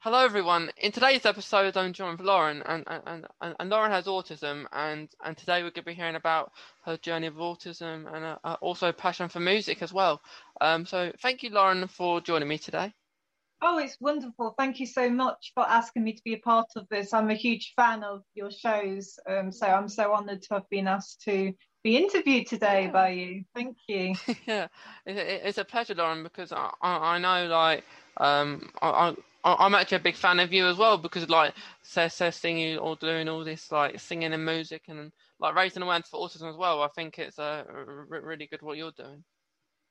Hello, 0.00 0.24
everyone. 0.24 0.70
In 0.76 0.92
today's 0.92 1.26
episode, 1.26 1.76
I'm 1.76 1.92
joined 1.92 2.18
with 2.18 2.26
Lauren, 2.26 2.62
and, 2.66 2.84
and, 2.86 3.26
and, 3.40 3.56
and 3.58 3.68
Lauren 3.68 3.90
has 3.90 4.06
autism, 4.06 4.64
and, 4.72 5.08
and 5.24 5.36
today 5.36 5.56
we're 5.56 5.70
going 5.70 5.72
to 5.72 5.82
be 5.82 5.94
hearing 5.94 6.14
about 6.14 6.52
her 6.84 6.96
journey 6.98 7.26
of 7.26 7.34
autism 7.34 8.06
and 8.14 8.24
uh, 8.24 8.38
uh, 8.44 8.56
also 8.60 8.92
passion 8.92 9.28
for 9.28 9.40
music 9.40 9.82
as 9.82 9.92
well. 9.92 10.22
Um, 10.60 10.86
so, 10.86 11.10
thank 11.20 11.42
you, 11.42 11.50
Lauren, 11.50 11.88
for 11.88 12.20
joining 12.20 12.46
me 12.46 12.58
today. 12.58 12.94
Oh, 13.60 13.78
it's 13.78 13.96
wonderful. 13.98 14.54
Thank 14.56 14.78
you 14.78 14.86
so 14.86 15.10
much 15.10 15.50
for 15.52 15.68
asking 15.68 16.04
me 16.04 16.12
to 16.12 16.22
be 16.24 16.34
a 16.34 16.38
part 16.38 16.68
of 16.76 16.86
this. 16.88 17.12
I'm 17.12 17.30
a 17.30 17.34
huge 17.34 17.72
fan 17.74 18.04
of 18.04 18.22
your 18.36 18.52
shows, 18.52 19.18
um, 19.28 19.50
so 19.50 19.66
I'm 19.66 19.88
so 19.88 20.14
honoured 20.14 20.42
to 20.42 20.54
have 20.54 20.70
been 20.70 20.86
asked 20.86 21.22
to 21.22 21.52
be 21.82 21.96
interviewed 21.96 22.46
today 22.46 22.84
yeah. 22.84 22.92
by 22.92 23.08
you. 23.08 23.42
Thank 23.52 23.76
you. 23.88 24.14
yeah, 24.46 24.68
it's 25.04 25.58
a 25.58 25.64
pleasure, 25.64 25.96
Lauren, 25.96 26.22
because 26.22 26.52
I, 26.52 26.70
I 26.80 27.18
know, 27.18 27.48
like, 27.48 27.82
um, 28.18 28.70
I, 28.80 29.16
I'm 29.44 29.74
actually 29.74 29.98
a 29.98 30.00
big 30.00 30.16
fan 30.16 30.40
of 30.40 30.52
you 30.52 30.66
as 30.66 30.76
well 30.76 30.98
because 30.98 31.28
like 31.28 31.54
says 31.82 32.14
so 32.14 32.30
singing 32.30 32.78
or 32.78 32.96
doing 32.96 33.28
all 33.28 33.44
this 33.44 33.70
like 33.70 33.98
singing 34.00 34.32
and 34.32 34.44
music 34.44 34.82
and 34.88 35.12
like 35.38 35.54
raising 35.54 35.82
awareness 35.82 36.08
for 36.08 36.20
autism 36.20 36.50
as 36.50 36.56
well. 36.56 36.82
I 36.82 36.88
think 36.88 37.18
it's 37.18 37.38
uh, 37.38 37.64
really 38.08 38.46
good 38.46 38.62
what 38.62 38.76
you're 38.76 38.92
doing. 38.92 39.24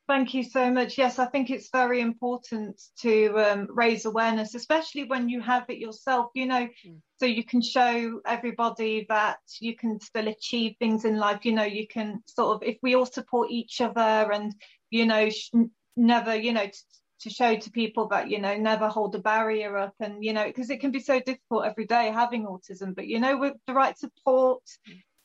Thank 0.07 0.33
you 0.33 0.43
so 0.43 0.71
much. 0.71 0.97
Yes, 0.97 1.19
I 1.19 1.25
think 1.25 1.49
it's 1.49 1.69
very 1.69 1.99
important 1.99 2.81
to 3.01 3.35
um, 3.35 3.67
raise 3.69 4.05
awareness, 4.05 4.55
especially 4.55 5.03
when 5.03 5.27
you 5.27 5.41
have 5.41 5.65
it 5.69 5.79
yourself, 5.79 6.31
you 6.33 6.45
know, 6.45 6.69
mm. 6.87 7.01
so 7.19 7.25
you 7.25 7.43
can 7.43 7.61
show 7.61 8.21
everybody 8.25 9.05
that 9.09 9.39
you 9.59 9.75
can 9.75 9.99
still 9.99 10.29
achieve 10.29 10.75
things 10.79 11.03
in 11.03 11.17
life. 11.17 11.43
You 11.43 11.51
know, 11.51 11.65
you 11.65 11.87
can 11.87 12.23
sort 12.25 12.55
of, 12.55 12.63
if 12.63 12.77
we 12.81 12.95
all 12.95 13.05
support 13.05 13.51
each 13.51 13.81
other 13.81 14.31
and, 14.31 14.55
you 14.91 15.05
know, 15.05 15.29
sh- 15.29 15.51
never, 15.97 16.33
you 16.33 16.53
know, 16.53 16.67
to 17.21 17.29
show 17.29 17.55
to 17.55 17.71
people 17.71 18.07
that 18.07 18.29
you 18.29 18.39
know 18.39 18.55
never 18.55 18.87
hold 18.87 19.15
a 19.15 19.19
barrier 19.19 19.77
up 19.77 19.93
and 19.99 20.23
you 20.23 20.33
know 20.33 20.45
because 20.45 20.69
it 20.69 20.79
can 20.79 20.91
be 20.91 20.99
so 20.99 21.19
difficult 21.19 21.65
every 21.65 21.85
day 21.85 22.11
having 22.11 22.45
autism 22.45 22.95
but 22.95 23.07
you 23.07 23.19
know 23.19 23.37
with 23.37 23.53
the 23.65 23.73
right 23.73 23.97
support 23.97 24.61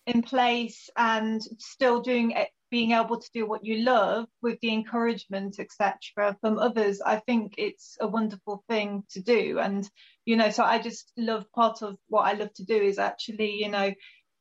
in 0.06 0.22
place 0.22 0.91
and 0.97 1.41
still 1.58 2.00
doing 2.00 2.33
it 2.33 2.48
being 2.70 2.92
able 2.92 3.20
to 3.20 3.30
do 3.34 3.47
what 3.47 3.64
you 3.64 3.84
love 3.84 4.27
with 4.41 4.58
the 4.61 4.72
encouragement 4.72 5.61
etc 5.61 6.36
from 6.41 6.58
others 6.58 7.00
i 7.05 7.17
think 7.17 7.55
it's 7.58 7.97
a 8.00 8.08
wonderful 8.08 8.64
thing 8.69 9.05
to 9.11 9.20
do. 9.20 9.58
And 9.58 9.89
you 10.24 10.36
know 10.36 10.50
so 10.50 10.64
i 10.64 10.78
just 10.80 11.12
love 11.17 11.45
part 11.52 11.83
of 11.83 11.97
what 12.08 12.22
i 12.22 12.33
love 12.33 12.52
to 12.55 12.64
do 12.64 12.77
is 12.77 12.98
actually 12.98 13.52
you 13.52 13.69
know 13.69 13.92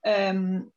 um 0.06 0.72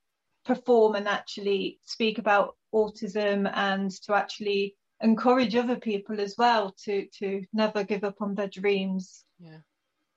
perform 0.44 0.94
and 0.96 1.08
actually 1.08 1.78
speak 1.84 2.18
about 2.18 2.56
autism 2.74 3.50
and 3.54 3.90
to 3.90 4.14
actually 4.14 4.74
encourage 5.00 5.54
other 5.56 5.76
people 5.76 6.20
as 6.20 6.34
well 6.38 6.74
to 6.84 7.06
to 7.18 7.42
never 7.52 7.84
give 7.84 8.04
up 8.04 8.20
on 8.20 8.34
their 8.34 8.48
dreams. 8.48 9.24
Yeah. 9.38 9.58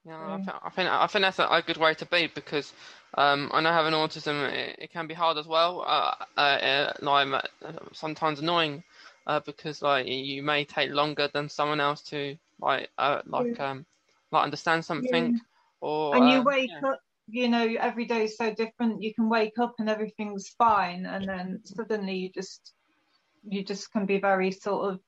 Yeah, 0.06 0.36
I, 0.36 0.38
think, 0.38 0.58
I 0.64 0.70
think 0.70 0.89
I 0.89 1.08
think 1.08 1.23
that's 1.23 1.39
a, 1.39 1.64
good 1.67 1.75
way 1.75 1.94
to 1.95 2.06
be 2.06 2.31
because 2.33 2.72
um, 3.16 3.52
I 3.53 3.59
know 3.59 3.73
having 3.73 3.92
autism 3.92 4.50
it, 4.53 4.80
it, 4.80 4.89
can 4.89 5.05
be 5.05 5.14
hard 5.14 5.38
as 5.38 5.48
well. 5.48 5.83
Uh, 5.86 6.14
uh, 6.38 6.39
uh 6.39 6.94
like 7.02 7.28
uh, 7.66 7.73
sometimes 7.92 8.39
annoying 8.39 8.86
uh, 9.25 9.42
because 9.42 9.81
like 9.81 10.08
you 10.08 10.42
may 10.44 10.64
take 10.64 10.92
longer 10.92 11.30
than 11.33 11.50
someone 11.50 11.81
else 11.81 12.02
to 12.03 12.38
like 12.61 12.89
uh, 12.98 13.22
like 13.25 13.59
um 13.59 13.86
like 14.31 14.44
understand 14.45 14.86
something. 14.86 15.33
Yeah. 15.33 15.39
Or 15.81 16.16
and 16.16 16.30
you 16.30 16.42
wake 16.42 16.72
yeah. 16.72 16.89
up, 16.89 17.02
you 17.28 17.50
know, 17.50 17.75
every 17.78 18.05
day 18.05 18.23
is 18.23 18.38
so 18.38 18.53
different. 18.53 19.02
You 19.02 19.14
can 19.14 19.28
wake 19.28 19.59
up 19.59 19.75
and 19.78 19.89
everything's 19.89 20.48
fine, 20.58 21.05
and 21.05 21.28
then 21.28 21.59
suddenly 21.66 22.16
you 22.16 22.30
just 22.30 22.73
you 23.50 23.64
just 23.64 23.92
can 23.92 24.06
be 24.06 24.20
very 24.20 24.52
sort 24.52 24.94
of 24.94 25.00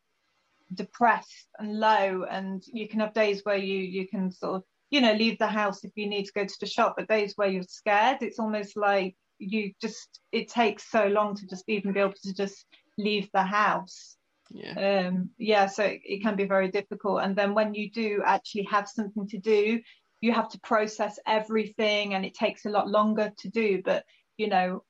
depressed 0.73 1.47
and 1.57 1.79
low 1.79 2.25
and 2.29 2.63
you 2.71 2.87
can 2.87 2.99
have 2.99 3.13
days 3.13 3.41
where 3.43 3.57
you 3.57 3.77
you 3.77 4.07
can 4.07 4.31
sort 4.31 4.55
of 4.57 4.63
you 4.91 5.01
know 5.01 5.13
leave 5.13 5.37
the 5.39 5.47
house 5.47 5.83
if 5.83 5.91
you 5.95 6.07
need 6.07 6.25
to 6.25 6.31
go 6.33 6.45
to 6.45 6.57
the 6.59 6.65
shop 6.65 6.93
but 6.95 7.07
days 7.07 7.33
where 7.35 7.49
you're 7.49 7.63
scared 7.63 8.17
it's 8.21 8.39
almost 8.39 8.77
like 8.77 9.15
you 9.39 9.71
just 9.81 10.19
it 10.31 10.49
takes 10.49 10.89
so 10.91 11.07
long 11.07 11.35
to 11.35 11.47
just 11.47 11.63
even 11.67 11.93
be 11.93 11.99
able 11.99 12.13
to 12.21 12.33
just 12.33 12.65
leave 12.97 13.29
the 13.33 13.41
house. 13.41 14.17
Yeah. 14.51 15.07
Um 15.07 15.29
yeah 15.37 15.67
so 15.67 15.83
it, 15.83 16.01
it 16.03 16.21
can 16.21 16.35
be 16.35 16.45
very 16.45 16.69
difficult. 16.69 17.21
And 17.23 17.35
then 17.35 17.53
when 17.53 17.73
you 17.73 17.89
do 17.89 18.21
actually 18.25 18.63
have 18.63 18.87
something 18.87 19.27
to 19.29 19.37
do 19.39 19.81
you 20.21 20.33
have 20.33 20.49
to 20.49 20.59
process 20.59 21.17
everything 21.25 22.13
and 22.13 22.25
it 22.25 22.33
takes 22.33 22.65
a 22.65 22.69
lot 22.69 22.89
longer 22.89 23.31
to 23.37 23.49
do 23.49 23.81
but 23.83 24.03
you 24.37 24.49
know 24.49 24.83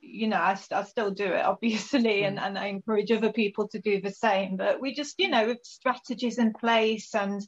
you 0.00 0.28
know, 0.28 0.36
I, 0.36 0.56
I 0.72 0.84
still 0.84 1.10
do 1.10 1.26
it, 1.26 1.44
obviously, 1.44 2.24
and, 2.24 2.38
mm. 2.38 2.42
and 2.42 2.58
I 2.58 2.66
encourage 2.66 3.10
other 3.10 3.32
people 3.32 3.68
to 3.68 3.80
do 3.80 4.00
the 4.00 4.12
same. 4.12 4.56
But 4.56 4.80
we 4.80 4.94
just, 4.94 5.14
you 5.18 5.28
know, 5.28 5.46
with 5.46 5.58
strategies 5.62 6.38
in 6.38 6.52
place 6.52 7.14
and, 7.14 7.46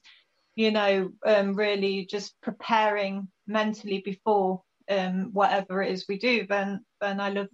you 0.56 0.71
know, 0.71 1.10
um, 1.25 1.55
really 1.55 2.06
just 2.06 2.34
preparing 2.43 3.28
mentally 3.47 4.03
before 4.05 4.62
um, 4.91 5.31
whatever 5.33 5.83
it 5.83 5.93
is 5.93 6.06
we 6.09 6.19
do, 6.19 6.47
then 6.47 6.84
then 7.00 7.21
I 7.21 7.31
love 7.31 7.49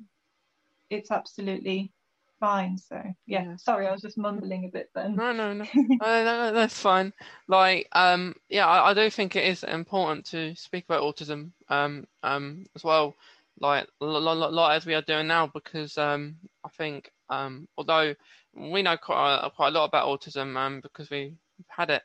it's 0.88 1.10
absolutely 1.10 1.92
fine. 2.40 2.78
So 2.78 3.02
yeah, 3.26 3.56
sorry, 3.56 3.86
I 3.86 3.92
was 3.92 4.02
just 4.02 4.18
mumbling 4.18 4.64
a 4.64 4.68
bit 4.68 4.88
then. 4.94 5.16
No, 5.16 5.32
no, 5.32 5.52
no, 5.54 5.64
no, 5.74 5.98
no 6.00 6.52
that's 6.52 6.78
fine. 6.78 7.12
Like, 7.48 7.88
um, 7.92 8.34
yeah, 8.48 8.66
I, 8.66 8.90
I 8.90 8.94
do 8.94 9.10
think 9.10 9.36
it 9.36 9.44
is 9.44 9.64
important 9.64 10.24
to 10.26 10.54
speak 10.56 10.84
about 10.84 11.02
autism, 11.02 11.50
um, 11.68 12.06
um, 12.22 12.64
as 12.74 12.82
well 12.82 13.14
like 13.60 13.86
like 14.00 14.76
as 14.76 14.86
we 14.86 14.94
are 14.94 15.02
doing 15.02 15.26
now 15.26 15.46
because 15.52 15.96
um, 15.98 16.36
I 16.64 16.68
think 16.76 17.10
um, 17.30 17.68
although 17.76 18.14
we 18.54 18.82
know 18.82 18.96
quite 18.96 19.40
a, 19.42 19.50
quite 19.50 19.68
a 19.68 19.70
lot 19.70 19.86
about 19.86 20.08
autism 20.08 20.56
um, 20.56 20.80
because 20.80 21.10
we 21.10 21.34
had 21.68 21.90
it 21.90 22.02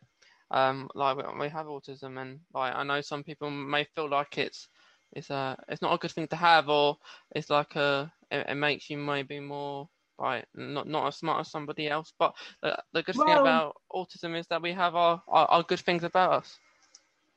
um, 0.51 0.89
like 0.95 1.17
we, 1.17 1.23
we 1.39 1.50
have 1.50 1.66
autism 1.67 2.22
and 2.22 2.39
like 2.53 2.73
I 2.75 2.84
know 2.84 3.01
some 3.01 3.23
people 3.23 3.50
may 3.50 3.85
feel 3.95 4.09
like 4.09 4.38
it's 4.38 4.67
it's 5.13 5.29
a 5.29 5.57
it's 5.67 5.81
not 5.81 5.94
a 5.94 5.97
good 5.97 6.12
thing 6.12 6.28
to 6.28 6.35
have 6.35 6.69
or 6.69 6.97
it's 7.35 7.50
like 7.50 7.75
a 7.75 8.12
it, 8.29 8.45
it 8.50 8.56
makes 8.56 8.89
you 8.89 8.97
maybe 8.97 9.39
more 9.39 9.89
like 10.19 10.45
not 10.56 10.88
not 10.88 11.07
as 11.07 11.18
smart 11.18 11.41
as 11.41 11.51
somebody 11.51 11.89
else 11.89 12.13
but 12.19 12.33
the, 12.62 12.78
the 12.94 13.03
good 13.03 13.16
well, 13.16 13.25
thing 13.25 13.35
about 13.35 13.75
autism 13.91 14.38
is 14.38 14.47
that 14.47 14.62
we 14.62 14.72
have 14.72 14.95
our, 14.95 15.22
our, 15.28 15.45
our 15.47 15.63
good 15.63 15.79
things 15.79 16.03
about 16.03 16.31
us 16.31 16.59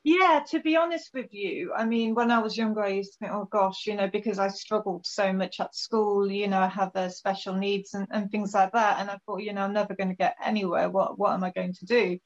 yeah, 0.05 0.43
to 0.51 0.61
be 0.61 0.77
honest 0.77 1.11
with 1.15 1.33
you, 1.33 1.73
I 1.75 1.87
mean, 1.87 2.15
when 2.15 2.31
I 2.31 2.39
was 2.39 2.59
younger, 2.59 2.83
I 2.83 2.89
used 2.89 3.13
to 3.13 3.19
think, 3.21 3.33
oh 3.33 3.49
gosh, 3.51 3.87
you 3.87 3.97
know, 3.97 4.07
because 4.07 4.39
I 4.39 4.49
struggled 4.49 5.07
so 5.07 5.33
much 5.33 5.61
at 5.61 5.75
school, 5.75 6.31
you 6.31 6.47
know, 6.47 6.61
I 6.61 6.69
have 6.69 6.93
the 6.93 7.09
special 7.09 7.55
needs 7.55 7.95
and, 7.95 8.07
and 8.11 8.31
things 8.31 8.53
like 8.53 8.73
that. 8.73 9.01
And 9.01 9.11
I 9.11 9.17
thought, 9.25 9.43
you 9.43 9.55
know, 9.55 9.63
I'm 9.63 9.73
never 9.73 9.95
going 9.95 10.11
to 10.11 10.15
get 10.15 10.37
anywhere. 10.45 10.91
What, 10.91 11.19
what 11.19 11.33
am 11.33 11.43
I 11.43 11.51
going 11.53 11.73
to 11.73 11.87
do? 11.87 12.19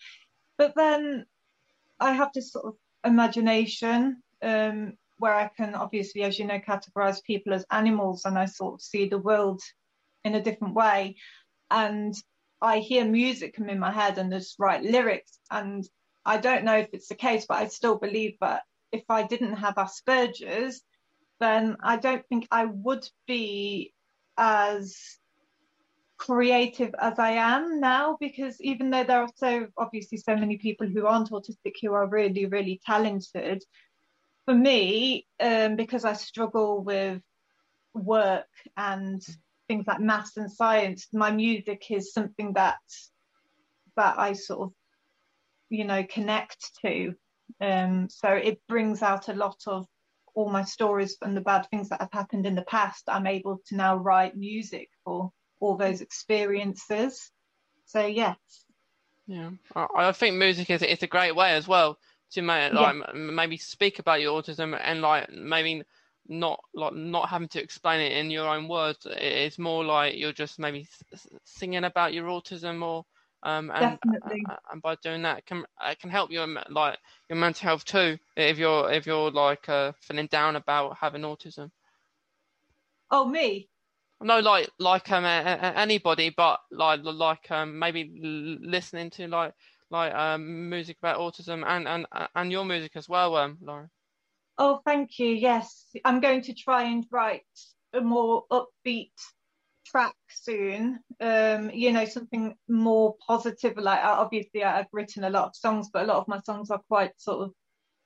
But 0.57 0.75
then 0.75 1.25
I 2.01 2.15
have 2.15 2.31
this 2.35 2.51
sort 2.51 2.67
of 2.67 2.75
imagination 3.05 4.25
um, 4.43 4.95
where 5.19 5.35
I 5.35 5.49
can 5.57 5.77
obviously, 5.77 6.25
as 6.25 6.37
you 6.37 6.47
know, 6.47 6.59
categorize 6.59 7.23
people 7.23 7.55
as 7.55 7.65
animals 7.71 8.25
and 8.25 8.37
I 8.37 8.47
sort 8.47 8.75
of 8.75 8.83
see 8.83 9.09
the 9.09 9.19
world 9.19 9.61
in 10.25 10.35
a 10.35 10.43
different 10.43 10.75
way. 10.75 11.15
And 11.71 12.13
I 12.61 12.81
hear 12.81 13.05
music 13.05 13.55
come 13.55 13.69
in 13.69 13.79
my 13.79 13.93
head 13.93 14.19
and 14.19 14.33
just 14.33 14.57
write 14.59 14.83
lyrics 14.83 15.39
and 15.49 15.89
I 16.29 16.37
don't 16.37 16.65
know 16.65 16.77
if 16.77 16.91
it's 16.93 17.09
the 17.09 17.15
case, 17.15 17.47
but 17.49 17.57
I 17.57 17.69
still 17.69 17.97
believe 17.97 18.37
that 18.43 18.63
if 18.93 19.05
I 19.09 19.23
didn't 19.23 19.57
have 19.57 19.77
Asperger's, 19.77 20.83
then 21.41 21.79
I 21.83 21.97
don't 21.97 22.27
think 22.29 22.47
I 22.51 22.67
would 22.67 23.09
be 23.27 23.95
as 24.37 25.19
creative 26.19 26.95
as 27.01 27.19
I 27.19 27.31
am 27.31 27.81
now 27.81 28.19
because 28.21 28.61
even 28.61 28.91
though 28.91 29.05
there 29.05 29.23
are 29.23 29.31
so 29.37 29.69
obviously 29.79 30.19
so 30.19 30.37
many 30.37 30.59
people 30.59 30.87
who 30.87 31.07
aren't 31.07 31.31
autistic 31.31 31.77
who 31.81 31.95
are 31.95 32.07
really, 32.07 32.45
really 32.45 32.79
talented, 32.85 33.65
for 34.45 34.55
me, 34.55 35.27
um, 35.41 35.77
because 35.77 36.05
I 36.05 36.13
struggle 36.13 36.83
with 36.83 37.23
work 37.95 38.49
and 38.77 39.23
things 39.67 39.87
like 39.87 40.01
maths 40.01 40.37
and 40.37 40.53
science, 40.53 41.09
my 41.13 41.31
music 41.31 41.91
is 41.91 42.13
something 42.13 42.53
that 42.55 42.79
that 43.97 44.19
I 44.19 44.35
sort 44.35 44.61
of 44.61 44.73
you 45.71 45.85
know 45.85 46.05
connect 46.05 46.73
to. 46.83 47.15
Um, 47.61 48.09
so 48.11 48.29
it 48.29 48.61
brings 48.69 49.03
out 49.03 49.29
a 49.29 49.35
lot 49.35 49.63
of 49.67 49.87
all 50.35 50.51
my 50.51 50.65
stories 50.65 51.17
and 51.23 51.37
the 51.37 51.41
bad 51.41 51.67
things 51.71 51.89
that 51.89 52.01
have 52.01 52.13
happened 52.13 52.47
in 52.47 52.55
the 52.55 52.63
past 52.63 53.03
i'm 53.09 53.27
able 53.27 53.59
to 53.67 53.75
now 53.75 53.97
write 53.97 54.37
music 54.37 54.89
for 55.03 55.33
all 55.61 55.77
those 55.77 56.01
experiences. 56.01 57.31
So 57.87 58.07
yes. 58.07 58.37
Yeah. 59.27 59.51
I, 59.75 60.13
think 60.13 60.37
music 60.37 60.71
is, 60.71 60.83
is 60.83 61.03
a 61.03 61.07
great 61.07 61.37
way 61.37 61.53
as 61.53 61.69
well 61.69 61.99
to 62.33 62.43
make, 62.43 62.73
like 62.73 62.97
yeah. 62.97 63.13
maybe 63.15 63.57
speak 63.57 63.99
about 63.99 64.21
your 64.21 64.41
autism 64.41 64.79
and 64.83 65.01
like 65.03 65.31
maybe 65.31 65.83
not 66.31 66.61
like 66.75 66.93
not 66.93 67.29
having 67.29 67.49
to 67.49 67.63
explain 67.63 68.01
it 68.01 68.13
in 68.13 68.31
your 68.31 68.49
own 68.49 68.69
words. 68.69 69.07
It's 69.11 69.59
more 69.59 69.85
like 69.85 70.17
you're 70.17 70.33
just 70.33 70.59
maybe 70.59 70.89
singing 71.45 71.85
about 71.85 72.15
your 72.15 72.27
autism 72.27 72.83
or 72.83 73.05
um, 73.43 73.71
and 73.71 73.99
Definitely. 74.03 74.45
Uh, 74.49 74.57
and 74.73 74.83
by 74.83 74.97
doing 74.97 75.23
that, 75.23 75.39
it 75.39 75.47
can 75.47 75.65
it 75.83 75.99
can 76.01 76.11
help 76.11 76.31
your 76.31 76.47
like 76.71 76.99
your 77.29 77.39
mental 77.39 77.63
health 77.69 77.85
too. 77.85 78.19
If 78.37 78.59
you're 78.59 78.91
if 78.91 79.07
you're 79.07 79.31
like 79.31 79.69
uh, 79.69 79.93
feeling 80.01 80.27
down 80.27 80.57
about 80.57 80.97
having 80.99 81.23
autism. 81.23 81.71
Oh, 83.11 83.25
me. 83.25 83.69
No, 84.21 84.41
like 84.41 84.69
like 84.79 85.11
um 85.13 85.25
anybody, 85.25 86.31
but 86.37 86.61
like 86.73 87.01
like 87.03 87.51
um 87.51 87.79
maybe 87.79 88.11
listening 88.61 89.11
to 89.11 89.29
like 89.29 89.55
like 89.91 90.13
um, 90.15 90.69
music 90.69 90.99
about 90.99 91.19
autism 91.19 91.65
and 91.67 91.87
and 91.89 92.07
and 92.35 92.53
your 92.53 92.65
music 92.65 92.93
as 92.97 93.09
well, 93.09 93.37
um, 93.37 93.59
Lauren. 93.61 93.91
Oh, 94.59 94.81
thank 94.85 95.19
you. 95.19 95.29
Yes, 95.29 95.87
I'm 96.05 96.21
going 96.21 96.43
to 96.43 96.55
try 96.55 96.85
and 96.85 97.07
write 97.11 97.45
a 97.93 98.01
more 98.01 98.45
upbeat 98.51 99.13
track 99.91 100.15
soon. 100.29 101.01
Um, 101.21 101.71
you 101.71 101.93
know, 101.93 102.05
something 102.05 102.55
more 102.69 103.15
positive. 103.27 103.77
Like 103.77 104.01
obviously, 104.03 104.65
I've 104.65 104.87
written 104.93 105.25
a 105.25 105.31
lot 105.31 105.49
of 105.49 105.57
songs, 105.57 105.89
but 105.93 106.05
a 106.05 106.07
lot 106.07 106.19
of 106.19 106.29
my 106.29 106.41
songs 106.41 106.71
are 106.71 106.81
quite 106.89 107.13
sort 107.17 107.47
of 107.47 107.53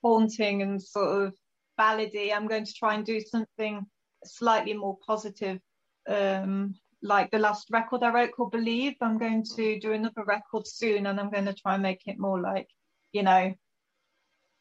haunting 0.02 0.62
and 0.62 0.82
sort 0.82 1.26
of 1.26 1.34
ballady. 1.78 2.34
I'm 2.34 2.48
going 2.48 2.64
to 2.64 2.74
try 2.74 2.94
and 2.94 3.04
do 3.04 3.20
something 3.20 3.86
slightly 4.24 4.74
more 4.74 4.98
positive. 5.06 5.58
Um, 6.08 6.74
like 7.02 7.30
the 7.30 7.38
last 7.38 7.68
record 7.70 8.02
I 8.02 8.12
wrote 8.12 8.32
called 8.32 8.52
Believe. 8.52 8.94
I'm 9.00 9.18
going 9.18 9.44
to 9.56 9.78
do 9.80 9.92
another 9.92 10.24
record 10.24 10.66
soon, 10.66 11.06
and 11.06 11.18
I'm 11.18 11.30
going 11.30 11.46
to 11.46 11.54
try 11.54 11.74
and 11.74 11.82
make 11.82 12.02
it 12.06 12.18
more 12.18 12.40
like, 12.40 12.68
you 13.12 13.22
know, 13.22 13.52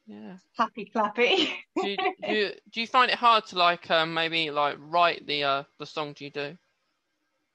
yeah, 0.07 0.37
happy 0.57 0.91
clappy. 0.93 1.51
do, 1.81 1.89
you, 1.89 1.97
do, 2.27 2.33
you, 2.33 2.51
do 2.71 2.81
you 2.81 2.87
find 2.87 3.11
it 3.11 3.17
hard 3.17 3.45
to 3.47 3.57
like 3.57 3.89
um, 3.91 4.13
maybe 4.13 4.51
like 4.51 4.77
write 4.79 5.25
the 5.27 5.43
uh, 5.43 5.63
the 5.79 5.85
songs 5.85 6.19
you 6.19 6.31
do? 6.31 6.57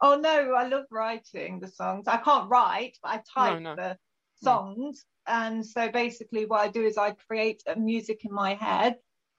Oh 0.01 0.17
no, 0.17 0.53
I 0.53 0.69
love 0.69 0.85
writing 0.91 1.61
the 1.61 1.69
songs. 1.69 2.07
I 2.07 2.19
can't 2.19 2.51
write, 2.51 2.99
but 3.03 3.13
I 3.13 3.23
type 3.35 3.61
no, 3.61 3.75
no. 3.75 3.83
the 3.83 3.99
songs. 4.43 5.05
And 5.27 5.65
so 5.65 5.91
basically, 5.91 6.47
what 6.47 6.61
I 6.61 6.69
do 6.69 6.83
is 6.85 6.99
I 6.99 7.13
create 7.13 7.63
a 7.67 7.77
music 7.77 8.25
in 8.25 8.33
my 8.33 8.55
head, 8.55 8.97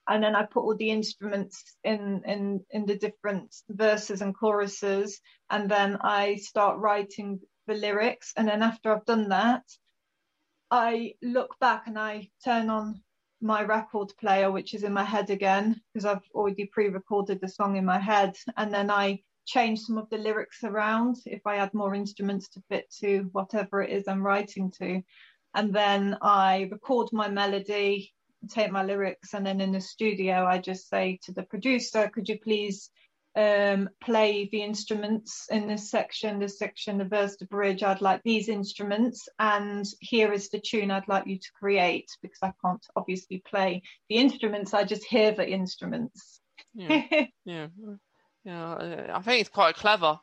and 0.08 0.24
then 0.24 0.36
I 0.36 0.44
put 0.44 0.64
all 0.64 0.76
the 0.76 0.90
instruments 0.90 1.78
in 1.84 2.24
in 2.26 2.66
in 2.72 2.86
the 2.86 2.98
different 2.98 3.56
verses 3.70 4.22
and 4.22 4.36
choruses, 4.36 5.22
and 5.50 5.70
then 5.70 5.98
I 6.02 6.36
start 6.36 6.80
writing 6.80 7.40
the 7.68 7.76
lyrics. 7.76 8.34
And 8.36 8.48
then 8.48 8.64
after 8.64 8.92
I've 8.92 9.06
done 9.06 9.30
that, 9.30 9.64
I 10.72 11.14
look 11.22 11.58
back 11.60 11.84
and 11.88 12.00
I 12.00 12.30
turn 12.44 12.70
on 12.70 13.04
my 13.42 13.62
record 13.62 14.12
player, 14.20 14.52
which 14.52 14.74
is 14.74 14.84
in 14.84 14.94
my 14.94 15.04
head 15.04 15.30
again, 15.30 15.80
because 15.94 16.06
I've 16.06 16.28
already 16.34 16.66
pre-recorded 16.66 17.40
the 17.40 17.48
song 17.48 17.76
in 17.78 17.86
my 17.86 18.00
head, 18.00 18.36
and 18.58 18.74
then 18.74 18.90
I 18.90 19.22
change 19.48 19.80
some 19.80 19.98
of 19.98 20.10
the 20.10 20.18
lyrics 20.18 20.64
around 20.64 21.16
if 21.26 21.42
I 21.46 21.58
add 21.58 21.74
more 21.74 21.96
instruments 21.96 22.50
to 22.50 22.62
fit 22.70 22.86
to 23.00 23.30
whatever 23.32 23.82
it 23.82 23.90
is 23.90 24.08
I'm 24.08 24.26
writing 24.26 24.72
to. 24.80 25.02
And 25.56 25.74
then 25.74 26.18
I 26.22 26.68
record 26.72 27.10
my 27.12 27.30
melody 27.30 28.14
take 28.50 28.72
my 28.72 28.84
lyrics 28.84 29.34
and 29.34 29.46
then 29.46 29.60
in 29.60 29.72
the 29.72 29.82
studio 29.82 30.46
I 30.46 30.60
just 30.60 30.90
say 30.90 31.20
to 31.24 31.32
the 31.32 31.44
producer, 31.44 32.10
could 32.14 32.30
you 32.30 32.40
please 32.40 32.92
um, 33.38 33.90
play 34.02 34.50
the 34.52 34.64
instruments 34.64 35.46
in 35.52 35.68
this 35.68 35.92
section, 35.92 36.40
this 36.40 36.58
section, 36.58 36.98
the 36.98 37.06
verse, 37.06 37.38
the 37.38 37.46
bridge. 37.46 37.84
I'd 37.84 38.02
like 38.02 38.24
these 38.24 38.50
instruments, 38.50 39.30
and 39.38 39.86
here 40.00 40.34
is 40.34 40.50
the 40.50 40.60
tune 40.60 40.90
I'd 40.90 41.08
like 41.08 41.28
you 41.28 41.38
to 41.38 41.52
create 41.60 42.10
because 42.24 42.40
I 42.42 42.52
can't 42.66 42.84
obviously 42.96 43.44
play 43.48 43.84
the 44.10 44.16
instruments. 44.16 44.74
I 44.74 44.86
just 44.86 45.04
hear 45.04 45.34
the 45.34 45.48
instruments. 45.48 46.42
Yeah, 46.74 47.04
yeah, 47.46 47.68
yeah. 48.48 49.12
I 49.14 49.22
think 49.22 49.42
it's 49.42 49.50
quite 49.50 49.76
clever, 49.76 50.20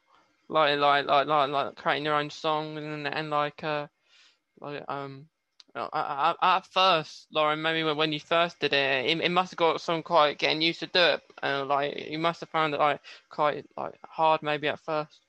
like 0.48 0.78
like 0.78 1.06
like 1.06 1.26
like, 1.26 1.50
like 1.50 1.74
creating 1.76 2.04
your 2.04 2.14
own 2.14 2.30
song 2.30 2.78
and 2.78 3.06
and 3.06 3.30
like 3.30 3.62
uh 3.62 3.86
like 4.60 4.84
um 4.88 5.26
at, 5.76 6.36
at 6.40 6.66
first, 6.66 7.26
Lauren, 7.32 7.60
maybe 7.60 7.82
when 7.82 8.12
you 8.12 8.20
first 8.20 8.60
did 8.60 8.72
it, 8.72 9.06
it, 9.06 9.20
it 9.20 9.30
must 9.30 9.50
have 9.50 9.58
got 9.58 9.80
some 9.80 10.02
quite 10.02 10.38
getting 10.38 10.62
used 10.62 10.80
to 10.80 10.86
do 10.86 11.00
it, 11.00 11.22
and 11.42 11.68
like 11.68 12.08
you 12.08 12.18
must 12.18 12.40
have 12.40 12.48
found 12.50 12.74
it 12.74 12.80
like 12.80 13.00
quite 13.28 13.66
like 13.76 13.94
hard 14.04 14.42
maybe 14.42 14.68
at 14.68 14.80
first. 14.80 15.20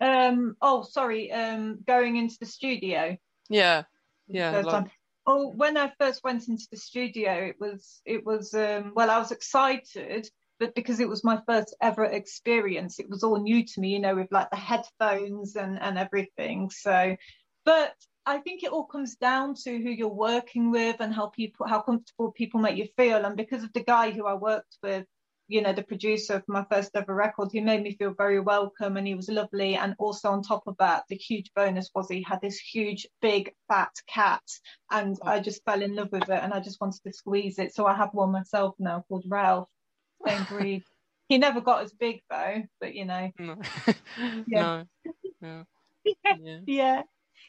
Um. 0.00 0.56
Oh, 0.60 0.82
sorry. 0.82 1.32
Um. 1.32 1.78
Going 1.86 2.16
into 2.16 2.36
the 2.38 2.46
studio. 2.46 3.16
Yeah. 3.48 3.84
Yeah. 4.28 4.60
Like... 4.60 4.90
Oh, 5.26 5.50
when 5.50 5.76
I 5.76 5.92
first 5.98 6.22
went 6.22 6.48
into 6.48 6.68
the 6.70 6.76
studio, 6.76 7.32
it 7.32 7.56
was 7.58 8.00
it 8.04 8.24
was 8.24 8.54
um. 8.54 8.92
Well, 8.94 9.10
I 9.10 9.18
was 9.18 9.32
excited, 9.32 10.30
but 10.58 10.74
because 10.74 11.00
it 11.00 11.08
was 11.08 11.24
my 11.24 11.40
first 11.46 11.76
ever 11.80 12.04
experience, 12.04 12.98
it 12.98 13.08
was 13.08 13.22
all 13.22 13.40
new 13.40 13.64
to 13.64 13.80
me. 13.80 13.90
You 13.90 14.00
know, 14.00 14.14
with 14.14 14.32
like 14.32 14.50
the 14.50 14.56
headphones 14.56 15.56
and 15.56 15.80
and 15.80 15.98
everything. 15.98 16.70
So, 16.70 17.16
but 17.64 17.94
I 18.28 18.38
think 18.40 18.62
it 18.62 18.72
all 18.72 18.84
comes 18.84 19.16
down 19.16 19.54
to 19.64 19.70
who 19.70 19.88
you're 19.88 20.08
working 20.08 20.70
with 20.70 20.96
and 21.00 21.14
how 21.14 21.28
people, 21.28 21.66
how 21.66 21.80
comfortable 21.80 22.30
people 22.30 22.60
make 22.60 22.76
you 22.76 22.86
feel. 22.94 23.24
And 23.24 23.34
because 23.34 23.64
of 23.64 23.72
the 23.72 23.82
guy 23.82 24.10
who 24.10 24.26
I 24.26 24.34
worked 24.34 24.76
with, 24.82 25.06
you 25.48 25.62
know, 25.62 25.72
the 25.72 25.82
producer 25.82 26.34
of 26.34 26.42
my 26.46 26.62
first 26.70 26.90
ever 26.94 27.14
record, 27.14 27.48
he 27.50 27.60
made 27.62 27.82
me 27.82 27.96
feel 27.96 28.12
very 28.12 28.38
welcome 28.38 28.98
and 28.98 29.06
he 29.06 29.14
was 29.14 29.30
lovely. 29.30 29.76
And 29.76 29.94
also 29.98 30.28
on 30.28 30.42
top 30.42 30.64
of 30.66 30.76
that, 30.78 31.04
the 31.08 31.16
huge 31.16 31.50
bonus 31.56 31.88
was 31.94 32.10
he 32.10 32.22
had 32.22 32.42
this 32.42 32.58
huge, 32.58 33.06
big, 33.22 33.54
fat 33.66 33.94
cat. 34.06 34.42
And 34.90 35.16
I 35.24 35.40
just 35.40 35.64
fell 35.64 35.80
in 35.80 35.94
love 35.94 36.12
with 36.12 36.28
it 36.28 36.42
and 36.42 36.52
I 36.52 36.60
just 36.60 36.82
wanted 36.82 37.02
to 37.04 37.12
squeeze 37.14 37.58
it. 37.58 37.74
So 37.74 37.86
I 37.86 37.94
have 37.94 38.10
one 38.12 38.30
myself 38.30 38.74
now 38.78 39.06
called 39.08 39.24
Ralph, 39.26 39.70
breed. 40.48 40.84
he 41.28 41.38
never 41.38 41.60
got 41.60 41.82
as 41.82 41.92
big 41.92 42.22
though, 42.30 42.62
but 42.80 42.94
you 42.94 43.04
know. 43.04 43.30
No. 43.38 43.56
yeah. 44.46 44.84
No. 45.40 45.64
yeah. 46.38 46.58
yeah. 46.66 47.02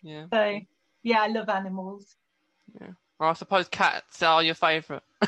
Yeah. 0.04 0.26
So 0.32 0.60
yeah, 1.04 1.22
I 1.22 1.28
love 1.28 1.50
animals. 1.50 2.16
Yeah. 2.80 2.92
Well, 3.20 3.30
I 3.30 3.34
suppose 3.34 3.68
cats 3.68 4.22
are 4.22 4.44
your 4.44 4.56
favourite. 4.56 5.04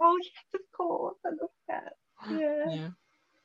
oh 0.00 0.18
yes, 0.22 0.44
of 0.54 0.60
course. 0.76 1.16
I 1.24 1.30
love 1.30 1.50
cats. 1.68 1.94
Yeah. 2.30 2.64
Yeah. 2.68 2.88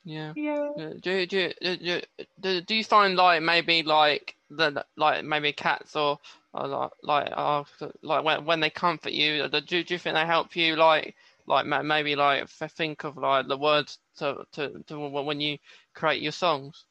Yeah. 0.04 0.32
Yeah. 0.34 0.90
Do, 1.00 1.26
do, 1.26 1.52
do, 1.60 2.00
do, 2.40 2.60
do 2.62 2.74
you 2.74 2.84
find 2.84 3.16
like 3.16 3.42
maybe 3.42 3.82
like 3.82 4.34
the 4.50 4.84
like 4.96 5.24
maybe 5.24 5.52
cats 5.52 5.94
or, 5.96 6.18
or 6.54 6.66
like 6.66 6.90
like 7.02 7.32
uh, 7.36 7.64
like 8.02 8.24
when 8.24 8.44
when 8.44 8.60
they 8.60 8.70
comfort 8.70 9.12
you, 9.12 9.48
do, 9.48 9.60
do 9.60 9.84
you 9.86 9.98
think 9.98 10.14
they 10.14 10.26
help 10.26 10.56
you 10.56 10.76
like 10.76 11.14
like 11.50 11.84
maybe 11.84 12.16
like 12.16 12.48
think 12.48 13.04
of 13.04 13.16
like 13.16 13.48
the 13.48 13.58
words 13.58 13.98
to 14.18 14.44
to, 14.52 14.82
to 14.86 14.98
when 14.98 15.40
you 15.40 15.58
create 15.94 16.22
your 16.22 16.32
songs? 16.32 16.84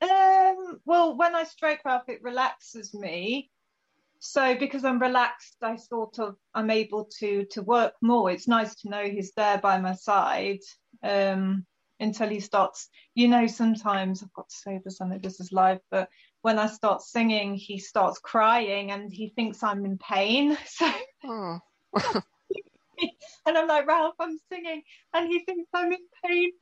Um, 0.00 0.80
well, 0.84 1.16
when 1.16 1.34
I 1.34 1.44
stroke 1.44 1.80
Ralph, 1.84 2.08
it 2.08 2.22
relaxes 2.22 2.94
me. 2.94 3.50
So 4.20 4.56
because 4.56 4.84
I'm 4.84 4.98
relaxed, 4.98 5.56
I 5.62 5.76
sort 5.76 6.18
of 6.18 6.36
I'm 6.54 6.70
able 6.70 7.04
to 7.18 7.44
to 7.52 7.62
work 7.62 7.94
more. 8.00 8.30
It's 8.30 8.48
nice 8.48 8.74
to 8.76 8.88
know 8.88 9.04
he's 9.04 9.32
there 9.32 9.58
by 9.58 9.78
my 9.78 9.94
side 9.94 10.60
um, 11.02 11.66
until 12.00 12.28
he 12.28 12.40
starts. 12.40 12.88
You 13.14 13.28
know, 13.28 13.46
sometimes 13.46 14.22
I've 14.22 14.32
got 14.32 14.48
to 14.48 14.56
say 14.56 14.80
this. 14.82 15.00
I 15.00 15.06
know 15.06 15.18
this 15.18 15.38
is 15.38 15.52
live, 15.52 15.80
but 15.90 16.08
when 16.42 16.58
I 16.58 16.66
start 16.66 17.02
singing, 17.02 17.54
he 17.54 17.78
starts 17.78 18.18
crying 18.18 18.90
and 18.90 19.12
he 19.12 19.28
thinks 19.28 19.62
I'm 19.62 19.84
in 19.84 19.98
pain. 19.98 20.56
So. 20.66 20.90
Oh. 21.24 21.58
and 23.46 23.58
I'm 23.58 23.68
like, 23.68 23.86
Ralph, 23.86 24.14
I'm 24.18 24.38
singing, 24.50 24.82
and 25.14 25.28
he 25.28 25.44
thinks 25.44 25.68
I'm 25.74 25.92
in 25.92 25.98
pain 26.24 26.52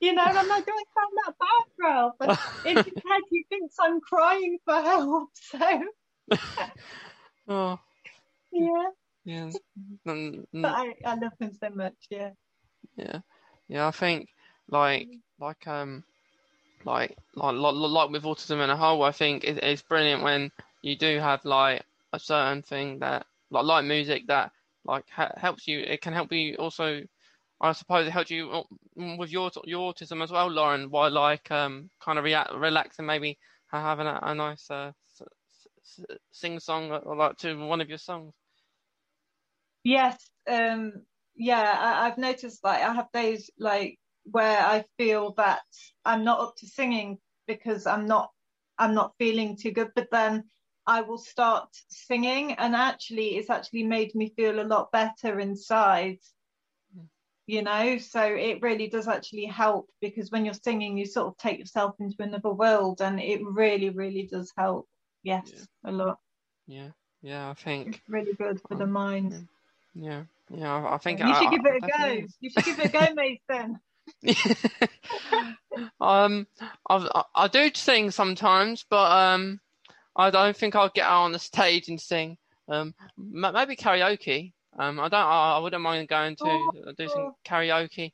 you 0.00 0.12
know, 0.12 0.24
and 0.26 0.38
I'm 0.38 0.48
like, 0.48 0.66
don't 0.66 0.88
sound 0.94 1.12
that 1.24 1.34
bad, 1.38 1.86
Ralph. 1.86 2.14
But 2.18 2.38
in 2.66 2.76
his 2.76 2.86
head, 2.86 3.22
he 3.30 3.44
thinks 3.48 3.76
I'm 3.80 4.00
crying 4.00 4.58
for 4.64 4.74
help. 4.74 5.30
So, 7.46 7.52
oh, 7.54 7.78
yeah, 8.50 8.88
yeah. 9.26 9.50
Mm, 10.06 10.46
but 10.54 10.72
I, 10.72 10.94
I 11.04 11.14
love 11.16 11.32
him 11.38 11.52
so 11.52 11.68
much. 11.68 11.92
Yeah, 12.08 12.30
yeah, 12.96 13.18
yeah. 13.68 13.86
I 13.86 13.90
think 13.90 14.30
like 14.70 15.06
like 15.38 15.66
um 15.66 16.02
like 16.86 17.18
like 17.34 17.54
like, 17.54 17.74
like 17.74 18.10
with 18.10 18.22
autism 18.22 18.64
in 18.64 18.70
a 18.70 18.76
whole, 18.76 19.02
I 19.02 19.12
think 19.12 19.44
it, 19.44 19.62
it's 19.62 19.82
brilliant 19.82 20.22
when 20.22 20.50
you 20.80 20.96
do 20.96 21.18
have 21.18 21.44
like 21.44 21.84
a 22.14 22.18
certain 22.18 22.62
thing 22.62 23.00
that 23.00 23.26
like 23.50 23.64
like 23.64 23.84
music 23.84 24.26
that 24.28 24.52
like 24.84 25.08
ha- 25.10 25.32
helps 25.36 25.66
you. 25.66 25.80
It 25.80 26.00
can 26.00 26.12
help 26.12 26.32
you 26.32 26.56
also 26.56 27.02
I 27.60 27.72
suppose 27.72 28.06
it 28.06 28.10
helped 28.10 28.30
you 28.30 28.50
uh, 28.50 28.62
with 29.16 29.30
your 29.30 29.50
your 29.64 29.92
autism 29.92 30.22
as 30.22 30.30
well, 30.30 30.50
Lauren. 30.50 30.90
While 30.90 31.10
like 31.10 31.50
um 31.50 31.88
kind 32.00 32.18
of 32.18 32.24
react, 32.24 32.52
relax 32.52 32.98
and 32.98 33.06
maybe 33.06 33.38
having 33.70 34.06
a, 34.06 34.18
a 34.22 34.34
nice 34.34 34.70
uh, 34.70 34.92
sing 36.30 36.60
song 36.60 36.90
or 36.90 37.16
like 37.16 37.36
to 37.38 37.54
one 37.66 37.80
of 37.80 37.88
your 37.88 37.98
songs. 37.98 38.34
Yes, 39.84 40.16
um, 40.48 40.92
yeah, 41.36 41.76
I, 41.78 42.06
I've 42.06 42.18
noticed 42.18 42.64
like 42.64 42.82
I 42.82 42.92
have 42.92 43.12
days 43.12 43.50
like 43.58 43.98
where 44.24 44.58
I 44.58 44.84
feel 44.98 45.34
that 45.34 45.62
I'm 46.04 46.24
not 46.24 46.40
up 46.40 46.54
to 46.58 46.66
singing 46.66 47.18
because 47.46 47.86
I'm 47.86 48.06
not 48.06 48.30
I'm 48.78 48.94
not 48.94 49.14
feeling 49.18 49.56
too 49.56 49.70
good, 49.70 49.90
but 49.94 50.08
then 50.10 50.44
I 50.86 51.00
will 51.02 51.18
start 51.18 51.68
singing 51.88 52.52
and 52.52 52.74
actually 52.74 53.36
it's 53.36 53.50
actually 53.50 53.84
made 53.84 54.14
me 54.14 54.32
feel 54.36 54.60
a 54.60 54.64
lot 54.64 54.92
better 54.92 55.40
inside 55.40 56.18
you 57.46 57.62
know? 57.62 57.98
So 57.98 58.22
it 58.22 58.62
really 58.62 58.88
does 58.88 59.08
actually 59.08 59.46
help 59.46 59.88
because 60.00 60.30
when 60.30 60.44
you're 60.44 60.54
singing 60.54 60.96
you 60.96 61.06
sort 61.06 61.28
of 61.28 61.36
take 61.36 61.58
yourself 61.58 61.94
into 62.00 62.16
another 62.20 62.50
world 62.50 63.00
and 63.00 63.20
it 63.20 63.40
really 63.44 63.90
really 63.90 64.28
does 64.30 64.52
help. 64.56 64.88
Yes 65.22 65.50
yeah. 65.52 65.90
a 65.90 65.92
lot. 65.92 66.18
Yeah. 66.66 66.88
Yeah 67.22 67.50
i 67.50 67.54
think 67.54 67.88
it's 67.88 68.08
really 68.08 68.34
good 68.34 68.60
for 68.68 68.76
the 68.76 68.86
mind. 68.86 69.48
yeah. 69.94 70.24
Yeah. 70.50 70.86
I 70.90 70.98
think 70.98 71.20
you 71.20 71.26
I, 71.26 71.40
should 71.40 71.50
give 71.50 71.64
it 71.64 71.82
a 71.82 71.98
go. 71.98 72.26
you 72.40 72.50
should 72.50 72.64
give 72.64 72.78
it 72.78 72.86
a 72.86 72.88
go 72.88 73.14
mason. 73.14 73.80
Um 76.00 76.46
I, 76.88 77.24
I 77.34 77.48
do 77.48 77.70
sing 77.74 78.10
sometimes 78.10 78.84
but 78.88 79.10
um 79.10 79.60
I 80.16 80.30
don't 80.30 80.56
think 80.56 80.74
I'll 80.76 80.90
get 80.90 81.06
out 81.06 81.22
on 81.22 81.32
the 81.32 81.38
stage 81.38 81.88
and 81.88 82.00
sing. 82.00 82.36
Um, 82.68 82.94
maybe 83.16 83.76
karaoke. 83.76 84.52
Um, 84.78 84.98
I 84.98 85.08
don't. 85.08 85.20
I, 85.20 85.56
I 85.56 85.58
wouldn't 85.58 85.82
mind 85.82 86.08
going 86.08 86.36
to 86.36 86.44
oh, 86.46 86.92
do 86.96 87.08
some 87.08 87.32
karaoke. 87.46 88.12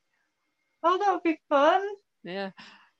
Oh, 0.83 0.99
that 0.99 1.13
would 1.13 1.23
be 1.23 1.39
fun. 1.49 1.87
Yeah, 2.25 2.51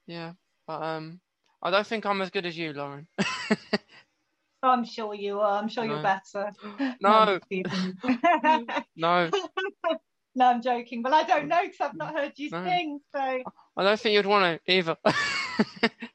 yeah, 0.07 0.33
but 0.67 0.83
um, 0.83 1.21
I 1.63 1.71
don't 1.71 1.87
think 1.87 2.07
I'm 2.07 2.23
as 2.23 2.31
good 2.31 2.47
as 2.47 2.57
you, 2.57 2.73
Lauren. 2.73 3.07
I'm 4.63 4.85
sure 4.85 5.15
you 5.15 5.41
are. 5.41 5.59
I'm 5.59 5.69
sure 5.69 5.85
no. 5.85 5.95
you're 5.95 6.03
better. 6.03 6.53
No. 7.01 7.39
no. 8.97 9.31
No, 10.37 10.47
I'm 10.47 10.63
joking, 10.63 11.03
but 11.03 11.13
I 11.13 11.25
don't 11.25 11.49
know 11.49 11.59
because 11.61 11.81
I've 11.81 11.97
not 11.97 12.15
heard 12.15 12.35
you 12.37 12.51
no. 12.51 12.65
sing. 12.65 13.01
So 13.13 13.19
I 13.21 13.83
don't 13.83 13.99
think 13.99 14.15
you'd 14.15 14.27
want 14.27 14.63
to 14.65 14.73
either. 14.73 14.97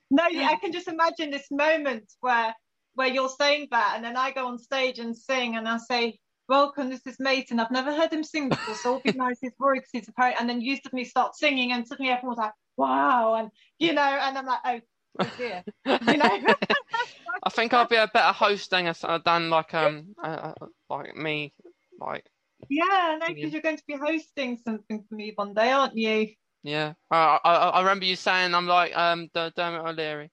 no, 0.10 0.24
I 0.24 0.56
can 0.62 0.72
just 0.72 0.88
imagine 0.88 1.32
this 1.32 1.48
moment 1.51 2.13
where 2.22 2.56
where 2.95 3.07
you're 3.07 3.29
saying 3.29 3.67
that, 3.71 3.93
and 3.95 4.03
then 4.03 4.17
I 4.17 4.31
go 4.31 4.47
on 4.47 4.57
stage 4.57 4.99
and 4.99 5.15
sing, 5.15 5.55
and 5.55 5.67
I 5.67 5.77
say, 5.77 6.17
"Welcome, 6.49 6.89
this 6.89 7.05
is 7.05 7.19
Mason. 7.19 7.59
I've 7.59 7.71
never 7.71 7.93
heard 7.93 8.11
him 8.11 8.23
sing 8.23 8.49
before, 8.49 8.75
so 8.75 8.89
it'll 8.89 9.01
be 9.01 9.13
nice 9.13 9.37
his 9.41 9.53
voice 9.59 9.87
a 9.93 10.01
apparent." 10.07 10.39
And 10.39 10.49
then 10.49 10.61
you 10.61 10.77
suddenly 10.77 11.05
start 11.05 11.35
singing, 11.35 11.71
and 11.71 11.87
suddenly 11.87 12.11
everyone's 12.11 12.39
like, 12.39 12.53
"Wow!" 12.77 13.35
And 13.35 13.51
you 13.79 13.93
know, 13.93 14.01
and 14.01 14.37
I'm 14.37 14.45
like, 14.45 14.59
"Oh, 14.65 14.79
oh 15.19 15.29
dear," 15.37 15.63
you 15.85 16.17
know. 16.17 16.39
I 17.43 17.49
think 17.49 17.73
I'll 17.73 17.87
be 17.87 17.95
a 17.95 18.07
better 18.07 18.33
host 18.33 18.71
than, 18.71 18.91
than 19.23 19.49
like 19.49 19.73
um 19.73 20.15
uh, 20.23 20.53
uh, 20.61 20.65
like 20.89 21.15
me, 21.15 21.53
like 21.99 22.25
yeah, 22.69 23.17
no, 23.19 23.27
because 23.27 23.53
you're 23.53 23.61
going 23.61 23.77
to 23.77 23.83
be 23.87 23.95
hosting 23.95 24.57
something 24.65 25.03
for 25.07 25.15
me 25.15 25.33
one 25.35 25.53
day, 25.53 25.71
aren't 25.71 25.95
you? 25.95 26.29
Yeah, 26.63 26.93
I 27.11 27.39
I, 27.43 27.53
I 27.53 27.79
remember 27.81 28.05
you 28.05 28.15
saying 28.15 28.55
I'm 28.55 28.67
like 28.67 28.95
um 28.97 29.29
Dermot 29.33 29.85
O'Leary. 29.85 30.31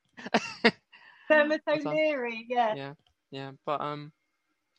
Dermot 1.33 1.61
O'Leary, 1.69 2.47
yeah. 2.49 2.75
Yeah, 2.75 2.95
yeah, 3.31 3.51
but 3.65 3.81
um, 3.81 4.12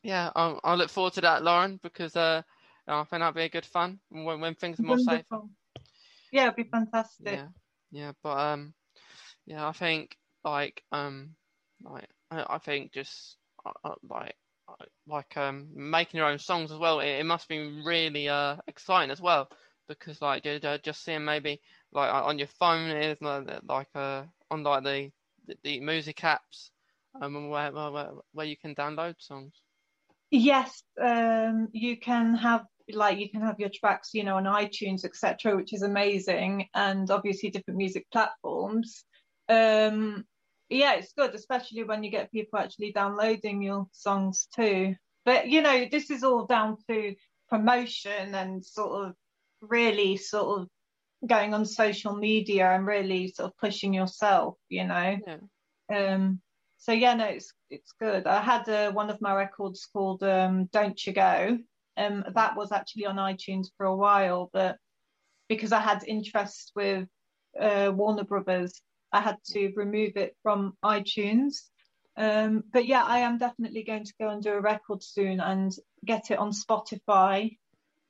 yeah, 0.04 0.32
I'll, 0.36 0.60
I'll 0.64 0.78
look 0.78 0.90
forward 0.90 1.14
to 1.14 1.22
that, 1.22 1.44
Lauren, 1.44 1.80
because 1.82 2.16
uh, 2.16 2.42
I 2.88 3.04
think 3.06 3.22
that'll 3.22 3.32
be 3.32 3.44
a 3.44 3.50
good 3.50 3.66
fun 3.66 4.00
when 4.10 4.40
when 4.40 4.56
things 4.56 4.80
are 4.80 4.84
more 4.84 5.00
safe. 5.00 5.26
Yeah, 6.32 6.44
it'd 6.44 6.56
be 6.56 6.64
fantastic. 6.64 7.26
Yeah, 7.26 7.48
yeah, 7.92 8.12
but 8.22 8.38
um, 8.38 8.74
yeah, 9.46 9.68
I 9.68 9.72
think 9.72 10.18
like 10.44 10.84
um, 10.92 11.36
like 11.84 12.08
I, 12.32 12.46
I 12.50 12.58
think 12.58 12.92
just 12.92 13.38
uh, 13.66 13.72
uh 13.84 13.96
like 14.10 14.36
like 15.08 15.38
um 15.38 15.68
making 15.76 16.18
your 16.18 16.28
own 16.28 16.40
songs 16.40 16.72
as 16.72 16.78
well. 16.78 17.00
It, 17.00 17.20
it 17.20 17.26
must 17.26 17.48
be 17.48 17.82
really 17.86 18.30
uh 18.30 18.58
exciting 18.68 19.12
as 19.12 19.22
well 19.22 19.50
because 19.88 20.22
like 20.22 20.44
just 20.84 21.04
seeing 21.04 21.26
maybe 21.26 21.62
like 21.92 22.14
on 22.14 22.40
your 22.40 22.48
phone 22.48 22.90
is 22.90 23.18
like 23.22 23.88
uh 23.96 24.24
on 24.50 24.64
like 24.64 24.84
the 24.84 25.12
the 25.64 25.80
music 25.80 26.18
apps 26.18 26.70
um 27.22 27.50
where 27.50 27.72
where 27.72 28.12
where 28.32 28.46
you 28.46 28.58
can 28.58 28.76
download 28.76 29.16
songs. 29.20 29.54
Yes, 30.32 30.82
um, 31.00 31.68
you 31.74 31.98
can 31.98 32.34
have 32.36 32.66
like 32.92 33.20
you 33.20 33.30
can 33.30 33.42
have 33.42 33.60
your 33.60 33.70
tracks, 33.70 34.10
you 34.14 34.24
know, 34.24 34.38
on 34.38 34.46
iTunes, 34.46 35.06
etc., 35.06 35.56
which 35.56 35.74
is 35.74 35.84
amazing, 35.84 36.68
and 36.74 37.10
obviously 37.12 37.50
different 37.52 37.78
music 37.78 38.08
platforms. 38.12 39.06
Um, 39.48 40.26
yeah, 40.70 40.96
it's 40.96 41.14
good, 41.14 41.36
especially 41.36 41.84
when 41.84 42.04
you 42.04 42.10
get 42.10 42.32
people 42.32 42.58
actually 42.60 42.92
downloading 42.92 43.62
your 43.62 43.88
songs 43.92 44.48
too. 44.56 44.96
But 45.24 45.50
you 45.50 45.62
know, 45.62 45.86
this 45.92 46.10
is 46.10 46.24
all 46.24 46.46
down 46.46 46.78
to 46.90 47.16
promotion 47.48 48.34
and 48.34 48.66
sort 48.66 49.06
of 49.06 49.14
really 49.62 50.18
sort 50.18 50.62
of 50.62 50.68
going 51.26 51.54
on 51.54 51.66
social 51.66 52.16
media 52.16 52.72
and 52.72 52.86
really 52.86 53.28
sort 53.30 53.50
of 53.50 53.58
pushing 53.58 53.94
yourself, 53.94 54.58
you 54.70 54.86
know. 54.86 55.18
Yeah. 55.28 55.38
Um 55.90 56.42
so 56.84 56.92
yeah, 56.92 57.14
no, 57.14 57.26
it's 57.26 57.54
it's 57.70 57.94
good. 57.98 58.28
I 58.28 58.42
had 58.42 58.68
uh, 58.68 58.92
one 58.92 59.10
of 59.10 59.22
my 59.22 59.34
records 59.34 59.88
called 59.94 60.22
um, 60.22 60.66
"Don't 60.66 61.00
You 61.06 61.14
Go." 61.14 61.58
Um, 61.96 62.26
that 62.36 62.58
was 62.58 62.74
actually 62.74 63.06
on 63.06 63.16
iTunes 63.16 63.68
for 63.78 63.86
a 63.86 63.96
while, 63.96 64.50
but 64.52 64.78
because 65.48 65.72
I 65.72 65.80
had 65.80 66.04
interest 66.06 66.74
with 66.76 67.08
uh, 67.58 67.94
Warner 67.96 68.26
Brothers, 68.26 68.82
I 69.14 69.22
had 69.22 69.38
to 69.52 69.72
remove 69.78 70.18
it 70.18 70.36
from 70.44 70.76
iTunes. 70.84 71.70
Um, 72.18 72.66
but 72.74 72.86
yeah, 72.86 73.06
I 73.06 73.20
am 73.20 73.38
definitely 73.38 73.84
going 73.84 74.04
to 74.04 74.14
go 74.20 74.28
and 74.28 74.44
do 74.44 74.52
a 74.52 74.60
record 74.60 75.02
soon 75.02 75.40
and 75.40 75.72
get 76.04 76.32
it 76.32 76.38
on 76.38 76.52
Spotify 76.52 77.58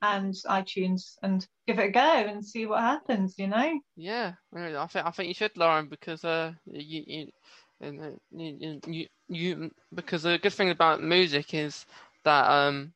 and 0.03 0.33
iTunes 0.48 1.15
and 1.24 1.48
give 1.65 1.79
it 1.79 1.88
a 1.88 1.91
go 1.91 2.00
and 2.01 2.45
see 2.45 2.65
what 2.65 2.81
happens. 2.81 3.36
You 3.38 3.48
know? 3.48 3.79
Yeah, 3.95 4.33
I 4.55 4.88
think 4.88 5.05
I 5.05 5.12
think 5.12 5.29
you 5.29 5.33
should, 5.33 5.57
Lauren, 5.57 5.88
because 5.88 6.24
uh, 6.25 6.51
you, 6.65 7.03
you, 7.07 8.19
you, 8.31 8.79
you, 8.86 9.07
you 9.29 9.72
because 9.93 10.24
the 10.24 10.38
good 10.38 10.53
thing 10.53 10.69
about 10.69 11.01
music 11.01 11.53
is 11.53 11.86
that 12.24 12.50
um, 12.50 12.93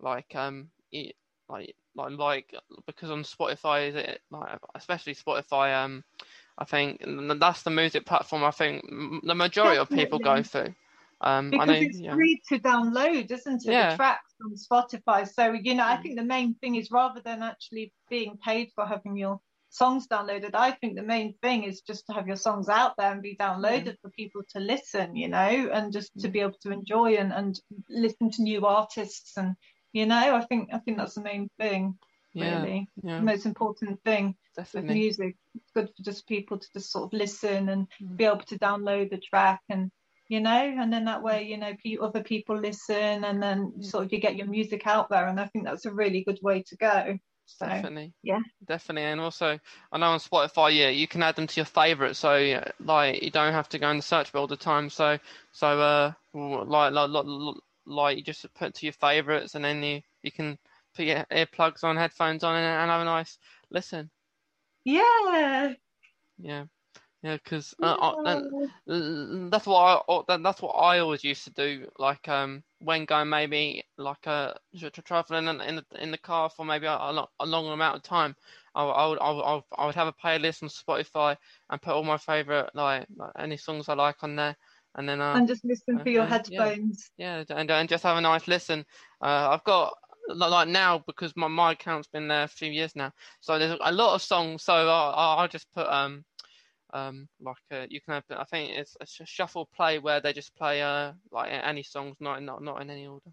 like 0.00 0.34
um, 0.34 0.68
it, 0.92 1.14
like 1.48 1.74
like 1.96 2.12
like 2.18 2.54
because 2.86 3.10
on 3.10 3.22
Spotify 3.22 3.88
is 3.88 3.94
it 3.96 4.20
like 4.30 4.58
especially 4.74 5.14
Spotify 5.14 5.74
um 5.74 6.02
I 6.58 6.64
think 6.64 7.02
that's 7.40 7.62
the 7.62 7.70
music 7.70 8.06
platform. 8.06 8.44
I 8.44 8.50
think 8.50 8.84
the 9.24 9.34
majority 9.34 9.78
Definitely. 9.78 10.02
of 10.02 10.10
people 10.10 10.18
go 10.18 10.42
through. 10.42 10.74
Um, 11.22 11.50
because 11.50 11.68
know, 11.68 11.74
it's 11.74 12.00
yeah. 12.00 12.14
free 12.14 12.42
to 12.48 12.58
download, 12.58 13.30
isn't 13.30 13.64
it? 13.64 13.72
Yeah. 13.72 13.90
The 13.90 13.96
tracks 13.96 14.31
on 14.44 14.54
Spotify. 14.56 15.28
So 15.28 15.52
you 15.52 15.74
know, 15.74 15.84
I 15.84 15.96
mm. 15.96 16.02
think 16.02 16.18
the 16.18 16.24
main 16.24 16.54
thing 16.54 16.76
is 16.76 16.90
rather 16.90 17.20
than 17.20 17.42
actually 17.42 17.92
being 18.10 18.38
paid 18.44 18.70
for 18.74 18.86
having 18.86 19.16
your 19.16 19.40
songs 19.70 20.06
downloaded, 20.06 20.50
I 20.54 20.72
think 20.72 20.96
the 20.96 21.02
main 21.02 21.34
thing 21.42 21.64
is 21.64 21.80
just 21.80 22.06
to 22.06 22.12
have 22.12 22.26
your 22.26 22.36
songs 22.36 22.68
out 22.68 22.94
there 22.98 23.10
and 23.10 23.22
be 23.22 23.36
downloaded 23.36 23.86
yeah. 23.86 23.92
for 24.02 24.10
people 24.10 24.42
to 24.50 24.60
listen, 24.60 25.16
you 25.16 25.28
know, 25.28 25.70
and 25.72 25.92
just 25.92 26.12
to 26.20 26.28
mm. 26.28 26.32
be 26.32 26.40
able 26.40 26.58
to 26.62 26.72
enjoy 26.72 27.14
and, 27.14 27.32
and 27.32 27.58
listen 27.88 28.30
to 28.32 28.42
new 28.42 28.66
artists 28.66 29.36
and 29.36 29.56
you 29.92 30.06
know, 30.06 30.36
I 30.36 30.44
think 30.46 30.70
I 30.72 30.78
think 30.78 30.96
that's 30.96 31.14
the 31.14 31.22
main 31.22 31.48
thing 31.58 31.98
yeah, 32.34 32.60
really. 32.60 32.88
Yeah. 33.02 33.16
The 33.18 33.24
most 33.24 33.46
important 33.46 34.02
thing 34.04 34.36
Definitely. 34.56 34.88
with 34.88 34.96
music. 34.96 35.36
It's 35.54 35.70
good 35.74 35.88
for 35.88 36.02
just 36.02 36.26
people 36.26 36.58
to 36.58 36.66
just 36.74 36.90
sort 36.90 37.04
of 37.04 37.18
listen 37.18 37.68
and 37.68 37.86
mm. 38.02 38.16
be 38.16 38.24
able 38.24 38.38
to 38.38 38.58
download 38.58 39.10
the 39.10 39.18
track 39.18 39.60
and 39.68 39.90
you 40.32 40.40
know, 40.40 40.50
and 40.50 40.92
then 40.92 41.04
that 41.04 41.22
way, 41.22 41.44
you 41.44 41.58
know, 41.58 41.72
other 42.00 42.22
people 42.22 42.58
listen 42.58 43.24
and 43.24 43.42
then 43.42 43.72
mm. 43.72 43.84
sort 43.84 44.04
of 44.04 44.12
you 44.12 44.20
get 44.20 44.36
your 44.36 44.46
music 44.46 44.86
out 44.86 45.10
there 45.10 45.26
and 45.26 45.38
I 45.38 45.46
think 45.46 45.64
that's 45.64 45.84
a 45.84 45.92
really 45.92 46.24
good 46.24 46.38
way 46.42 46.62
to 46.68 46.76
go. 46.76 47.18
So, 47.44 47.66
definitely 47.66 48.14
yeah 48.22 48.38
definitely 48.66 49.02
and 49.02 49.20
also 49.20 49.58
i 49.90 49.98
know 49.98 50.12
on 50.12 50.20
spotify 50.20 50.74
yeah 50.74 50.88
you 50.88 51.08
can 51.08 51.24
add 51.24 51.34
them 51.34 51.48
to 51.48 51.56
your 51.56 51.66
favorites 51.66 52.20
so 52.20 52.36
yeah, 52.36 52.64
like 52.80 53.20
you 53.20 53.32
don't 53.32 53.52
have 53.52 53.68
to 53.70 53.80
go 53.80 53.90
in 53.90 53.96
the 53.96 54.02
search 54.02 54.32
bar 54.32 54.40
all 54.40 54.46
the 54.46 54.56
time 54.56 54.88
so 54.88 55.18
so 55.50 55.80
uh 55.80 56.12
like 56.32 56.92
like 56.92 57.10
like, 57.10 57.56
like 57.84 58.16
you 58.16 58.22
just 58.22 58.46
put 58.54 58.74
to 58.74 58.86
your 58.86 58.92
favorites 58.92 59.56
and 59.56 59.64
then 59.64 59.82
you 59.82 60.00
you 60.22 60.30
can 60.30 60.56
put 60.94 61.06
your 61.06 61.24
earplugs 61.30 61.84
on, 61.84 61.96
headphones 61.96 62.44
on, 62.44 62.56
and, 62.56 62.64
and 62.64 62.90
have 62.90 63.00
a 63.00 63.04
nice 63.04 63.38
listen. 63.70 64.10
Yeah. 64.84 65.74
Yeah. 66.38 66.64
Yeah, 67.22 67.36
because 67.36 67.72
uh, 67.80 68.40
that's 68.86 69.66
what 69.66 70.04
I 70.08 70.36
that's 70.38 70.60
what 70.60 70.70
I 70.72 70.98
always 70.98 71.22
used 71.22 71.44
to 71.44 71.50
do. 71.50 71.88
Like 71.98 72.28
um, 72.28 72.64
when 72.80 73.04
going 73.04 73.28
maybe 73.28 73.84
like 73.96 74.26
uh 74.26 74.54
traveling 75.04 75.46
in, 75.46 75.60
in 75.60 75.76
the 75.76 75.84
in 76.00 76.10
the 76.10 76.18
car 76.18 76.50
for 76.50 76.64
maybe 76.64 76.86
a, 76.86 76.98
a 77.40 77.46
longer 77.46 77.72
amount 77.72 77.96
of 77.96 78.02
time, 78.02 78.34
I, 78.74 78.82
I 78.84 79.06
would 79.08 79.18
I 79.20 79.30
would 79.30 79.62
I 79.78 79.86
would 79.86 79.94
have 79.94 80.08
a 80.08 80.12
playlist 80.12 80.64
on 80.64 80.68
Spotify 80.68 81.36
and 81.70 81.80
put 81.80 81.94
all 81.94 82.02
my 82.02 82.18
favorite 82.18 82.70
like, 82.74 83.06
like 83.16 83.32
any 83.38 83.56
songs 83.56 83.88
I 83.88 83.94
like 83.94 84.22
on 84.24 84.34
there, 84.34 84.56
and 84.96 85.08
then 85.08 85.20
uh, 85.20 85.36
and 85.36 85.46
just 85.46 85.64
listen 85.64 85.98
uh, 86.00 86.02
for 86.02 86.10
your 86.10 86.24
headphones. 86.24 87.10
Yeah, 87.16 87.44
yeah 87.48 87.56
and, 87.56 87.70
and 87.70 87.88
just 87.88 88.02
have 88.02 88.16
a 88.16 88.20
nice 88.20 88.48
listen. 88.48 88.84
Uh, 89.20 89.50
I've 89.50 89.64
got 89.64 89.94
like 90.28 90.68
now 90.68 91.02
because 91.06 91.36
my 91.36 91.48
my 91.48 91.72
account's 91.72 92.08
been 92.08 92.28
there 92.28 92.44
a 92.44 92.48
few 92.48 92.70
years 92.70 92.96
now, 92.96 93.12
so 93.40 93.58
there's 93.58 93.78
a 93.80 93.92
lot 93.92 94.14
of 94.14 94.22
songs. 94.22 94.62
So 94.64 94.72
I 94.74 95.44
I 95.44 95.46
just 95.46 95.72
put 95.72 95.86
um 95.86 96.24
um 96.92 97.28
like 97.40 97.56
uh, 97.70 97.86
you 97.88 98.00
can 98.00 98.14
have 98.14 98.24
I 98.30 98.44
think 98.44 98.72
it's 98.76 98.96
a 99.00 99.26
shuffle 99.26 99.68
play 99.74 99.98
where 99.98 100.20
they 100.20 100.32
just 100.32 100.54
play 100.56 100.82
uh 100.82 101.12
like 101.30 101.50
any 101.50 101.82
songs, 101.82 102.16
not 102.20 102.42
not 102.42 102.62
not 102.62 102.82
in 102.82 102.90
any 102.90 103.06
order. 103.06 103.30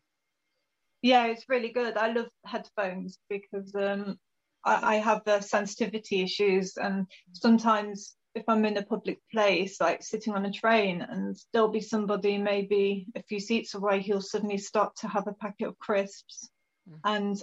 Yeah, 1.01 1.27
it's 1.27 1.47
really 1.47 1.71
good. 1.71 1.97
I 1.97 2.11
love 2.11 2.29
headphones 2.45 3.17
because 3.29 3.73
um 3.75 4.17
I, 4.63 4.95
I 4.95 4.97
have 4.97 5.23
the 5.25 5.41
sensitivity 5.41 6.21
issues 6.21 6.77
and 6.77 7.05
sometimes 7.33 8.15
if 8.35 8.43
I'm 8.47 8.65
in 8.65 8.77
a 8.77 8.85
public 8.85 9.19
place, 9.31 9.81
like 9.81 10.03
sitting 10.03 10.33
on 10.33 10.45
a 10.45 10.51
train, 10.51 11.01
and 11.01 11.35
there'll 11.51 11.67
be 11.67 11.81
somebody 11.81 12.37
maybe 12.37 13.07
a 13.15 13.23
few 13.23 13.39
seats 13.39 13.73
away, 13.73 14.01
he'll 14.01 14.21
suddenly 14.21 14.57
stop 14.57 14.95
to 14.97 15.07
have 15.07 15.27
a 15.27 15.33
packet 15.33 15.67
of 15.67 15.79
crisps 15.79 16.49
mm. 16.89 16.99
and 17.03 17.41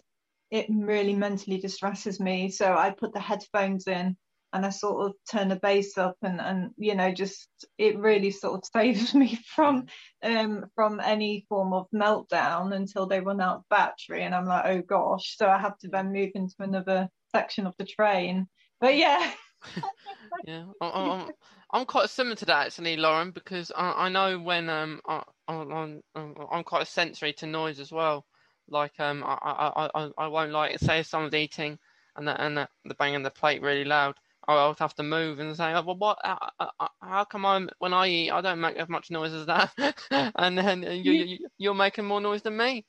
it 0.51 0.67
really 0.71 1.15
mentally 1.15 1.59
distresses 1.59 2.21
me. 2.21 2.51
So 2.51 2.77
I 2.77 2.91
put 2.91 3.13
the 3.13 3.21
headphones 3.21 3.89
in 3.89 4.17
and 4.57 4.67
I 4.67 4.71
sort 4.71 5.07
of 5.07 5.15
turn 5.31 5.49
the 5.49 5.57
bass 5.57 5.99
up 5.99 6.17
and, 6.23 6.41
and 6.41 6.71
you 6.79 6.95
know 6.95 7.13
just 7.13 7.49
it 7.79 7.99
really 7.99 8.31
sort 8.31 8.55
of 8.55 8.65
saves 8.75 9.15
me 9.15 9.39
from 9.55 9.87
um 10.23 10.65
from 10.75 11.01
any 11.01 11.45
form 11.49 11.73
of 11.73 11.87
meltdown 11.95 12.75
until 12.75 13.07
they 13.07 13.21
run 13.21 13.41
out 13.41 13.59
of 13.59 13.69
battery 13.71 14.23
and 14.23 14.35
I'm 14.35 14.47
like 14.47 14.65
oh 14.67 14.83
gosh 14.83 15.37
so 15.37 15.47
I 15.47 15.59
have 15.59 15.79
to 15.79 15.89
then 15.89 16.13
move 16.13 16.31
into 16.35 16.57
another 16.59 17.09
section 17.35 17.67
of 17.67 17.75
the 17.79 17.85
train 17.85 18.49
but 18.81 18.97
yeah 18.97 19.31
yeah, 20.47 20.65
I'm, 20.81 21.31
I'm, 21.73 21.87
quite 21.87 22.11
similar 22.11 22.37
to 22.37 22.45
that 22.45 22.67
actually, 22.67 22.97
Lauren, 22.97 23.31
because 23.31 23.73
I, 23.75 24.05
I 24.05 24.09
know 24.09 24.39
when 24.39 24.69
um 24.69 25.01
I, 25.09 25.23
I'm, 25.49 26.03
I'm 26.15 26.63
quite 26.63 26.87
sensory 26.87 27.33
to 27.35 27.47
noise 27.47 27.81
as 27.81 27.91
well. 27.91 28.27
Like 28.69 28.93
um 28.99 29.25
I 29.25 29.39
I, 29.43 29.91
I, 29.95 30.11
I 30.19 30.27
won't 30.29 30.53
like 30.53 30.79
say 30.79 31.01
if 31.01 31.07
someone's 31.07 31.35
eating 31.35 31.79
and 32.17 32.29
the, 32.29 32.41
and 32.41 32.57
the, 32.57 32.69
the 32.85 32.95
the 33.23 33.31
plate 33.31 33.63
really 33.63 33.85
loud. 33.85 34.15
I'll 34.49 34.77
have 34.79 34.95
to 34.95 35.03
move 35.03 35.41
and 35.41 35.57
say, 35.57 35.73
oh, 35.73 35.83
well, 35.83 35.97
what? 35.97 36.19
How, 36.23 36.91
how 37.03 37.25
come 37.25 37.45
I'm 37.45 37.69
when 37.79 37.93
I 37.93 38.07
eat, 38.09 38.31
I 38.31 38.41
don't 38.41 38.61
make 38.61 38.77
as 38.77 38.89
much 38.89 39.11
noise 39.11 39.33
as 39.33 39.47
that, 39.47 39.73
and 40.37 40.57
then 40.57 40.83
you, 40.83 41.13
you, 41.13 41.49
you're 41.59 41.75
making 41.75 42.05
more 42.05 42.21
noise 42.21 42.43
than 42.43 42.57
me. 42.57 42.85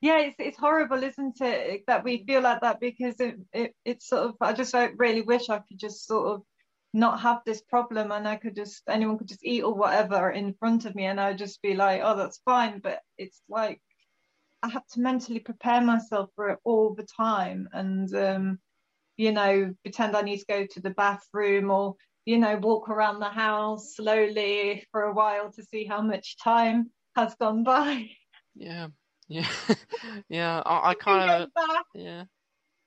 yeah, 0.00 0.20
it's 0.20 0.36
it's 0.38 0.58
horrible, 0.58 1.02
isn't 1.02 1.40
it, 1.40 1.84
that 1.86 2.04
we 2.04 2.24
feel 2.24 2.40
like 2.40 2.62
that 2.62 2.80
because 2.80 3.20
it, 3.20 3.36
it 3.52 3.74
it's 3.84 4.08
sort 4.08 4.22
of. 4.22 4.36
I 4.40 4.52
just 4.52 4.74
really 4.96 5.22
wish 5.22 5.50
I 5.50 5.58
could 5.58 5.78
just 5.78 6.06
sort 6.06 6.28
of 6.28 6.42
not 6.94 7.20
have 7.20 7.40
this 7.44 7.60
problem 7.60 8.10
and 8.12 8.26
I 8.26 8.36
could 8.36 8.56
just 8.56 8.82
anyone 8.88 9.18
could 9.18 9.28
just 9.28 9.44
eat 9.44 9.62
or 9.62 9.74
whatever 9.74 10.30
in 10.30 10.54
front 10.54 10.86
of 10.86 10.94
me 10.94 11.04
and 11.04 11.20
I'd 11.20 11.38
just 11.38 11.60
be 11.62 11.74
like, 11.74 12.00
oh, 12.02 12.16
that's 12.16 12.40
fine. 12.44 12.80
But 12.80 13.00
it's 13.18 13.40
like 13.48 13.80
I 14.62 14.68
have 14.68 14.86
to 14.88 15.00
mentally 15.00 15.40
prepare 15.40 15.80
myself 15.80 16.30
for 16.34 16.48
it 16.50 16.58
all 16.64 16.94
the 16.94 17.06
time 17.16 17.68
and 17.72 18.12
um, 18.14 18.58
you 19.18 19.32
know, 19.32 19.74
pretend 19.82 20.16
I 20.16 20.22
need 20.22 20.38
to 20.38 20.46
go 20.48 20.66
to 20.66 20.80
the 20.80 20.90
bathroom 20.90 21.70
or 21.70 21.96
you 22.28 22.36
know, 22.36 22.56
walk 22.56 22.90
around 22.90 23.20
the 23.20 23.28
house 23.30 23.96
slowly 23.96 24.86
for 24.92 25.04
a 25.04 25.14
while 25.14 25.50
to 25.50 25.62
see 25.64 25.86
how 25.86 26.02
much 26.02 26.36
time 26.36 26.90
has 27.16 27.34
gone 27.36 27.64
by. 27.64 28.10
Yeah, 28.54 28.88
yeah, 29.28 29.48
yeah. 30.28 30.62
I, 30.66 30.90
I 30.90 30.94
kind 30.94 31.30
of, 31.30 31.48
yeah. 31.94 32.24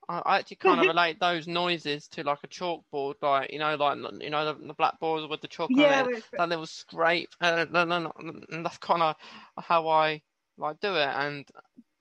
I 0.08 0.38
actually 0.38 0.58
kind 0.58 0.80
of 0.80 0.88
relate 0.88 1.20
those 1.20 1.48
noises 1.48 2.08
to 2.10 2.24
like 2.24 2.38
a 2.44 2.48
chalkboard, 2.48 3.16
like 3.24 3.52
you 3.52 3.58
know, 3.58 3.76
like 3.76 3.98
you 4.22 4.30
know 4.30 4.46
the, 4.46 4.68
the 4.68 4.76
blackboards 4.76 5.28
with 5.28 5.42
the 5.42 5.48
chalk 5.48 5.72
yeah, 5.72 6.04
on 6.04 6.14
it, 6.14 6.24
that 6.38 6.50
little 6.50 6.68
scrape, 6.68 7.30
uh, 7.42 7.66
and, 7.74 8.12
and 8.52 8.64
that's 8.64 8.78
kind 8.78 9.02
of 9.02 9.16
how 9.58 9.88
I 9.88 10.22
like 10.58 10.80
do 10.82 10.94
it, 10.96 11.10
and 11.16 11.48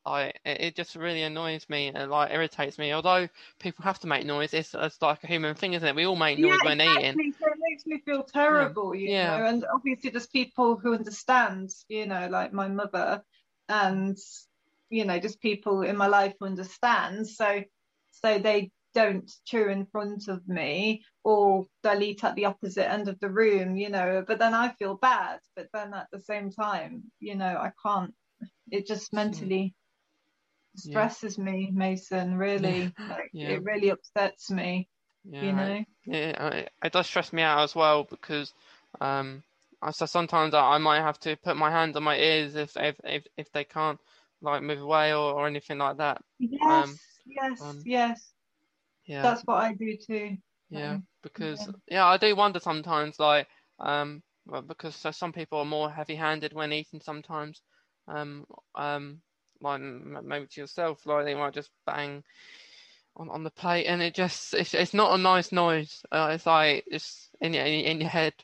I 0.06 0.32
it 0.44 0.76
just 0.76 0.96
really 0.96 1.22
annoys 1.22 1.68
me 1.68 1.92
and 1.94 2.10
like 2.10 2.32
irritates 2.32 2.78
me. 2.78 2.92
Although 2.92 3.28
people 3.58 3.84
have 3.84 3.98
to 4.00 4.06
make 4.06 4.24
noise, 4.24 4.54
it's, 4.54 4.74
it's 4.74 5.00
like 5.02 5.22
a 5.24 5.26
human 5.26 5.54
thing, 5.54 5.74
isn't 5.74 5.86
it? 5.86 5.94
We 5.94 6.06
all 6.06 6.16
make 6.16 6.38
noise 6.38 6.58
yeah, 6.62 6.68
when 6.68 6.80
exactly. 6.80 7.08
eating. 7.08 7.34
So 7.38 7.46
it 7.46 7.58
makes 7.60 7.86
me 7.86 7.98
feel 7.98 8.22
mm. 8.22 8.32
terrible, 8.32 8.94
yeah. 8.94 9.00
you 9.00 9.08
yeah. 9.10 9.38
know. 9.38 9.46
And 9.46 9.64
obviously, 9.72 10.10
there's 10.10 10.26
people 10.26 10.76
who 10.76 10.94
understand, 10.94 11.70
you 11.88 12.06
know, 12.06 12.28
like 12.28 12.52
my 12.52 12.68
mother, 12.68 13.22
and 13.68 14.16
you 14.88 15.04
know, 15.04 15.18
just 15.18 15.40
people 15.40 15.82
in 15.82 15.96
my 15.96 16.06
life 16.06 16.34
who 16.40 16.46
understand. 16.46 17.28
So 17.28 17.62
so 18.12 18.38
they 18.38 18.70
don't 18.94 19.30
chew 19.44 19.68
in 19.68 19.86
front 19.86 20.28
of 20.28 20.46
me 20.48 21.04
or 21.22 21.66
they'll 21.82 22.02
eat 22.02 22.24
at 22.24 22.34
the 22.34 22.46
opposite 22.46 22.90
end 22.90 23.08
of 23.08 23.18
the 23.20 23.30
room, 23.30 23.76
you 23.76 23.88
know, 23.88 24.24
but 24.26 24.38
then 24.38 24.54
I 24.54 24.70
feel 24.78 24.96
bad. 24.96 25.38
But 25.54 25.68
then 25.72 25.94
at 25.94 26.08
the 26.10 26.20
same 26.20 26.50
time, 26.50 27.04
you 27.20 27.36
know, 27.36 27.56
I 27.56 27.72
can't, 27.84 28.12
it 28.70 28.86
just 28.86 29.12
mm. 29.12 29.16
mentally 29.16 29.74
stresses 30.76 31.38
yeah. 31.38 31.44
me, 31.44 31.70
Mason, 31.72 32.36
really. 32.36 32.92
Yeah. 32.98 33.08
Like, 33.08 33.30
yeah. 33.32 33.48
It 33.50 33.62
really 33.62 33.90
upsets 33.90 34.50
me, 34.50 34.88
you 35.24 35.52
know. 35.52 35.84
Yeah, 36.04 36.64
it 36.84 36.92
does 36.92 37.06
stress 37.06 37.32
me 37.32 37.42
out 37.42 37.62
as 37.62 37.74
well 37.74 38.04
because, 38.04 38.52
um, 39.00 39.42
I, 39.82 39.90
so 39.90 40.06
sometimes 40.06 40.54
I 40.54 40.60
I, 40.60 40.78
might 40.78 41.00
have 41.00 41.18
to 41.20 41.36
put 41.36 41.56
my 41.56 41.70
hand 41.70 41.96
on 41.96 42.02
my 42.02 42.16
ears 42.18 42.54
if 42.56 42.76
if 42.76 42.96
if, 43.04 43.26
if 43.36 43.52
they 43.52 43.64
can't 43.64 43.98
like 44.42 44.62
move 44.62 44.80
away 44.80 45.12
or, 45.12 45.34
or 45.34 45.46
anything 45.46 45.78
like 45.78 45.98
that. 45.98 46.22
Yes. 46.38 46.70
Um, 46.70 46.98
yes, 47.26 47.60
um, 47.62 47.82
yes. 47.84 48.32
Yeah. 49.06 49.22
That's 49.22 49.42
what 49.42 49.56
I 49.56 49.74
do 49.74 49.96
too. 49.96 50.36
Yeah, 50.70 50.92
um, 50.92 51.06
because 51.22 51.68
yeah. 51.88 52.06
I 52.06 52.16
do 52.16 52.34
wonder 52.36 52.60
sometimes, 52.60 53.18
like, 53.18 53.48
um, 53.80 54.22
well, 54.46 54.62
because 54.62 54.94
some 54.94 55.32
people 55.32 55.58
are 55.58 55.64
more 55.64 55.90
heavy-handed 55.90 56.52
when 56.52 56.72
eating 56.72 57.00
sometimes. 57.00 57.60
Um, 58.06 58.44
um, 58.74 59.20
like 59.60 59.80
maybe 59.80 60.46
to 60.46 60.60
yourself, 60.60 61.06
like 61.06 61.24
they 61.24 61.34
might 61.34 61.54
just 61.54 61.70
bang 61.86 62.22
on, 63.16 63.28
on 63.30 63.44
the 63.44 63.50
plate, 63.50 63.86
and 63.86 64.02
it 64.02 64.14
just 64.14 64.54
it's, 64.54 64.74
it's 64.74 64.94
not 64.94 65.14
a 65.14 65.22
nice 65.22 65.52
noise. 65.52 66.02
Uh, 66.10 66.30
it's 66.32 66.46
like 66.46 66.84
it's 66.86 67.28
in 67.40 67.54
your 67.54 67.64
in 67.64 68.00
your 68.00 68.10
head. 68.10 68.34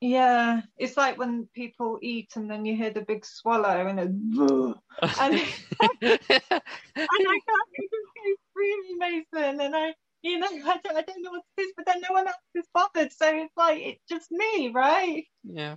Yeah, 0.00 0.60
it's 0.76 0.96
like 0.98 1.18
when 1.18 1.48
people 1.54 1.98
eat 2.02 2.32
and 2.36 2.50
then 2.50 2.66
you 2.66 2.76
hear 2.76 2.90
the 2.90 3.00
big 3.00 3.24
swallow 3.24 3.86
and 3.86 3.98
a 3.98 4.02
and, 4.02 4.78
and 5.80 6.62
I 7.00 7.40
can't 7.46 7.70
even 7.78 8.36
really 8.54 8.94
Mason 8.98 9.60
and 9.60 9.76
I 9.76 9.94
you 10.22 10.38
know 10.38 10.46
I 10.46 10.78
don't, 10.82 10.96
I 10.96 11.02
don't 11.02 11.22
know 11.22 11.30
what 11.30 11.42
it 11.56 11.62
is 11.62 11.72
but 11.76 11.86
then 11.86 12.00
no 12.00 12.14
one 12.14 12.26
else 12.26 12.36
is 12.54 12.66
bothered 12.72 13.12
so 13.12 13.26
it's 13.28 13.56
like 13.56 13.80
it's 13.80 14.04
just 14.08 14.30
me 14.30 14.70
right 14.74 15.24
yeah 15.44 15.76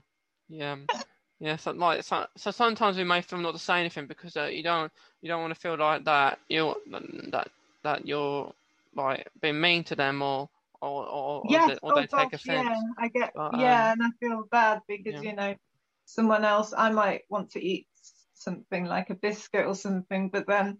yeah 0.49 0.75
yeah 1.39 1.55
so 1.55 1.71
like 1.71 2.03
so, 2.03 2.25
so 2.35 2.51
sometimes 2.51 2.97
we 2.97 3.03
may 3.03 3.21
feel 3.21 3.39
not 3.39 3.53
to 3.53 3.59
say 3.59 3.79
anything 3.79 4.07
because 4.07 4.35
uh, 4.37 4.45
you 4.45 4.63
don't 4.63 4.91
you 5.21 5.29
don't 5.29 5.41
want 5.41 5.53
to 5.53 5.59
feel 5.59 5.77
like 5.77 6.03
that 6.05 6.39
you 6.49 6.75
that 6.91 7.47
that 7.83 8.07
you're 8.07 8.51
like 8.95 9.27
being 9.41 9.61
mean 9.61 9.83
to 9.83 9.95
them 9.95 10.21
or 10.21 10.49
or 10.81 11.05
or, 11.05 11.43
yes, 11.49 11.79
or, 11.81 11.95
they, 11.95 12.01
or 12.01 12.07
oh, 12.11 12.23
take 12.23 12.33
offense. 12.33 12.67
Yeah, 12.69 12.81
I 12.99 13.07
get 13.07 13.31
but, 13.35 13.57
yeah, 13.59 13.91
um, 13.91 13.99
and 13.99 14.01
I 14.03 14.25
feel 14.25 14.43
bad 14.51 14.81
because 14.87 15.23
yeah. 15.23 15.29
you 15.29 15.35
know 15.35 15.55
someone 16.05 16.45
else 16.45 16.73
I 16.77 16.91
might 16.91 17.21
want 17.29 17.51
to 17.51 17.63
eat 17.63 17.87
something 18.35 18.85
like 18.85 19.09
a 19.09 19.15
biscuit 19.15 19.65
or 19.65 19.75
something, 19.75 20.29
but 20.29 20.47
then 20.47 20.77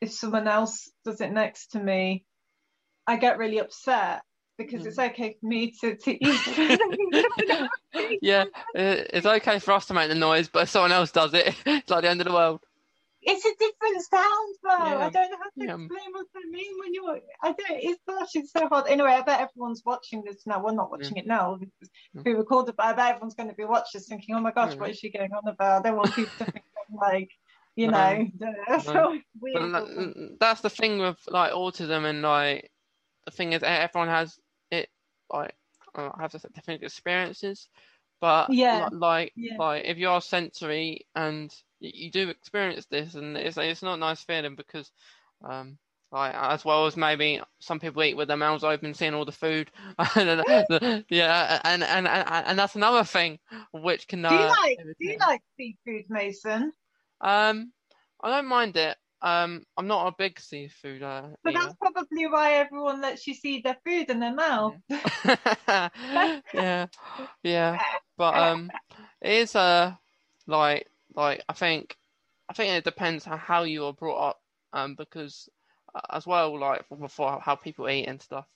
if 0.00 0.12
someone 0.12 0.48
else 0.48 0.90
does 1.04 1.20
it 1.20 1.32
next 1.32 1.72
to 1.72 1.80
me, 1.80 2.24
I 3.06 3.16
get 3.16 3.38
really 3.38 3.58
upset 3.58 4.22
because 4.56 4.82
mm. 4.82 4.86
it's 4.86 4.98
okay 4.98 5.36
for 5.40 5.46
me 5.46 5.72
to, 5.80 5.96
to 5.96 6.12
eat. 6.12 7.68
yeah, 8.22 8.44
it's 8.74 9.26
okay 9.26 9.58
for 9.58 9.72
us 9.72 9.86
to 9.86 9.94
make 9.94 10.08
the 10.08 10.14
noise, 10.14 10.48
but 10.48 10.64
if 10.64 10.68
someone 10.68 10.92
else 10.92 11.10
does 11.10 11.34
it, 11.34 11.54
it's 11.66 11.90
like 11.90 12.02
the 12.02 12.10
end 12.10 12.20
of 12.20 12.26
the 12.26 12.32
world 12.32 12.60
it's 13.26 13.44
a 13.44 13.50
different 13.58 14.02
sound 14.04 14.54
though. 14.62 14.98
Yeah. 14.98 15.06
I 15.06 15.10
don't 15.10 15.30
know 15.30 15.36
how 15.38 15.44
to 15.44 15.50
yeah. 15.56 15.84
explain 15.84 16.12
what 16.12 16.26
I 16.36 16.50
mean 16.50 16.72
when 16.78 16.94
you're. 16.94 17.20
I 17.42 17.46
don't 17.52 17.58
it's 17.70 18.00
gosh, 18.06 18.30
it's 18.34 18.52
so 18.52 18.68
hard. 18.68 18.86
Anyway, 18.88 19.10
I 19.10 19.22
bet 19.22 19.40
everyone's 19.40 19.82
watching 19.84 20.22
this 20.24 20.46
now. 20.46 20.62
We're 20.62 20.72
not 20.72 20.90
watching 20.90 21.16
yeah. 21.16 21.22
it 21.22 21.26
now 21.26 21.58
we 22.12 22.32
recorded, 22.32 22.76
but 22.76 22.86
I 22.86 22.92
bet 22.92 23.14
everyone's 23.14 23.34
going 23.34 23.48
to 23.48 23.54
be 23.54 23.64
watching 23.64 23.98
this 23.98 24.08
thinking, 24.08 24.34
Oh 24.34 24.40
my 24.40 24.52
gosh, 24.52 24.76
what 24.76 24.90
is 24.90 24.98
she 24.98 25.10
going 25.10 25.32
on 25.32 25.48
about? 25.48 25.84
They 25.84 25.90
want 25.90 26.14
people 26.14 26.32
to 26.38 26.44
think 26.52 26.64
like 27.00 27.30
you 27.76 27.88
know, 27.88 28.28
so 28.82 29.18
that, 29.42 30.36
that's 30.38 30.60
the 30.60 30.70
thing 30.70 30.98
with 30.98 31.18
like 31.28 31.52
autism 31.52 32.08
and 32.08 32.22
like 32.22 32.70
the 33.24 33.32
thing 33.32 33.52
is 33.52 33.64
everyone 33.64 34.08
has 34.08 34.38
like 35.34 35.54
uh, 35.94 36.10
has 36.18 36.32
different 36.54 36.82
experiences 36.82 37.68
but 38.20 38.52
yeah 38.52 38.88
like 38.92 39.32
yeah. 39.36 39.56
like 39.58 39.84
if 39.84 39.98
you 39.98 40.08
are 40.08 40.20
sensory 40.20 41.06
and 41.14 41.54
you 41.84 42.10
do 42.10 42.28
experience 42.28 42.86
this, 42.86 43.14
and 43.14 43.36
it's 43.36 43.56
it's 43.56 43.82
not 43.82 43.94
a 43.94 43.98
nice 43.98 44.22
feeling 44.22 44.54
because, 44.56 44.90
um, 45.44 45.78
like 46.10 46.34
as 46.34 46.64
well 46.64 46.86
as 46.86 46.96
maybe 46.96 47.40
some 47.60 47.80
people 47.80 48.02
eat 48.02 48.16
with 48.16 48.28
their 48.28 48.36
mouths 48.36 48.64
open, 48.64 48.94
seeing 48.94 49.14
all 49.14 49.24
the 49.24 49.32
food. 49.32 49.70
yeah, 51.10 51.60
and, 51.64 51.82
and 51.82 52.08
and 52.08 52.28
and 52.28 52.58
that's 52.58 52.76
another 52.76 53.04
thing 53.04 53.38
which 53.72 54.08
can. 54.08 54.24
Uh, 54.24 54.30
do 54.30 54.34
you 54.36 54.42
uh, 54.42 54.54
like 54.62 54.78
Do 54.78 54.94
you 54.98 55.18
like 55.18 55.42
seafood, 55.56 56.04
Mason? 56.08 56.72
Um, 57.20 57.72
I 58.22 58.30
don't 58.30 58.46
mind 58.46 58.76
it. 58.76 58.96
Um, 59.24 59.64
I'm 59.78 59.86
not 59.86 60.08
a 60.08 60.14
big 60.18 60.38
seafood. 60.38 61.02
Uh, 61.02 61.28
but 61.42 61.54
that's 61.54 61.74
probably 61.80 62.26
why 62.26 62.54
everyone 62.56 63.00
lets 63.00 63.26
you 63.26 63.32
see 63.32 63.60
their 63.60 63.78
food 63.82 64.10
in 64.10 64.20
their 64.20 64.34
mouth. 64.34 64.74
yeah, 66.52 66.86
yeah, 67.42 67.78
but 68.18 68.36
um, 68.36 68.70
it 69.22 69.32
is 69.32 69.56
uh 69.56 69.94
like 70.46 70.86
like 71.14 71.42
I 71.48 71.54
think, 71.54 71.96
I 72.50 72.52
think 72.52 72.74
it 72.74 72.84
depends 72.84 73.26
on 73.26 73.38
how 73.38 73.62
you 73.62 73.86
are 73.86 73.94
brought 73.94 74.28
up, 74.28 74.40
um, 74.74 74.94
because 74.94 75.48
uh, 75.94 76.00
as 76.10 76.26
well, 76.26 76.58
like 76.60 76.86
for, 76.86 77.08
for, 77.08 77.40
how 77.40 77.54
people 77.54 77.88
eat 77.88 78.04
and 78.04 78.20
stuff. 78.20 78.46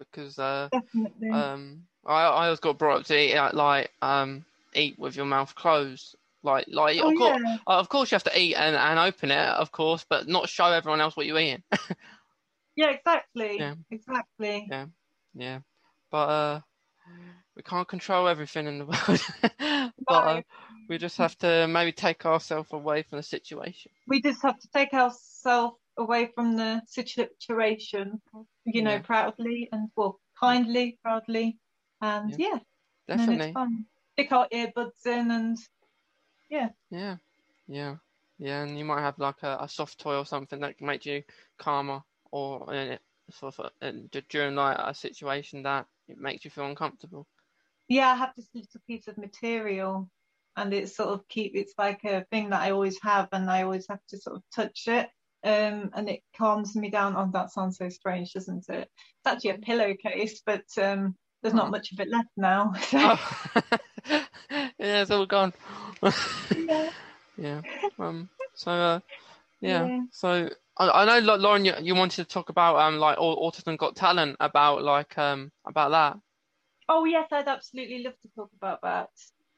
Because 0.00 0.36
uh, 0.40 0.68
Definitely. 0.72 1.30
um, 1.30 1.82
I 2.04 2.24
I 2.24 2.44
always 2.46 2.58
got 2.58 2.76
brought 2.76 3.00
up 3.02 3.06
to 3.06 3.16
eat 3.16 3.54
like 3.54 3.92
um 4.02 4.44
eat 4.74 4.98
with 4.98 5.14
your 5.14 5.26
mouth 5.26 5.54
closed. 5.54 6.16
Like, 6.46 6.66
like 6.68 7.00
oh, 7.02 7.10
of 7.10 7.18
course, 7.18 7.40
yeah. 7.44 7.56
Uh, 7.66 7.78
of 7.78 7.88
course, 7.88 8.10
you 8.10 8.14
have 8.14 8.22
to 8.24 8.38
eat 8.40 8.54
and, 8.54 8.76
and 8.76 8.98
open 8.98 9.32
it, 9.32 9.48
of 9.48 9.72
course, 9.72 10.06
but 10.08 10.28
not 10.28 10.48
show 10.48 10.66
everyone 10.66 11.00
else 11.00 11.16
what 11.16 11.26
you're 11.26 11.38
eating. 11.38 11.64
yeah, 12.76 12.90
exactly. 12.90 13.58
Yeah. 13.58 13.74
Exactly. 13.90 14.68
Yeah, 14.70 14.86
yeah, 15.34 15.58
but 16.10 16.28
uh, 16.28 16.60
we 17.56 17.62
can't 17.62 17.88
control 17.88 18.28
everything 18.28 18.68
in 18.68 18.78
the 18.78 18.84
world. 19.58 19.90
but 20.06 20.14
uh, 20.14 20.42
we 20.88 20.98
just 20.98 21.18
have 21.18 21.36
to 21.38 21.66
maybe 21.66 21.90
take 21.90 22.24
ourselves 22.24 22.72
away 22.72 23.02
from 23.02 23.16
the 23.18 23.24
situation. 23.24 23.90
We 24.06 24.22
just 24.22 24.42
have 24.42 24.58
to 24.58 24.68
take 24.72 24.94
ourselves 24.94 25.76
away 25.98 26.30
from 26.34 26.56
the 26.56 26.82
situation, 26.86 28.20
you 28.64 28.82
know, 28.82 28.92
yeah. 28.92 28.98
proudly 29.00 29.68
and 29.72 29.88
well, 29.96 30.20
kindly, 30.38 30.98
proudly, 31.02 31.58
and 32.00 32.30
yeah, 32.38 32.48
yeah 32.52 32.58
definitely. 33.08 33.54
Stick 34.12 34.32
our 34.32 34.48
earbuds 34.50 35.04
in 35.04 35.30
and 35.30 35.58
yeah. 36.48 36.68
Yeah, 36.90 37.16
yeah, 37.66 37.96
yeah, 38.38 38.62
and 38.62 38.78
you 38.78 38.84
might 38.84 39.00
have 39.00 39.18
like 39.18 39.42
a, 39.42 39.58
a 39.60 39.68
soft 39.68 39.98
toy 39.98 40.16
or 40.16 40.26
something 40.26 40.60
that 40.60 40.78
can 40.78 40.86
make 40.86 41.06
you 41.06 41.22
calmer, 41.58 42.02
or 42.30 42.72
uh, 42.72 42.96
for, 43.32 43.50
for 43.50 43.70
during 44.28 44.54
like 44.54 44.76
a 44.78 44.94
situation 44.94 45.62
that 45.64 45.86
it 46.08 46.18
makes 46.18 46.44
you 46.44 46.50
feel 46.50 46.66
uncomfortable? 46.66 47.26
Yeah, 47.88 48.08
I 48.08 48.16
have 48.16 48.32
this 48.36 48.48
little 48.54 48.80
piece 48.86 49.08
of 49.08 49.18
material, 49.18 50.08
and 50.56 50.72
it's 50.72 50.96
sort 50.96 51.10
of 51.10 51.26
keep. 51.28 51.52
It's 51.54 51.74
like 51.78 52.04
a 52.04 52.24
thing 52.30 52.50
that 52.50 52.62
I 52.62 52.70
always 52.70 52.98
have, 53.02 53.28
and 53.32 53.50
I 53.50 53.62
always 53.62 53.86
have 53.88 54.00
to 54.10 54.18
sort 54.18 54.36
of 54.36 54.42
touch 54.54 54.84
it. 54.86 55.08
Um, 55.44 55.90
and 55.94 56.08
it 56.08 56.20
calms 56.36 56.74
me 56.74 56.90
down. 56.90 57.14
Oh, 57.16 57.30
that 57.32 57.52
sounds 57.52 57.78
so 57.78 57.88
strange, 57.88 58.32
doesn't 58.32 58.68
it? 58.68 58.88
It's 58.88 59.26
actually 59.26 59.50
a 59.50 59.58
pillowcase, 59.58 60.42
but 60.44 60.64
um, 60.78 61.14
there's 61.42 61.54
not 61.54 61.70
much 61.70 61.92
of 61.92 62.00
it 62.00 62.08
left 62.08 62.30
now. 62.36 62.72
So. 62.88 62.98
Oh. 63.18 63.62
yeah, 64.78 65.02
it's 65.02 65.10
all 65.10 65.26
gone. 65.26 65.52
yeah. 66.56 66.90
yeah. 67.36 67.60
Um. 67.98 68.28
So. 68.54 68.70
Uh, 68.70 69.00
yeah. 69.60 69.86
yeah. 69.86 70.00
So 70.10 70.50
I, 70.76 70.88
I 71.02 71.20
know, 71.20 71.36
Lauren, 71.36 71.64
you, 71.64 71.74
you 71.80 71.94
wanted 71.94 72.16
to 72.16 72.24
talk 72.24 72.48
about 72.48 72.76
um 72.76 72.98
like 72.98 73.18
autism 73.18 73.78
got 73.78 73.96
talent 73.96 74.36
about 74.40 74.82
like 74.82 75.16
um 75.18 75.50
about 75.66 75.90
that. 75.90 76.18
Oh 76.88 77.04
yes, 77.04 77.28
I'd 77.32 77.48
absolutely 77.48 78.02
love 78.04 78.14
to 78.22 78.28
talk 78.34 78.50
about 78.56 78.82
that. 78.82 79.10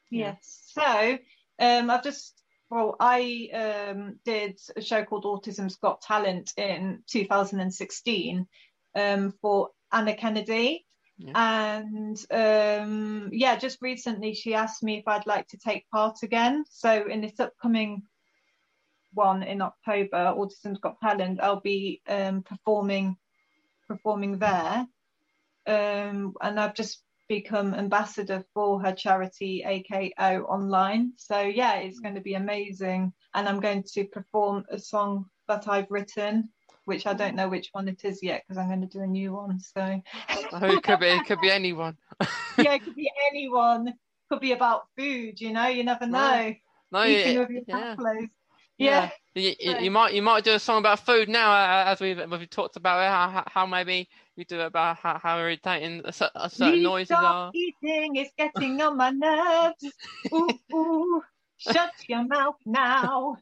Yeah. 0.09 0.33
Yes. 0.33 0.61
So 0.73 1.17
um, 1.59 1.89
I've 1.89 2.03
just 2.03 2.41
well, 2.69 2.95
I 2.99 3.49
um, 3.91 4.19
did 4.25 4.59
a 4.75 4.81
show 4.81 5.03
called 5.03 5.25
Autism's 5.25 5.77
Got 5.77 6.01
Talent 6.01 6.53
in 6.55 7.01
2016 7.07 8.47
um, 8.95 9.33
for 9.41 9.69
Anna 9.91 10.15
Kennedy. 10.15 10.85
Yeah. 11.19 11.33
And 11.35 12.17
um, 12.31 13.29
yeah, 13.33 13.57
just 13.57 13.81
recently 13.81 14.33
she 14.33 14.53
asked 14.53 14.81
me 14.83 14.99
if 14.99 15.07
I'd 15.07 15.27
like 15.27 15.47
to 15.49 15.57
take 15.57 15.89
part 15.89 16.23
again. 16.23 16.63
So 16.69 17.07
in 17.07 17.19
this 17.19 17.39
upcoming 17.39 18.03
one 19.13 19.43
in 19.43 19.61
October, 19.61 20.33
Autism's 20.37 20.79
Got 20.79 20.99
Talent, 21.01 21.41
I'll 21.41 21.59
be 21.59 22.01
um, 22.07 22.41
performing 22.43 23.17
performing 23.87 24.39
there. 24.39 24.87
Um, 25.67 26.33
and 26.41 26.59
I've 26.59 26.73
just 26.73 27.03
become 27.27 27.73
ambassador 27.73 28.43
for 28.53 28.81
her 28.81 28.93
charity 28.93 29.63
AKO 29.65 30.45
online. 30.45 31.13
So 31.17 31.41
yeah, 31.41 31.75
it's 31.75 31.99
going 31.99 32.15
to 32.15 32.21
be 32.21 32.35
amazing. 32.35 33.11
And 33.33 33.47
I'm 33.47 33.59
going 33.59 33.83
to 33.93 34.05
perform 34.05 34.65
a 34.69 34.79
song 34.79 35.25
that 35.47 35.67
I've 35.67 35.91
written, 35.91 36.49
which 36.89 37.05
I 37.05 37.13
don't 37.13 37.35
know 37.35 37.47
which 37.47 37.69
one 37.71 37.87
it 37.87 38.03
is 38.03 38.23
yet 38.23 38.43
because 38.43 38.57
I'm 38.57 38.67
going 38.67 38.81
to 38.81 38.87
do 38.87 39.03
a 39.03 39.07
new 39.07 39.31
one. 39.33 39.59
So 39.59 40.01
oh, 40.51 40.65
it 40.65 40.81
could 40.83 40.99
be 40.99 41.05
it 41.05 41.25
could 41.25 41.39
be 41.39 41.51
anyone. 41.51 41.95
yeah, 42.57 42.73
it 42.73 42.83
could 42.83 42.95
be 42.95 43.09
anyone. 43.31 43.93
Could 44.27 44.41
be 44.41 44.53
about 44.53 44.87
food. 44.97 45.39
You 45.39 45.53
know, 45.53 45.67
you 45.67 45.83
never 45.83 46.07
know. 46.07 46.55
No, 46.91 46.99
no 46.99 47.03
yeah, 47.03 47.45
yeah. 47.67 47.95
yeah. 48.77 49.09
You, 49.35 49.53
you, 49.79 49.91
might 49.91 50.13
you 50.13 50.23
might 50.23 50.43
do 50.43 50.53
a 50.53 50.59
song 50.59 50.79
about 50.79 51.05
food 51.05 51.29
now, 51.29 51.51
uh, 51.51 51.91
as 51.91 52.01
we've 52.01 52.19
we've 52.29 52.49
talked 52.49 52.75
about 52.75 53.01
it, 53.01 53.09
how, 53.09 53.43
how 53.45 53.65
maybe 53.67 54.09
you 54.35 54.45
do 54.45 54.59
about 54.61 54.97
how, 54.97 55.19
how 55.21 55.37
irritating 55.37 56.01
a, 56.03 56.29
a 56.35 56.49
certain 56.49 56.81
noises 56.81 57.07
stop 57.07 57.23
are. 57.23 57.51
Eating 57.53 58.15
is 58.15 58.29
getting 58.37 58.81
on 58.81 58.97
my 58.97 59.11
nerves. 59.11 59.93
Ooh, 60.33 60.49
ooh. 60.73 61.21
Shut 61.57 61.91
your 62.07 62.25
mouth 62.25 62.55
now. 62.65 63.35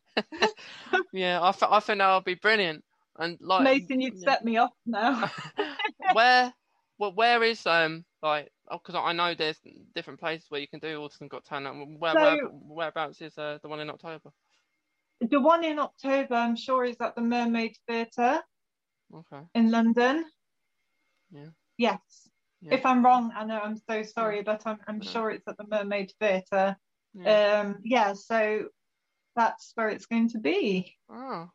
yeah, 1.13 1.39
I, 1.41 1.51
th- 1.51 1.71
I 1.71 1.79
think 1.79 1.99
that 1.99 2.15
would 2.15 2.25
be 2.25 2.33
brilliant. 2.33 2.83
And 3.19 3.37
like 3.41 3.63
Mason, 3.63 4.01
you'd 4.01 4.19
set 4.19 4.45
me 4.45 4.57
off 4.57 4.73
now. 4.85 5.31
where, 6.13 6.53
well, 6.99 7.13
where 7.13 7.43
is 7.43 7.65
um 7.65 8.05
like 8.21 8.51
because 8.71 8.95
oh, 8.95 9.01
I 9.01 9.13
know 9.13 9.33
there's 9.33 9.59
different 9.95 10.19
places 10.19 10.45
where 10.49 10.61
you 10.61 10.67
can 10.67 10.79
do 10.79 10.99
Autism 10.99 11.29
Got 11.29 11.45
Talent. 11.45 11.99
Where, 11.99 12.13
so, 12.13 12.19
where 12.19 12.47
whereabouts 12.47 13.21
is 13.21 13.37
uh, 13.37 13.59
the 13.61 13.69
one 13.69 13.79
in 13.79 13.89
October? 13.89 14.31
The 15.21 15.39
one 15.39 15.63
in 15.63 15.79
October, 15.79 16.35
I'm 16.35 16.55
sure, 16.55 16.85
is 16.85 16.97
at 17.01 17.15
the 17.15 17.21
Mermaid 17.21 17.75
Theatre. 17.87 18.41
Okay. 19.13 19.43
In 19.55 19.71
London. 19.71 20.25
Yeah. 21.31 21.49
Yes. 21.77 21.99
Yeah. 22.61 22.75
If 22.75 22.85
I'm 22.85 23.03
wrong, 23.05 23.31
I 23.35 23.45
know 23.45 23.59
I'm 23.59 23.77
so 23.89 24.03
sorry, 24.03 24.37
yeah. 24.37 24.43
but 24.43 24.63
I'm 24.65 24.79
I'm 24.87 25.01
yeah. 25.01 25.09
sure 25.09 25.31
it's 25.31 25.47
at 25.47 25.57
the 25.57 25.65
Mermaid 25.69 26.11
Theatre. 26.19 26.75
Yeah. 27.13 27.61
Um, 27.61 27.77
yeah, 27.83 28.13
so 28.13 28.67
that's 29.35 29.71
where 29.75 29.89
it's 29.89 30.05
going 30.05 30.29
to 30.29 30.39
be. 30.39 30.95
Oh, 31.09 31.49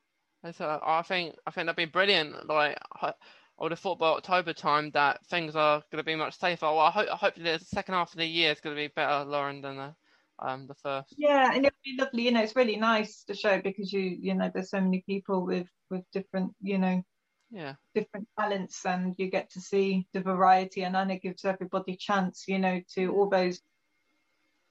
so 0.50 0.80
I 0.84 1.02
think 1.02 1.36
I 1.46 1.50
think 1.50 1.66
that'd 1.66 1.76
be 1.76 1.84
brilliant. 1.84 2.48
Like 2.48 2.78
I, 3.00 3.12
would 3.58 3.70
have 3.70 3.78
thought 3.78 3.98
by 3.98 4.08
October 4.08 4.52
time 4.52 4.90
that 4.90 5.24
things 5.26 5.54
are 5.54 5.82
going 5.92 6.02
to 6.02 6.04
be 6.04 6.16
much 6.16 6.36
safer. 6.38 6.66
Well, 6.66 6.80
I 6.80 6.90
hope 6.90 7.08
hopefully 7.08 7.52
the 7.52 7.64
second 7.64 7.94
half 7.94 8.12
of 8.12 8.18
the 8.18 8.26
year 8.26 8.50
is 8.50 8.60
going 8.60 8.74
to 8.74 8.82
be 8.82 8.88
better, 8.88 9.24
Lauren, 9.24 9.60
than 9.60 9.76
the 9.76 9.94
um 10.40 10.66
the 10.66 10.74
first. 10.74 11.14
Yeah, 11.16 11.52
and 11.54 11.64
it'll 11.64 11.78
be 11.84 11.96
lovely. 11.98 12.24
You 12.24 12.32
know, 12.32 12.42
it's 12.42 12.56
really 12.56 12.76
nice 12.76 13.22
to 13.24 13.34
show 13.34 13.60
because 13.60 13.92
you 13.92 14.00
you 14.00 14.34
know 14.34 14.50
there's 14.52 14.70
so 14.70 14.80
many 14.80 15.04
people 15.06 15.46
with 15.46 15.68
with 15.90 16.02
different 16.12 16.52
you 16.60 16.78
know 16.78 17.02
yeah 17.52 17.74
different 17.94 18.26
talents 18.38 18.84
and 18.86 19.14
you 19.18 19.30
get 19.30 19.50
to 19.50 19.60
see 19.60 20.06
the 20.14 20.20
variety 20.20 20.82
and 20.84 20.96
Anna 20.96 21.18
gives 21.18 21.44
everybody 21.44 21.96
chance 21.96 22.44
you 22.48 22.58
know 22.58 22.80
to 22.94 23.12
all 23.12 23.28
those 23.28 23.60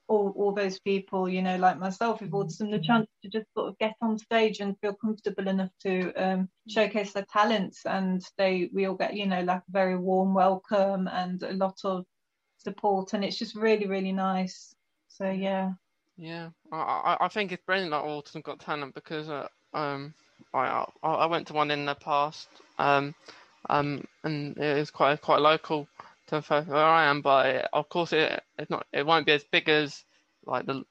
all, 0.07 0.33
all 0.35 0.53
those 0.53 0.79
people 0.79 1.29
you 1.29 1.41
know 1.41 1.57
like 1.57 1.79
myself 1.79 2.21
with 2.21 2.31
autism 2.31 2.71
the 2.71 2.79
chance 2.79 3.07
to 3.21 3.29
just 3.29 3.45
sort 3.55 3.69
of 3.69 3.77
get 3.77 3.93
on 4.01 4.17
stage 4.17 4.59
and 4.59 4.77
feel 4.79 4.93
comfortable 4.93 5.47
enough 5.47 5.69
to 5.81 6.11
um, 6.13 6.49
showcase 6.67 7.13
their 7.13 7.25
talents 7.31 7.85
and 7.85 8.21
they 8.37 8.69
we 8.73 8.85
all 8.85 8.95
get 8.95 9.15
you 9.15 9.25
know 9.25 9.41
like 9.41 9.61
a 9.61 9.71
very 9.71 9.97
warm 9.97 10.33
welcome 10.33 11.07
and 11.07 11.43
a 11.43 11.53
lot 11.53 11.77
of 11.83 12.05
support 12.57 13.13
and 13.13 13.23
it's 13.23 13.37
just 13.37 13.55
really 13.55 13.87
really 13.87 14.11
nice. 14.11 14.75
So 15.07 15.29
yeah. 15.29 15.71
Yeah 16.17 16.49
I, 16.71 17.17
I 17.21 17.27
think 17.29 17.51
it's 17.51 17.63
brilliant 17.65 17.91
that 17.91 18.03
autism 18.03 18.43
got 18.43 18.59
talent 18.59 18.93
because 18.93 19.29
uh, 19.29 19.47
um 19.73 20.13
I 20.53 20.85
I 21.03 21.25
went 21.27 21.47
to 21.47 21.53
one 21.53 21.71
in 21.71 21.85
the 21.85 21.95
past, 21.95 22.47
um, 22.77 23.15
um, 23.69 24.03
and 24.23 24.57
it 24.57 24.75
was 24.77 24.91
quite 24.91 25.21
quite 25.21 25.39
local 25.39 25.87
to 26.39 26.63
where 26.67 26.83
I 26.83 27.05
am, 27.05 27.21
but 27.21 27.45
it, 27.47 27.67
of 27.73 27.89
course 27.89 28.13
it 28.13 28.43
it's 28.57 28.69
not 28.69 28.85
it 28.91 29.05
won't 29.05 29.25
be 29.25 29.33
as 29.33 29.43
big 29.43 29.69
as 29.69 30.03
like 30.45 30.65
the 30.65 30.83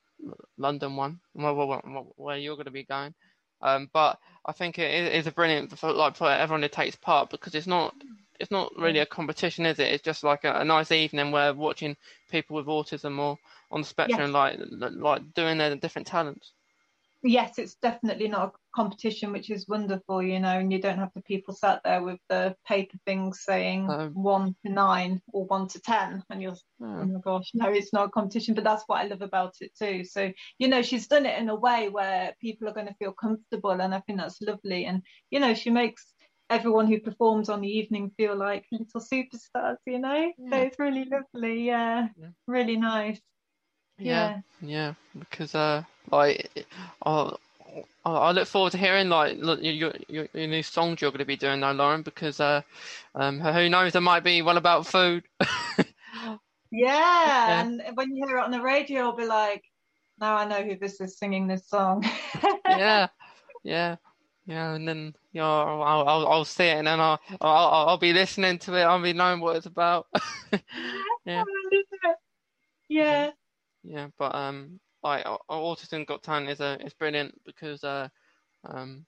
London 0.58 0.96
one 0.96 1.20
where, 1.32 1.54
where, 1.54 1.78
where 2.16 2.36
you're 2.36 2.56
going 2.56 2.66
to 2.66 2.70
be 2.70 2.84
going. 2.84 3.14
Um, 3.62 3.90
but 3.92 4.18
I 4.44 4.52
think 4.52 4.78
it 4.78 5.14
is 5.14 5.26
a 5.26 5.32
brilliant 5.32 5.78
for 5.78 5.92
like 5.92 6.16
for 6.16 6.30
everyone 6.30 6.62
who 6.62 6.68
takes 6.68 6.96
part 6.96 7.30
because 7.30 7.54
it's 7.54 7.66
not 7.66 7.94
it's 8.38 8.50
not 8.50 8.72
really 8.78 9.00
a 9.00 9.06
competition, 9.06 9.66
is 9.66 9.78
it? 9.78 9.92
It's 9.92 10.02
just 10.02 10.24
like 10.24 10.44
a, 10.44 10.60
a 10.60 10.64
nice 10.64 10.92
evening 10.92 11.30
where 11.30 11.52
watching 11.52 11.96
people 12.30 12.56
with 12.56 12.66
autism 12.66 13.18
or 13.18 13.38
on 13.70 13.82
the 13.82 13.86
spectrum 13.86 14.32
like 14.32 14.58
like 14.80 15.34
doing 15.34 15.58
their 15.58 15.76
different 15.76 16.06
talents 16.06 16.52
yes, 17.22 17.58
it's 17.58 17.74
definitely 17.76 18.28
not 18.28 18.48
a 18.48 18.52
competition, 18.74 19.32
which 19.32 19.50
is 19.50 19.68
wonderful, 19.68 20.22
you 20.22 20.40
know, 20.40 20.58
and 20.58 20.72
you 20.72 20.80
don't 20.80 20.98
have 20.98 21.12
the 21.14 21.22
people 21.22 21.54
sat 21.54 21.80
there 21.84 22.02
with 22.02 22.18
the 22.28 22.54
paper 22.66 22.96
things 23.06 23.42
saying 23.44 23.88
um, 23.90 24.10
one 24.14 24.54
to 24.64 24.72
nine 24.72 25.20
or 25.32 25.44
one 25.46 25.68
to 25.68 25.80
ten, 25.80 26.22
and 26.30 26.42
you're, 26.42 26.56
oh 26.82 27.04
my 27.04 27.20
gosh, 27.20 27.50
no, 27.54 27.70
it's 27.70 27.92
not 27.92 28.06
a 28.06 28.10
competition. 28.10 28.54
But 28.54 28.64
that's 28.64 28.84
what 28.86 29.00
I 29.00 29.04
love 29.08 29.22
about 29.22 29.54
it 29.60 29.72
too. 29.78 30.04
So, 30.04 30.32
you 30.58 30.68
know, 30.68 30.82
she's 30.82 31.06
done 31.06 31.26
it 31.26 31.38
in 31.38 31.48
a 31.48 31.54
way 31.54 31.88
where 31.88 32.34
people 32.40 32.68
are 32.68 32.74
going 32.74 32.88
to 32.88 32.94
feel 32.94 33.12
comfortable, 33.12 33.80
and 33.80 33.94
I 33.94 34.00
think 34.00 34.18
that's 34.18 34.40
lovely. 34.40 34.86
And 34.86 35.02
you 35.30 35.40
know, 35.40 35.54
she 35.54 35.70
makes 35.70 36.14
everyone 36.50 36.88
who 36.88 37.00
performs 37.00 37.48
on 37.48 37.60
the 37.60 37.68
evening 37.68 38.10
feel 38.16 38.36
like 38.36 38.66
little 38.72 39.00
superstars, 39.00 39.76
you 39.86 39.98
know. 39.98 40.32
Yeah. 40.36 40.50
So 40.50 40.56
it's 40.62 40.78
really 40.78 41.04
lovely, 41.04 41.66
yeah, 41.66 42.08
yeah. 42.20 42.28
really 42.46 42.76
nice. 42.76 43.20
Yeah, 44.00 44.32
yeah, 44.60 44.68
yeah 44.68 44.94
because 45.18 45.54
uh 45.54 45.82
like, 46.10 46.66
I, 47.04 47.30
I 48.04 48.32
look 48.32 48.48
forward 48.48 48.72
to 48.72 48.78
hearing 48.78 49.08
like 49.08 49.36
your, 49.38 49.58
your, 49.60 49.92
your 50.08 50.46
new 50.48 50.62
songs 50.62 51.00
you're 51.00 51.10
going 51.10 51.18
to 51.20 51.24
be 51.24 51.36
doing 51.36 51.60
now, 51.60 51.72
Lauren, 51.72 52.02
because 52.02 52.40
uh, 52.40 52.62
um, 53.14 53.40
who 53.40 53.68
knows, 53.68 53.92
there 53.92 54.02
might 54.02 54.24
be 54.24 54.42
one 54.42 54.56
about 54.56 54.86
food. 54.86 55.24
yeah, 55.78 56.36
yeah, 56.72 57.62
and 57.62 57.82
when 57.94 58.14
you 58.14 58.26
hear 58.26 58.38
it 58.38 58.44
on 58.44 58.50
the 58.50 58.60
radio, 58.60 59.02
you'll 59.02 59.16
be 59.16 59.26
like, 59.26 59.62
now 60.18 60.36
I 60.36 60.46
know 60.46 60.62
who 60.62 60.76
this 60.76 61.00
is 61.00 61.18
singing 61.18 61.46
this 61.46 61.68
song. 61.68 62.04
yeah, 62.68 63.08
yeah, 63.62 63.96
yeah, 64.46 64.74
and 64.74 64.88
then 64.88 65.14
you 65.32 65.40
know, 65.40 65.82
I'll, 65.82 66.08
I'll, 66.08 66.26
I'll 66.28 66.44
see 66.44 66.64
it, 66.64 66.78
and 66.78 66.86
then 66.86 67.00
I'll, 67.00 67.20
I'll 67.40 67.88
I'll 67.88 67.98
be 67.98 68.12
listening 68.12 68.58
to 68.60 68.74
it. 68.74 68.82
I'll 68.82 69.00
be 69.00 69.12
knowing 69.12 69.40
what 69.40 69.56
it's 69.56 69.66
about. 69.66 70.06
yeah. 70.52 70.58
yeah. 71.24 71.44
Yeah, 72.88 73.30
but 74.18 74.34
um, 74.34 74.80
like 75.02 75.24
Autism 75.50 76.06
Got 76.06 76.22
Talent 76.22 76.50
is 76.50 76.60
a 76.60 76.78
is 76.84 76.94
brilliant 76.94 77.34
because 77.44 77.82
uh, 77.84 78.08
um, 78.64 79.06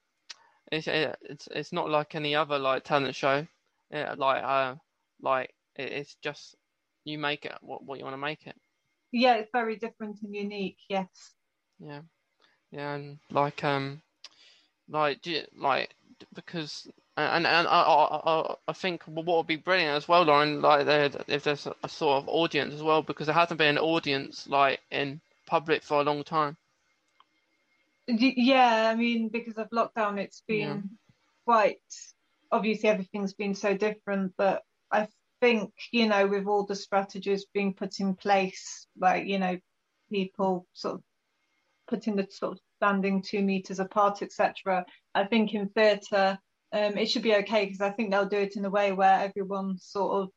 it's 0.71 0.89
it's 0.89 1.49
it's 1.51 1.73
not 1.73 1.91
like 1.91 2.15
any 2.15 2.35
other 2.35 2.59
like 2.59 2.85
talent 2.85 3.15
show. 3.15 3.47
Yeah, 3.91 4.15
like 4.17 4.43
uh, 4.43 4.77
like 5.21 5.55
it's 5.77 6.17
just 6.23 6.57
you 7.05 7.19
make 7.19 7.45
it 7.45 7.55
what 7.61 7.85
what 7.85 7.99
you 7.99 8.05
want 8.05 8.15
to 8.15 8.19
make 8.19 8.47
it. 8.47 8.57
Yeah, 9.13 9.35
it's 9.35 9.51
very 9.53 9.77
different 9.77 10.19
and 10.23 10.35
unique. 10.35 10.79
Yes. 10.89 11.09
Yeah, 11.79 12.01
yeah, 12.71 12.95
and 12.95 13.19
like 13.31 13.63
um, 13.65 14.01
like 14.89 15.27
you, 15.27 15.43
like 15.55 15.95
because 16.35 16.89
and 17.17 17.47
and 17.47 17.69
I, 17.69 17.81
I, 17.81 18.55
I 18.69 18.73
think 18.73 19.03
what 19.05 19.27
would 19.27 19.47
be 19.47 19.57
brilliant 19.57 19.97
as 19.97 20.09
well, 20.09 20.23
Lauren, 20.23 20.61
like 20.61 20.87
if 21.29 21.45
there's 21.45 21.67
a 21.67 21.89
sort 21.89 22.23
of 22.23 22.29
audience 22.29 22.75
as 22.75 22.83
well, 22.83 23.03
because 23.03 23.27
there 23.27 23.35
hasn't 23.35 23.59
been 23.59 23.77
an 23.77 23.79
audience 23.79 24.47
like 24.49 24.81
in 24.91 25.21
public 25.47 25.83
for 25.83 26.01
a 26.01 26.05
long 26.05 26.25
time. 26.25 26.57
Yeah, 28.07 28.91
I 28.91 28.95
mean, 28.95 29.29
because 29.29 29.59
of 29.59 29.71
lockdown, 29.71 30.19
it's 30.19 30.43
been 30.47 30.69
yeah. 30.69 30.81
quite 31.45 31.79
obviously 32.51 32.89
everything's 32.89 33.33
been 33.33 33.55
so 33.55 33.77
different, 33.77 34.35
but 34.37 34.63
I 34.91 35.09
think, 35.41 35.73
you 35.91 36.09
know, 36.09 36.27
with 36.27 36.47
all 36.47 36.67
the 36.67 36.77
strategies 36.77 37.47
being 37.53 37.75
put 37.75 37.99
in 37.99 38.15
place, 38.15 38.87
like, 38.99 39.27
you 39.27 39.39
know, 39.39 39.59
people 40.11 40.67
sort 40.75 40.97
of 40.97 41.03
putting 41.89 42.17
the 42.17 42.29
sort 42.31 42.53
of 42.53 42.61
standing 42.83 43.23
two 43.23 43.43
meters 43.43 43.79
apart, 43.79 44.23
etc. 44.23 44.85
I 45.15 45.25
think 45.25 45.55
in 45.55 45.69
theatre, 45.69 46.37
um, 46.73 46.99
it 46.99 47.09
should 47.09 47.23
be 47.23 47.37
okay 47.37 47.67
because 47.67 47.81
I 47.81 47.91
think 47.91 48.11
they'll 48.11 48.27
do 48.27 48.39
it 48.39 48.57
in 48.57 48.65
a 48.65 48.71
way 48.71 48.91
where 48.91 49.21
everyone 49.21 49.79
sort 49.79 50.23
of 50.23 50.29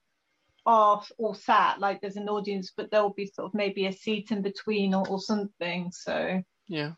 are 0.68 1.02
all 1.18 1.34
sat 1.34 1.80
like 1.80 2.02
there's 2.02 2.18
an 2.18 2.30
audience, 2.30 2.72
but 2.78 2.92
there'll 2.92 3.14
be 3.14 3.26
sort 3.26 3.48
of 3.48 3.56
maybe 3.56 3.88
a 3.88 3.92
seat 3.92 4.30
in 4.30 4.44
between 4.44 4.94
or, 4.94 5.08
or 5.08 5.20
something. 5.20 5.92
So 5.92 6.44
yeah. 6.68 6.92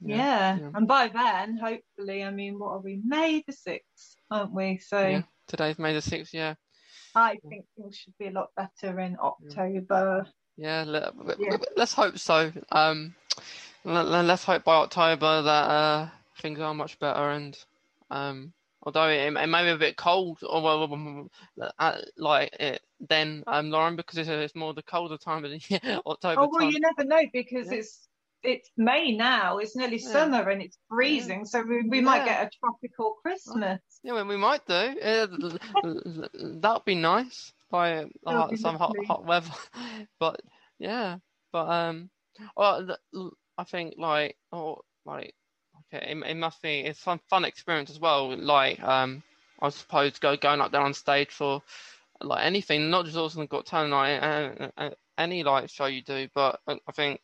Yeah. 0.00 0.16
yeah. 0.16 0.58
yeah. 0.58 0.70
and 0.74 0.88
by 0.88 1.08
then, 1.08 1.58
hopefully, 1.58 2.24
I 2.24 2.30
mean, 2.30 2.58
what 2.58 2.70
are 2.70 2.80
we? 2.80 3.00
May 3.04 3.44
the 3.46 3.52
sixth, 3.52 4.16
aren't 4.30 4.54
we? 4.54 4.78
So 4.78 5.06
yeah. 5.06 5.22
today's 5.48 5.78
May 5.78 5.92
the 5.92 6.00
sixth. 6.00 6.32
Yeah, 6.32 6.54
I 7.14 7.36
think 7.46 7.66
things 7.76 7.96
should 7.96 8.16
be 8.18 8.28
a 8.28 8.32
lot 8.32 8.48
better 8.56 9.00
in 9.00 9.18
October. 9.20 10.26
Yeah, 10.56 10.84
let, 10.86 11.12
us 11.76 11.92
hope 11.92 12.18
so. 12.18 12.52
Um, 12.70 13.14
let, 13.84 14.30
us 14.30 14.44
hope 14.44 14.64
by 14.64 14.76
October 14.76 15.42
that 15.42 15.70
uh, 15.70 16.08
things 16.40 16.60
are 16.60 16.74
much 16.74 16.98
better 16.98 17.30
and 17.30 17.56
um, 18.10 18.52
although 18.82 19.08
it, 19.08 19.34
it, 19.34 19.46
may 19.46 19.64
be 19.64 19.70
a 19.70 19.76
bit 19.76 19.96
cold 19.96 20.38
or 20.42 20.88
uh, 21.78 21.98
like 22.16 22.54
it 22.60 22.82
then 23.00 23.42
um 23.46 23.70
Lauren 23.70 23.96
because 23.96 24.18
it's, 24.18 24.28
it's 24.28 24.54
more 24.54 24.74
the 24.74 24.82
colder 24.82 25.16
time 25.16 25.44
of 25.44 25.50
the 25.50 25.60
year 25.68 26.00
October 26.06 26.42
oh 26.42 26.48
well 26.50 26.60
time. 26.60 26.70
you 26.70 26.80
never 26.80 27.04
know 27.04 27.22
because 27.32 27.70
yeah. 27.70 27.78
it's 27.78 28.08
it's 28.42 28.70
May 28.76 29.16
now 29.16 29.58
it's 29.58 29.74
nearly 29.74 29.98
yeah. 29.98 30.08
summer 30.08 30.48
and 30.50 30.62
it's 30.62 30.78
freezing 30.88 31.40
yeah. 31.40 31.44
so 31.44 31.62
we, 31.62 31.82
we 31.82 32.00
might 32.00 32.24
get 32.24 32.46
a 32.46 32.50
tropical 32.58 33.16
Christmas 33.22 33.80
yeah 34.02 34.22
we 34.22 34.36
might 34.36 34.66
do 34.66 34.74
uh, 34.74 35.26
that'd 36.60 36.84
be 36.84 36.94
nice 36.94 37.52
by 37.70 38.04
uh, 38.26 38.54
some 38.56 38.76
hot, 38.76 38.94
hot 39.06 39.24
weather 39.24 39.50
but 40.20 40.40
yeah 40.78 41.16
but 41.52 41.68
um 41.68 42.10
well 42.56 42.96
I 43.56 43.64
think 43.64 43.94
like 43.98 44.36
oh 44.52 44.80
like 45.04 45.34
okay, 45.92 46.12
it, 46.12 46.22
it 46.26 46.36
must 46.36 46.60
be 46.62 46.80
it's 46.80 47.00
fun 47.00 47.20
fun 47.28 47.44
experience 47.44 47.90
as 47.90 48.00
well. 48.00 48.36
Like 48.36 48.80
um, 48.82 49.22
I 49.60 49.68
suppose 49.70 50.18
go 50.18 50.36
going 50.36 50.60
up 50.60 50.72
there 50.72 50.80
on 50.80 50.94
stage 50.94 51.30
for 51.30 51.62
like 52.20 52.44
anything, 52.44 52.90
not 52.90 53.04
just 53.04 53.16
also 53.16 53.46
got 53.46 53.66
talent 53.66 53.92
like 53.92 54.22
uh, 54.22 54.68
uh, 54.76 54.90
any 55.18 55.42
like 55.42 55.70
show 55.70 55.86
you 55.86 56.02
do, 56.02 56.28
but 56.34 56.60
I 56.66 56.92
think 56.92 57.20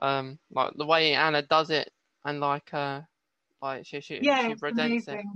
um 0.00 0.38
like 0.50 0.72
the 0.76 0.86
way 0.86 1.14
Anna 1.14 1.42
does 1.42 1.70
it 1.70 1.90
and 2.24 2.40
like 2.40 2.72
uh 2.72 3.02
like 3.60 3.86
she 3.86 4.00
she 4.00 4.20
yeah, 4.22 4.48
she 4.48 4.54
presents 4.54 5.08
amazing. 5.08 5.18
it. 5.18 5.26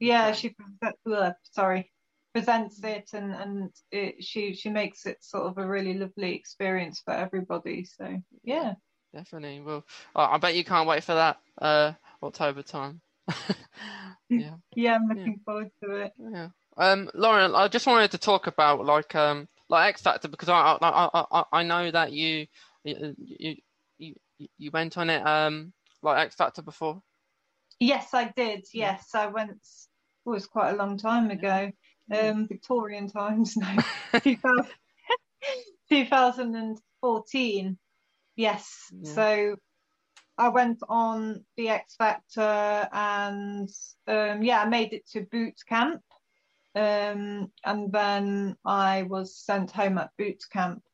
Yeah, 0.00 0.32
she 0.32 0.50
presents. 0.50 1.38
Sorry, 1.52 1.90
presents 2.32 2.82
it 2.84 3.10
and 3.12 3.34
and 3.34 3.70
it, 3.90 4.24
she 4.24 4.54
she 4.54 4.70
makes 4.70 5.04
it 5.06 5.22
sort 5.22 5.46
of 5.46 5.58
a 5.58 5.66
really 5.66 5.94
lovely 5.94 6.34
experience 6.34 7.00
for 7.04 7.12
everybody. 7.12 7.84
So 7.84 8.22
yeah 8.44 8.74
definitely. 9.18 9.60
Well, 9.60 9.84
I 10.14 10.38
bet 10.38 10.54
you 10.54 10.64
can't 10.64 10.88
wait 10.88 11.02
for 11.02 11.14
that 11.14 11.38
uh, 11.60 11.92
October 12.22 12.62
time. 12.62 13.00
yeah. 14.30 14.54
Yeah, 14.74 14.94
I'm 14.94 15.08
looking 15.08 15.40
yeah. 15.40 15.44
forward 15.44 15.70
to 15.82 15.96
it. 15.96 16.12
Yeah. 16.18 16.48
Um, 16.76 17.10
Lauren, 17.14 17.54
I 17.54 17.68
just 17.68 17.86
wanted 17.86 18.12
to 18.12 18.18
talk 18.18 18.46
about 18.46 18.84
like 18.84 19.14
um 19.16 19.48
like 19.68 19.88
X 19.90 20.02
Factor 20.02 20.28
because 20.28 20.48
I 20.48 20.78
I 20.80 21.26
I, 21.30 21.44
I 21.52 21.62
know 21.64 21.90
that 21.90 22.12
you 22.12 22.46
you 22.84 23.16
you 23.98 24.14
you 24.56 24.70
went 24.72 24.96
on 24.96 25.10
it 25.10 25.26
um 25.26 25.72
like 26.02 26.26
X 26.26 26.36
Factor 26.36 26.62
before. 26.62 27.02
Yes, 27.80 28.14
I 28.14 28.32
did. 28.36 28.66
Yes, 28.72 29.14
I 29.14 29.26
went. 29.26 29.50
It 29.50 29.58
was 30.24 30.46
quite 30.46 30.70
a 30.70 30.76
long 30.76 30.98
time 30.98 31.30
ago. 31.30 31.72
Um, 32.14 32.46
Victorian 32.48 33.08
times 33.10 33.56
now. 33.56 33.76
2014. 35.90 37.78
Yes. 38.38 38.92
Yeah. 38.92 39.12
So 39.12 39.56
I 40.38 40.48
went 40.48 40.78
on 40.88 41.44
the 41.56 41.70
X 41.70 41.96
Factor 41.96 42.88
and 42.92 43.68
um, 44.06 44.42
yeah, 44.44 44.62
I 44.62 44.68
made 44.68 44.92
it 44.92 45.06
to 45.08 45.22
boot 45.22 45.56
camp. 45.68 46.00
Um, 46.76 47.50
and 47.64 47.90
then 47.90 48.56
I 48.64 49.02
was 49.02 49.36
sent 49.36 49.72
home 49.72 49.98
at 49.98 50.12
boot 50.16 50.40
camp. 50.52 50.84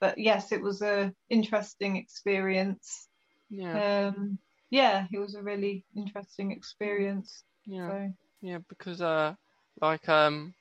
But 0.00 0.16
yes, 0.16 0.50
it 0.50 0.62
was 0.62 0.80
a 0.80 1.12
interesting 1.28 1.96
experience. 1.96 3.08
Yeah. 3.50 4.12
Um, 4.14 4.38
yeah, 4.70 5.06
it 5.12 5.18
was 5.18 5.34
a 5.34 5.42
really 5.42 5.84
interesting 5.94 6.52
experience. 6.52 7.44
Yeah. 7.66 7.90
So. 7.90 8.12
Yeah, 8.40 8.58
because 8.66 9.02
uh, 9.02 9.34
like 9.82 10.08
um, 10.08 10.54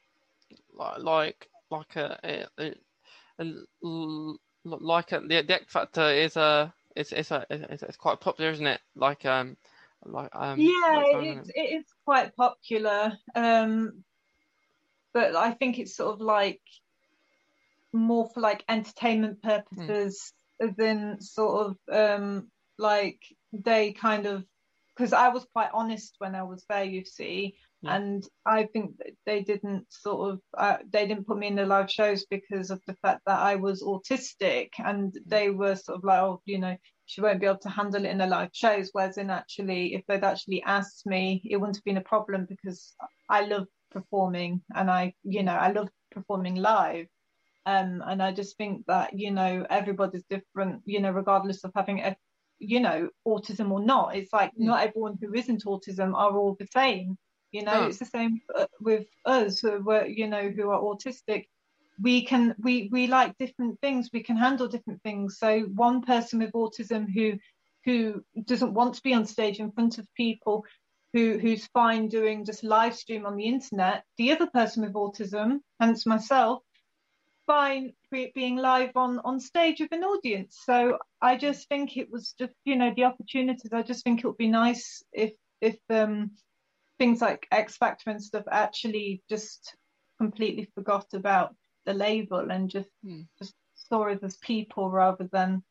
like 0.74 0.98
like 1.00 1.48
like 1.72 1.96
a, 1.96 2.20
a, 2.26 2.46
a, 2.60 2.74
a 3.40 4.34
like 4.70 5.10
the, 5.10 5.46
X 5.48 5.72
Factor 5.72 6.10
is 6.10 6.38
a 6.38 6.74
it's 6.96 7.12
it's 7.12 7.32
a 7.32 7.46
it's, 7.50 7.84
it's 7.84 7.98
quite 7.98 8.20
popular, 8.20 8.52
isn't 8.52 8.66
it? 8.66 8.82
Like 8.96 9.26
um 9.26 9.58
like 10.06 10.30
um 10.34 10.60
yeah, 10.60 11.04
like 11.14 11.26
it's 11.26 11.50
it 11.54 11.80
is 11.80 11.86
quite 12.06 12.36
popular. 12.36 13.14
Um, 13.36 14.04
but 15.14 15.36
I 15.36 15.52
think 15.52 15.80
it's 15.80 15.96
sort 15.96 16.14
of 16.14 16.22
like 16.22 16.62
more 17.94 18.30
for 18.30 18.42
like 18.42 18.64
entertainment 18.70 19.42
purposes 19.42 20.34
mm. 20.62 20.76
than 20.76 21.22
sort 21.22 21.68
of 21.68 21.78
um 21.92 22.48
like 22.78 23.20
they 23.54 23.94
kind 23.94 24.26
of 24.26 24.46
because 24.98 25.14
I 25.14 25.30
was 25.30 25.46
quite 25.54 25.70
honest 25.74 26.16
when 26.18 26.34
I 26.34 26.44
was 26.44 26.66
there, 26.68 26.84
you 26.84 27.06
see, 27.06 27.56
yeah. 27.82 27.96
and 27.96 28.28
I 28.46 28.64
think 28.64 28.96
they 29.26 29.42
didn't 29.44 29.86
sort 29.90 30.34
of 30.34 30.42
uh, 30.58 30.78
they 30.92 31.06
didn't 31.08 31.28
put 31.28 31.38
me 31.38 31.48
in 31.48 31.56
the 31.56 31.66
live 31.66 31.92
shows 31.92 32.26
because 32.26 32.72
of 32.72 32.82
the 32.88 32.96
fact 32.96 33.22
that 33.28 33.40
I 33.40 33.56
was 33.56 33.84
autistic, 33.84 34.70
and 34.84 35.14
they 35.26 35.52
were 35.52 35.76
sort 35.76 36.00
of 36.00 36.04
like, 36.04 36.20
oh, 36.20 36.42
you 36.46 36.58
know, 36.58 36.76
she 37.06 37.22
won't 37.22 37.40
be 37.40 37.46
able 37.46 37.60
to 37.60 37.70
handle 37.70 38.06
it 38.06 38.10
in 38.10 38.18
the 38.18 38.28
live 38.28 38.50
shows. 38.54 38.90
Whereas 38.92 39.18
in 39.18 39.30
actually, 39.30 39.94
if 39.94 40.04
they'd 40.08 40.24
actually 40.24 40.64
asked 40.64 41.06
me, 41.06 41.42
it 41.46 41.58
wouldn't 41.58 41.78
have 41.78 41.86
been 41.86 41.98
a 41.98 42.02
problem 42.02 42.48
because 42.50 42.96
I 43.30 43.46
love 43.46 43.68
performing, 43.92 44.62
and 44.76 44.90
I, 44.90 45.14
you 45.24 45.44
know, 45.44 45.56
I 45.56 45.72
love 45.72 45.90
performing 46.12 46.56
live. 46.56 47.06
Um, 47.68 48.02
and 48.08 48.24
I 48.24 48.32
just 48.32 48.58
think 48.58 48.86
that 48.88 49.20
you 49.20 49.30
know 49.30 49.66
everybody's 49.70 50.24
different, 50.30 50.82
you 50.86 51.02
know, 51.02 51.12
regardless 51.12 51.64
of 51.64 51.72
having 51.76 52.00
a 52.00 52.16
you 52.60 52.80
know, 52.80 53.10
autism 53.28 53.72
or 53.72 53.82
not. 53.82 54.16
It's 54.16 54.34
like 54.34 54.52
mm. 54.52 54.66
not 54.66 54.86
everyone 54.86 55.18
who 55.22 55.34
isn't 55.34 55.66
autism 55.66 56.14
are 56.16 56.36
all 56.36 56.56
the 56.60 56.68
same. 56.68 57.18
You 57.52 57.64
know, 57.64 57.74
oh. 57.74 57.88
it's 57.88 58.00
the 58.00 58.06
same 58.06 58.42
uh, 58.56 58.68
with 58.80 59.08
us 59.26 59.60
who 59.60 59.90
are, 59.90 60.06
you 60.06 60.28
know, 60.28 60.50
who 60.50 60.70
are 60.70 60.82
autistic. 60.82 61.48
We 62.02 62.26
can 62.26 62.56
we 62.60 62.90
we 62.92 63.08
like 63.08 63.38
different 63.38 63.80
things. 63.80 64.10
We 64.12 64.22
can 64.22 64.38
handle 64.38 64.68
different 64.68 65.02
things. 65.02 65.40
So 65.40 65.62
one 65.62 66.02
person 66.02 66.40
with 66.40 66.52
autism 66.52 67.12
who 67.12 67.38
who 67.86 68.24
doesn't 68.44 68.74
want 68.74 68.96
to 68.96 69.02
be 69.02 69.14
on 69.14 69.26
stage 69.26 69.60
in 69.60 69.72
front 69.72 69.98
of 69.98 70.14
people, 70.16 70.66
who 71.14 71.38
who's 71.40 71.68
fine 71.68 72.10
doing 72.10 72.46
just 72.46 72.64
live 72.64 72.96
stream 72.96 73.26
on 73.26 73.38
the 73.38 73.46
internet. 73.46 74.04
The 74.18 74.32
other 74.34 74.48
person 74.48 74.84
with 74.84 74.94
autism, 74.94 75.60
hence 75.80 76.06
myself, 76.06 76.62
fine 77.48 77.94
being 78.12 78.58
live 78.58 78.92
on 78.96 79.20
on 79.20 79.40
stage 79.40 79.80
with 79.80 79.92
an 79.92 80.04
audience. 80.04 80.60
So 80.64 81.00
I 81.22 81.38
just 81.38 81.68
think 81.70 81.98
it 81.98 82.12
was 82.12 82.34
just 82.38 82.54
you 82.66 82.76
know 82.76 82.94
the 82.96 83.06
opportunities. 83.06 83.74
I 83.74 83.82
just 83.82 84.04
think 84.04 84.20
it 84.20 84.28
would 84.28 84.38
be 84.38 84.50
nice 84.50 85.04
if 85.12 85.34
if 85.62 85.78
um 85.90 86.32
things 87.00 87.22
like 87.22 87.48
X 87.52 87.78
Factor 87.78 88.10
and 88.10 88.22
stuff 88.22 88.44
actually 88.52 89.24
just 89.30 89.76
completely 90.20 90.70
forgot 90.76 91.06
about 91.14 91.56
the 91.86 91.94
label 91.94 92.52
and 92.52 92.70
just 92.70 92.90
hmm. 93.04 93.22
just 93.40 93.54
saw 93.76 94.06
it 94.08 94.20
as 94.24 94.38
people 94.38 94.90
rather 94.90 95.28
than 95.32 95.64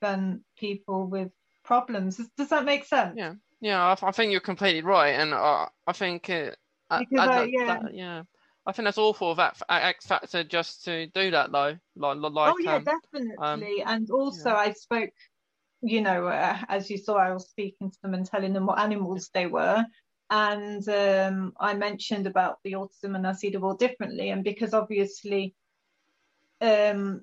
than 0.00 0.44
people 0.58 1.06
with 1.06 1.30
problems. 1.64 2.16
Does, 2.16 2.28
does 2.36 2.48
that 2.50 2.64
make 2.64 2.84
sense? 2.84 3.14
Yeah, 3.16 3.34
yeah. 3.60 3.82
I, 3.82 4.08
I 4.08 4.12
think 4.12 4.32
you're 4.32 4.40
completely 4.40 4.82
right, 4.82 5.14
and 5.14 5.34
I, 5.34 5.68
I 5.86 5.92
think 5.92 6.28
it. 6.28 6.56
Because 6.88 7.28
I, 7.28 7.40
I, 7.40 7.44
yeah. 7.44 7.66
That, 7.82 7.94
yeah. 7.94 8.22
I 8.66 8.72
think 8.72 8.84
that's 8.84 8.98
awful 8.98 9.30
of 9.30 9.36
that 9.36 9.56
X 9.68 10.06
Factor 10.06 10.42
just 10.42 10.84
to 10.86 11.06
do 11.08 11.30
that 11.30 11.52
though. 11.52 11.76
Like, 11.94 12.16
like 12.16 12.54
oh 12.54 12.56
yeah, 12.58 12.76
um, 12.76 12.84
definitely. 12.84 13.82
Um, 13.82 13.94
and 13.94 14.10
also, 14.10 14.50
yeah. 14.50 14.56
I 14.56 14.72
spoke. 14.72 15.10
You 15.82 16.00
know, 16.00 16.26
uh, 16.26 16.58
as 16.68 16.90
you 16.90 16.96
saw, 16.96 17.16
I 17.16 17.32
was 17.32 17.48
speaking 17.48 17.90
to 17.90 17.98
them 18.02 18.14
and 18.14 18.26
telling 18.26 18.52
them 18.52 18.66
what 18.66 18.80
animals 18.80 19.30
they 19.32 19.46
were, 19.46 19.84
and 20.30 20.88
um, 20.88 21.52
I 21.60 21.74
mentioned 21.74 22.26
about 22.26 22.58
the 22.64 22.72
autism 22.72 23.14
and 23.14 23.26
I 23.26 23.32
see 23.32 23.50
the 23.50 23.60
world 23.60 23.78
differently, 23.78 24.30
and 24.30 24.42
because 24.42 24.74
obviously, 24.74 25.54
um, 26.60 27.20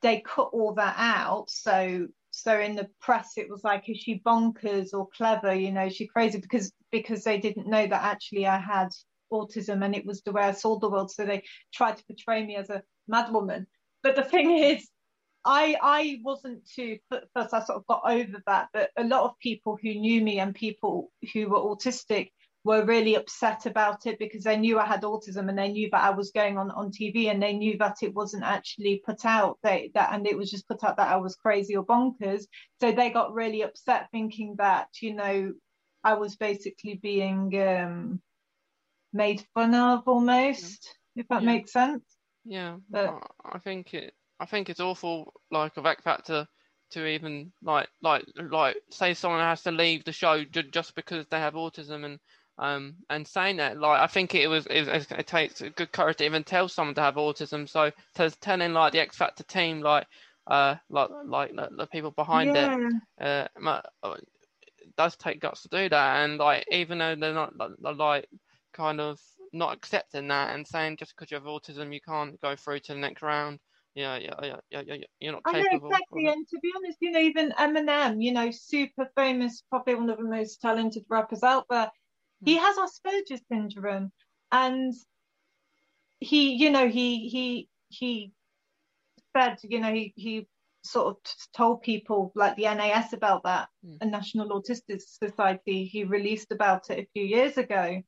they 0.00 0.20
cut 0.20 0.50
all 0.52 0.72
that 0.74 0.94
out, 0.96 1.50
so 1.50 2.06
so 2.30 2.58
in 2.58 2.76
the 2.76 2.88
press 3.00 3.32
it 3.36 3.48
was 3.48 3.64
like 3.64 3.88
is 3.88 3.96
she 3.96 4.20
bonkers 4.20 4.92
or 4.92 5.08
clever 5.16 5.54
you 5.54 5.72
know 5.72 5.88
she 5.88 6.06
crazy 6.06 6.38
because 6.38 6.70
because 6.92 7.24
they 7.24 7.38
didn't 7.38 7.66
know 7.66 7.86
that 7.86 8.02
actually 8.02 8.46
i 8.46 8.58
had 8.58 8.88
autism 9.32 9.84
and 9.84 9.94
it 9.94 10.06
was 10.06 10.22
the 10.22 10.32
way 10.32 10.42
I 10.42 10.52
saw 10.52 10.78
the 10.78 10.90
world. 10.90 11.10
So 11.10 11.24
they 11.24 11.42
tried 11.72 11.96
to 11.96 12.04
portray 12.04 12.44
me 12.44 12.56
as 12.56 12.70
a 12.70 12.82
madwoman. 13.10 13.66
But 14.02 14.16
the 14.16 14.24
thing 14.24 14.58
is, 14.58 14.88
I 15.44 15.76
I 15.80 16.18
wasn't 16.24 16.68
too 16.68 16.98
first 17.10 17.54
I 17.54 17.62
sort 17.64 17.78
of 17.78 17.86
got 17.86 18.02
over 18.04 18.42
that, 18.46 18.68
but 18.72 18.90
a 18.96 19.04
lot 19.04 19.24
of 19.24 19.38
people 19.38 19.78
who 19.80 19.94
knew 19.94 20.20
me 20.22 20.40
and 20.40 20.54
people 20.54 21.12
who 21.32 21.48
were 21.48 21.58
autistic 21.58 22.30
were 22.64 22.84
really 22.84 23.14
upset 23.14 23.64
about 23.64 24.06
it 24.06 24.18
because 24.18 24.42
they 24.42 24.56
knew 24.56 24.76
I 24.76 24.86
had 24.86 25.02
autism 25.02 25.48
and 25.48 25.56
they 25.56 25.68
knew 25.68 25.88
that 25.92 26.02
I 26.02 26.10
was 26.10 26.32
going 26.32 26.58
on 26.58 26.72
on 26.72 26.90
TV 26.90 27.30
and 27.30 27.40
they 27.40 27.52
knew 27.52 27.78
that 27.78 27.98
it 28.02 28.12
wasn't 28.12 28.42
actually 28.42 29.02
put 29.06 29.24
out 29.24 29.58
they, 29.62 29.92
that 29.94 30.12
and 30.12 30.26
it 30.26 30.36
was 30.36 30.50
just 30.50 30.66
put 30.66 30.82
out 30.82 30.96
that 30.96 31.08
I 31.08 31.16
was 31.16 31.36
crazy 31.36 31.76
or 31.76 31.86
bonkers. 31.86 32.42
So 32.80 32.90
they 32.90 33.10
got 33.10 33.32
really 33.32 33.62
upset 33.62 34.08
thinking 34.10 34.56
that 34.58 34.88
you 35.00 35.14
know 35.14 35.52
I 36.02 36.14
was 36.14 36.34
basically 36.34 36.94
being 37.00 37.52
um, 37.60 38.20
made 39.12 39.44
fun 39.54 39.74
of 39.74 40.02
almost, 40.06 40.94
yeah. 41.14 41.22
if 41.22 41.28
that 41.28 41.42
yeah. 41.42 41.46
makes 41.46 41.72
sense. 41.72 42.04
Yeah, 42.44 42.76
but 42.88 43.18
I 43.44 43.58
think 43.58 43.94
it 43.94 44.14
I 44.38 44.46
think 44.46 44.68
it's 44.68 44.80
awful 44.80 45.32
like 45.50 45.76
of 45.76 45.86
X 45.86 46.02
Factor 46.02 46.46
to 46.90 47.06
even 47.06 47.52
like 47.62 47.88
like 48.02 48.24
like 48.36 48.76
say 48.90 49.14
someone 49.14 49.40
has 49.40 49.62
to 49.62 49.72
leave 49.72 50.04
the 50.04 50.12
show 50.12 50.44
just 50.44 50.94
because 50.94 51.26
they 51.30 51.38
have 51.38 51.54
autism 51.54 52.04
and 52.04 52.18
um, 52.58 52.94
and 53.10 53.26
saying 53.26 53.58
that, 53.58 53.78
like, 53.78 54.00
I 54.00 54.06
think 54.06 54.34
it 54.34 54.48
was 54.48 54.66
it, 54.70 54.88
it, 54.88 55.26
takes 55.26 55.60
good 55.60 55.92
courage 55.92 56.16
to 56.18 56.24
even 56.24 56.42
tell 56.42 56.68
someone 56.68 56.94
to 56.94 57.02
have 57.02 57.16
autism. 57.16 57.68
So, 57.68 57.90
to 58.14 58.30
telling 58.40 58.72
like 58.72 58.92
the 58.92 59.00
X 59.00 59.16
Factor 59.16 59.44
team, 59.44 59.80
like, 59.80 60.06
uh, 60.46 60.76
like 60.88 61.10
like 61.26 61.54
the, 61.54 61.68
the 61.76 61.86
people 61.86 62.12
behind 62.12 62.54
yeah. 62.54 62.78
it, 63.20 63.50
uh, 63.62 63.78
uh, 64.02 64.14
it 64.78 64.96
does 64.96 65.16
take 65.16 65.40
guts 65.40 65.62
to 65.62 65.68
do 65.68 65.88
that. 65.90 66.24
And 66.24 66.38
like, 66.38 66.64
even 66.70 66.98
though 66.98 67.14
they're 67.14 67.34
not 67.34 67.58
like 67.58 68.26
kind 68.76 69.00
of 69.00 69.18
not 69.52 69.74
accepting 69.74 70.28
that 70.28 70.54
and 70.54 70.66
saying 70.66 70.96
just 70.98 71.14
because 71.16 71.30
you 71.30 71.36
have 71.36 71.44
autism 71.44 71.94
you 71.94 72.00
can't 72.00 72.40
go 72.40 72.56
through 72.56 72.80
to 72.80 72.92
the 72.92 72.98
next 72.98 73.22
round. 73.22 73.58
Yeah, 73.94 74.18
yeah, 74.18 74.34
yeah, 74.42 74.56
yeah, 74.70 74.82
yeah. 74.86 74.96
You're 75.20 75.32
not 75.32 75.44
capable. 75.44 75.66
I 75.68 75.72
know 75.72 75.86
exactly. 75.86 76.26
And 76.26 76.46
to 76.48 76.58
be 76.60 76.70
honest, 76.76 76.98
you 77.00 77.10
know, 77.12 77.20
even 77.20 77.52
Eminem, 77.52 78.22
you 78.22 78.32
know, 78.32 78.50
super 78.50 79.08
famous, 79.16 79.62
probably 79.70 79.94
one 79.94 80.10
of 80.10 80.18
the 80.18 80.24
most 80.24 80.60
talented 80.60 81.04
rappers 81.08 81.42
out 81.42 81.64
there 81.70 81.90
he 82.44 82.56
has 82.56 82.76
Asperger's 82.76 83.40
syndrome, 83.50 84.12
and 84.52 84.94
he, 86.20 86.54
you 86.54 86.70
know, 86.70 86.88
he 86.88 87.28
he 87.28 87.68
he 87.88 88.32
said, 89.36 89.58
you 89.62 89.80
know, 89.80 89.92
he 89.92 90.12
he 90.16 90.48
sort 90.82 91.06
of 91.08 91.16
told 91.56 91.82
people 91.82 92.32
like 92.34 92.56
the 92.56 92.64
NAS 92.64 93.12
about 93.12 93.42
that, 93.44 93.68
mm. 93.84 93.96
a 94.00 94.06
National 94.06 94.48
Autistic 94.60 95.00
Society. 95.00 95.84
He 95.84 96.04
released 96.04 96.52
about 96.52 96.90
it 96.90 97.00
a 97.00 97.08
few 97.14 97.24
years 97.24 97.56
ago, 97.56 98.02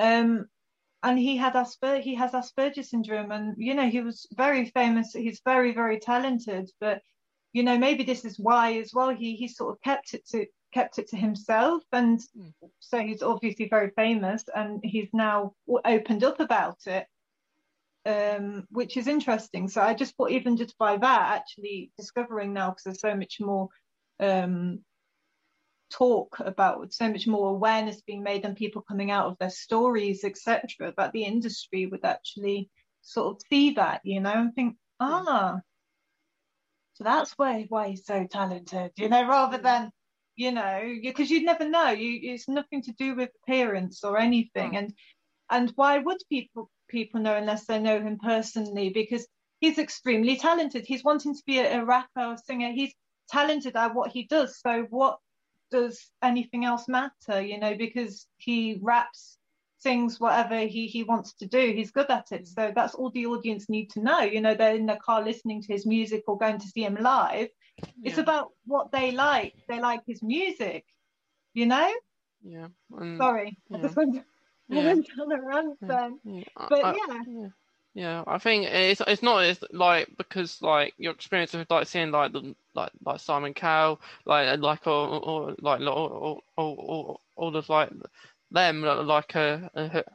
um, 0.00 0.46
and 1.02 1.18
he 1.18 1.36
had 1.36 1.56
Asper 1.56 1.98
he 1.98 2.14
has 2.16 2.32
Asperger's 2.32 2.90
syndrome, 2.90 3.30
and 3.30 3.54
you 3.58 3.74
know, 3.74 3.88
he 3.88 4.00
was 4.00 4.26
very 4.34 4.66
famous. 4.66 5.12
He's 5.12 5.40
very 5.44 5.72
very 5.72 5.98
talented, 6.00 6.70
but 6.80 7.02
you 7.52 7.62
know, 7.62 7.78
maybe 7.78 8.04
this 8.04 8.24
is 8.24 8.38
why 8.38 8.78
as 8.78 8.92
well. 8.94 9.10
He 9.10 9.36
he 9.36 9.48
sort 9.48 9.74
of 9.74 9.80
kept 9.82 10.14
it 10.14 10.26
to 10.28 10.46
kept 10.72 10.98
it 10.98 11.08
to 11.08 11.16
himself 11.16 11.82
and 11.92 12.20
mm. 12.38 12.52
so 12.78 13.00
he's 13.00 13.22
obviously 13.22 13.68
very 13.68 13.90
famous 13.96 14.44
and 14.54 14.80
he's 14.82 15.08
now 15.12 15.52
opened 15.84 16.24
up 16.24 16.40
about 16.40 16.78
it 16.86 17.06
um, 18.06 18.66
which 18.70 18.96
is 18.96 19.06
interesting 19.06 19.68
so 19.68 19.80
i 19.80 19.92
just 19.92 20.14
thought 20.16 20.30
even 20.30 20.56
just 20.56 20.78
by 20.78 20.96
that 20.96 21.38
actually 21.38 21.90
discovering 21.98 22.52
now 22.52 22.70
because 22.70 22.84
there's 22.84 23.00
so 23.00 23.14
much 23.14 23.38
more 23.40 23.68
um, 24.20 24.78
talk 25.90 26.36
about 26.40 26.92
so 26.92 27.08
much 27.08 27.26
more 27.26 27.50
awareness 27.50 28.00
being 28.02 28.22
made 28.22 28.44
and 28.44 28.56
people 28.56 28.82
coming 28.82 29.10
out 29.10 29.26
of 29.26 29.36
their 29.38 29.50
stories 29.50 30.24
etc 30.24 30.92
that 30.96 31.12
the 31.12 31.24
industry 31.24 31.86
would 31.86 32.04
actually 32.04 32.70
sort 33.02 33.36
of 33.36 33.42
see 33.50 33.72
that 33.72 34.00
you 34.04 34.20
know 34.20 34.32
and 34.32 34.54
think 34.54 34.76
ah 35.00 35.58
so 36.94 37.04
that's 37.04 37.32
why 37.32 37.66
why 37.68 37.88
he's 37.88 38.04
so 38.04 38.26
talented 38.30 38.92
you 38.96 39.08
know 39.08 39.26
rather 39.26 39.58
than 39.58 39.90
you 40.40 40.52
know, 40.52 40.96
because 41.02 41.30
you'd 41.30 41.44
never 41.44 41.68
know. 41.68 41.90
You, 41.90 42.32
it's 42.32 42.48
nothing 42.48 42.80
to 42.84 42.92
do 42.92 43.14
with 43.14 43.28
appearance 43.42 44.02
or 44.04 44.16
anything. 44.16 44.74
And 44.74 44.94
and 45.50 45.70
why 45.76 45.98
would 45.98 46.16
people 46.30 46.70
people 46.88 47.20
know 47.20 47.36
unless 47.36 47.66
they 47.66 47.78
know 47.78 48.00
him 48.00 48.18
personally? 48.18 48.88
Because 48.88 49.26
he's 49.60 49.78
extremely 49.78 50.38
talented. 50.38 50.86
He's 50.86 51.04
wanting 51.04 51.34
to 51.34 51.42
be 51.46 51.58
a, 51.58 51.80
a 51.80 51.84
rapper 51.84 52.24
or 52.24 52.36
singer. 52.38 52.72
He's 52.72 52.94
talented 53.28 53.76
at 53.76 53.94
what 53.94 54.12
he 54.12 54.24
does. 54.24 54.58
So 54.58 54.86
what 54.88 55.18
does 55.70 56.10
anything 56.22 56.64
else 56.64 56.88
matter? 56.88 57.40
You 57.40 57.58
know, 57.58 57.74
because 57.76 58.26
he 58.36 58.78
raps, 58.82 59.38
sings, 59.78 60.20
whatever 60.20 60.58
he 60.58 60.86
he 60.86 61.04
wants 61.04 61.34
to 61.34 61.46
do. 61.46 61.72
He's 61.72 61.90
good 61.90 62.10
at 62.10 62.32
it. 62.32 62.46
So 62.46 62.72
that's 62.74 62.94
all 62.94 63.10
the 63.10 63.26
audience 63.26 63.68
need 63.68 63.90
to 63.90 64.00
know. 64.00 64.20
You 64.20 64.40
know, 64.40 64.54
they're 64.54 64.74
in 64.74 64.86
the 64.86 64.96
car 64.96 65.22
listening 65.22 65.62
to 65.62 65.72
his 65.72 65.86
music 65.86 66.24
or 66.26 66.38
going 66.38 66.58
to 66.58 66.68
see 66.68 66.84
him 66.84 66.96
live 67.00 67.48
it's 68.02 68.18
about 68.18 68.50
what 68.66 68.92
they 68.92 69.12
like. 69.12 69.54
They 69.68 69.80
like 69.80 70.00
his 70.06 70.22
music, 70.22 70.84
you 71.54 71.66
know? 71.66 71.92
Yeah. 72.42 72.68
Sorry. 73.16 73.56
Yeah. 73.68 73.76
I 73.78 73.80
just 73.82 73.96
went, 73.96 74.24
yeah. 74.68 74.80
I 74.80 74.84
went 74.84 75.08
on 75.20 75.32
a 75.32 75.42
rant 75.42 75.78
then. 75.80 76.18
Yeah. 76.24 76.44
But 76.56 76.84
I, 76.84 76.94
yeah. 76.94 77.48
Yeah. 77.94 78.24
I 78.26 78.38
think 78.38 78.66
it's 78.66 79.02
it's 79.06 79.22
not 79.22 79.44
it's 79.44 79.62
like 79.72 80.08
because 80.16 80.62
like 80.62 80.94
your 80.98 81.12
experience 81.12 81.54
of 81.54 81.66
like 81.68 81.86
seeing 81.86 82.10
like 82.10 82.32
the 82.32 82.54
like 82.74 82.92
like 83.04 83.20
Simon 83.20 83.54
Cowell 83.54 84.00
like 84.24 84.58
like 84.60 84.86
or, 84.86 85.24
or 85.24 85.54
like 85.60 85.80
or, 85.80 86.40
or, 86.56 87.18
all 87.36 87.56
of 87.56 87.68
like 87.68 87.90
them 88.50 88.82
like 88.82 89.34
uh, 89.36 89.58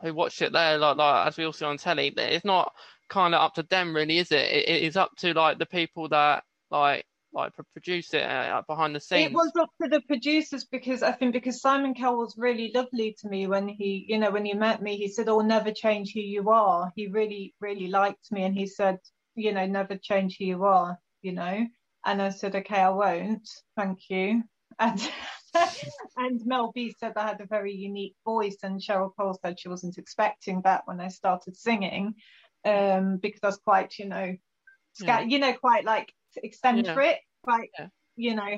who 0.02 0.14
watched 0.14 0.42
it 0.42 0.52
there 0.54 0.78
like 0.78 0.98
like 0.98 1.28
as 1.28 1.38
we 1.38 1.46
all 1.46 1.54
see 1.54 1.66
on 1.66 1.78
telly. 1.78 2.14
It's 2.16 2.46
not 2.46 2.74
kind 3.10 3.36
of 3.36 3.42
up 3.42 3.56
to 3.56 3.64
them 3.64 3.96
really, 3.96 4.18
is 4.20 4.32
it? 4.32 4.52
it? 4.52 4.70
It 4.70 4.84
is 4.84 4.98
up 4.98 5.16
to 5.18 5.34
like 5.34 5.58
the 5.60 5.66
people 5.66 6.10
that 6.10 6.44
like 6.72 7.06
like 7.36 7.54
produce 7.74 8.14
it 8.14 8.24
uh, 8.24 8.62
behind 8.68 8.96
the 8.96 9.00
scenes? 9.00 9.32
It 9.32 9.34
was 9.34 9.52
up 9.60 9.70
to 9.82 9.90
the 9.90 10.02
producers 10.02 10.64
because 10.64 11.04
I 11.04 11.12
think 11.12 11.34
because 11.34 11.62
Simon 11.62 11.94
Cowell 11.94 12.18
was 12.18 12.36
really 12.38 12.72
lovely 12.74 13.16
to 13.20 13.28
me 13.28 13.48
when 13.48 13.68
he, 13.68 14.06
you 14.08 14.18
know, 14.18 14.32
when 14.32 14.46
he 14.46 14.54
met 14.54 14.82
me, 14.82 14.98
he 14.98 15.10
said, 15.10 15.30
"Oh, 15.30 15.42
never 15.42 15.72
change 15.72 16.14
who 16.14 16.22
you 16.22 16.50
are." 16.50 16.92
He 16.96 17.08
really, 17.08 17.54
really 17.60 17.88
liked 17.88 18.32
me, 18.32 18.44
and 18.44 18.56
he 18.56 18.66
said, 18.66 19.00
"You 19.36 19.52
know, 19.52 19.66
never 19.66 19.98
change 19.98 20.38
who 20.38 20.46
you 20.46 20.64
are." 20.64 20.98
You 21.22 21.34
know, 21.34 21.66
and 22.06 22.22
I 22.22 22.30
said, 22.30 22.56
"Okay, 22.56 22.80
I 22.80 22.90
won't. 22.90 23.48
Thank 23.76 24.10
you." 24.10 24.44
And 24.78 25.10
and 26.18 26.46
Mel 26.46 26.74
B 26.76 26.94
said 27.00 27.14
I 27.16 27.28
had 27.28 27.40
a 27.40 27.46
very 27.46 27.74
unique 27.74 28.16
voice, 28.26 28.58
and 28.64 28.82
Cheryl 28.82 29.12
Cole 29.18 29.40
said 29.42 29.58
she 29.58 29.70
wasn't 29.70 29.98
expecting 29.98 30.62
that 30.64 30.82
when 30.86 31.00
I 31.00 31.08
started 31.08 31.56
singing, 31.56 32.16
um, 32.66 33.18
because 33.22 33.40
I 33.42 33.48
was 33.48 33.58
quite, 33.58 33.98
you 33.98 34.10
know, 34.10 34.36
yeah. 35.00 35.22
you 35.22 35.40
know, 35.40 35.54
quite 35.54 35.86
like 35.86 36.14
eccentric, 36.44 36.96
yeah. 36.98 37.44
quite, 37.44 37.70
yeah. 37.78 37.88
you 38.16 38.36
know. 38.36 38.58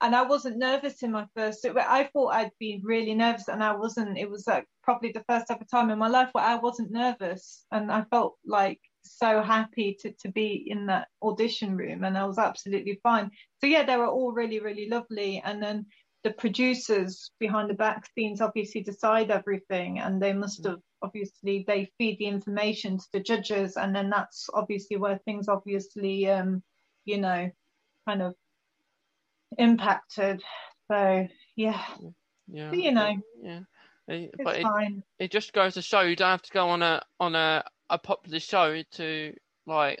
And 0.00 0.14
I 0.14 0.22
wasn't 0.22 0.58
nervous 0.58 1.02
in 1.02 1.12
my 1.12 1.26
first. 1.34 1.64
I 1.64 2.10
thought 2.12 2.34
I'd 2.34 2.50
be 2.58 2.80
really 2.82 3.14
nervous, 3.14 3.48
and 3.48 3.62
I 3.62 3.74
wasn't. 3.74 4.18
It 4.18 4.30
was 4.30 4.46
like 4.46 4.66
probably 4.82 5.12
the 5.12 5.24
first 5.28 5.46
ever 5.50 5.64
time 5.64 5.90
in 5.90 5.98
my 5.98 6.08
life 6.08 6.30
where 6.32 6.44
I 6.44 6.56
wasn't 6.56 6.90
nervous, 6.90 7.64
and 7.70 7.90
I 7.90 8.04
felt 8.10 8.36
like 8.44 8.80
so 9.02 9.42
happy 9.42 9.96
to 10.00 10.12
to 10.20 10.30
be 10.30 10.64
in 10.66 10.86
that 10.86 11.08
audition 11.22 11.76
room, 11.76 12.04
and 12.04 12.18
I 12.18 12.24
was 12.24 12.38
absolutely 12.38 13.00
fine. 13.02 13.30
So 13.60 13.66
yeah, 13.66 13.84
they 13.84 13.96
were 13.96 14.08
all 14.08 14.32
really 14.32 14.60
really 14.60 14.88
lovely, 14.88 15.40
and 15.44 15.62
then 15.62 15.86
the 16.24 16.32
producers 16.32 17.30
behind 17.38 17.68
the 17.68 17.74
back 17.74 18.08
scenes 18.14 18.40
obviously 18.40 18.82
decide 18.82 19.30
everything 19.30 20.00
and 20.00 20.20
they 20.20 20.32
must 20.32 20.62
mm. 20.62 20.70
have 20.70 20.80
obviously 21.02 21.64
they 21.68 21.88
feed 21.98 22.18
the 22.18 22.26
information 22.26 22.96
to 22.96 23.04
the 23.12 23.20
judges 23.20 23.76
and 23.76 23.94
then 23.94 24.08
that's 24.08 24.48
obviously 24.54 24.96
where 24.96 25.20
things 25.26 25.48
obviously 25.48 26.28
um 26.28 26.62
you 27.04 27.18
know, 27.18 27.50
kind 28.06 28.22
of 28.22 28.34
impacted. 29.58 30.42
So 30.88 31.26
yeah, 31.56 31.80
yeah, 32.48 32.70
but, 32.70 32.78
you 32.78 32.92
know, 32.92 33.16
yeah. 33.42 33.60
It, 34.06 34.34
but 34.44 34.56
it, 34.58 34.66
it, 35.18 35.30
just 35.30 35.54
goes 35.54 35.74
to 35.74 35.82
show 35.82 36.02
you 36.02 36.14
don't 36.14 36.28
have 36.28 36.42
to 36.42 36.52
go 36.52 36.68
on 36.68 36.82
a 36.82 37.00
on 37.18 37.34
a, 37.34 37.64
a 37.88 37.96
popular 37.98 38.38
show 38.38 38.82
to 38.92 39.32
like 39.66 39.98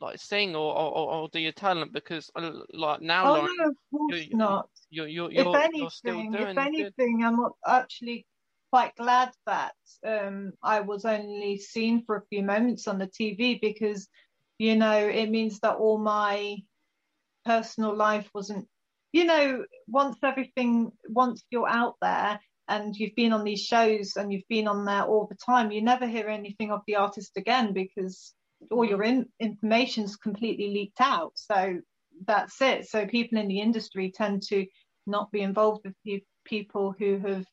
like 0.00 0.18
sing 0.18 0.56
or, 0.56 0.74
or, 0.74 1.12
or 1.12 1.28
do 1.28 1.38
your 1.38 1.52
talent 1.52 1.92
because 1.92 2.30
uh, 2.34 2.50
like 2.72 3.02
now 3.02 3.28
oh, 3.28 3.34
Lauren, 3.34 3.56
no, 3.58 3.68
of 3.68 3.74
course 3.90 4.26
you're, 4.26 4.38
not 4.38 4.68
you're, 4.88 5.06
you're, 5.06 5.30
you're, 5.30 5.54
if 5.54 5.62
anything, 5.62 6.34
if 6.34 6.56
anything 6.56 7.18
good. 7.18 7.26
I'm 7.26 7.38
actually 7.66 8.26
quite 8.72 8.94
glad 8.96 9.30
that 9.46 9.74
um, 10.06 10.52
I 10.62 10.80
was 10.80 11.04
only 11.04 11.58
seen 11.58 12.04
for 12.04 12.16
a 12.16 12.26
few 12.26 12.42
moments 12.42 12.88
on 12.88 12.98
the 12.98 13.08
TV 13.08 13.60
because 13.60 14.08
you 14.60 14.76
know 14.76 14.98
it 15.08 15.30
means 15.30 15.58
that 15.60 15.76
all 15.76 15.98
my 15.98 16.56
personal 17.44 17.96
life 17.96 18.28
wasn't 18.34 18.66
you 19.12 19.24
know 19.24 19.64
once 19.88 20.16
everything 20.22 20.92
once 21.08 21.42
you're 21.50 21.68
out 21.68 21.96
there 22.02 22.38
and 22.68 22.94
you've 22.94 23.16
been 23.16 23.32
on 23.32 23.44
these 23.44 23.64
shows 23.64 24.12
and 24.16 24.32
you've 24.32 24.48
been 24.48 24.68
on 24.68 24.84
there 24.84 25.02
all 25.02 25.26
the 25.26 25.36
time 25.44 25.72
you 25.72 25.82
never 25.82 26.06
hear 26.06 26.28
anything 26.28 26.70
of 26.70 26.82
the 26.86 26.96
artist 26.96 27.32
again 27.36 27.72
because 27.72 28.34
all 28.70 28.84
your 28.84 29.02
in, 29.02 29.26
information's 29.40 30.16
completely 30.16 30.68
leaked 30.70 31.00
out. 31.00 31.32
So 31.34 31.80
that's 32.26 32.60
it. 32.60 32.88
So 32.88 33.06
people 33.06 33.38
in 33.38 33.48
the 33.48 33.60
industry 33.60 34.12
tend 34.14 34.42
to 34.48 34.66
not 35.06 35.30
be 35.32 35.40
involved 35.40 35.82
with 35.84 35.94
pe- 36.06 36.24
people 36.44 36.94
who 36.98 37.18
have 37.18 37.44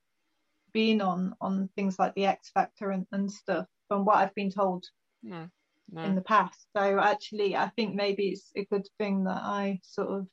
been 0.74 1.02
on 1.02 1.34
on 1.40 1.70
things 1.76 1.98
like 1.98 2.14
the 2.14 2.26
x 2.26 2.52
factor 2.54 2.92
and, 2.92 3.08
and 3.12 3.32
stuff 3.32 3.66
from 3.88 4.06
what 4.06 4.18
i've 4.18 4.36
been 4.36 4.52
told. 4.52 4.86
No 5.24 5.48
no. 5.92 6.04
in 6.04 6.16
the 6.16 6.22
past. 6.22 6.68
So 6.76 7.00
actually, 7.00 7.56
I 7.56 7.70
think 7.76 7.96
maybe 7.96 8.30
it's 8.30 8.52
a 8.56 8.66
good 8.66 8.88
thing 8.98 9.26
that 9.26 9.42
I 9.42 9.80
sort 9.84 10.10
of, 10.10 10.28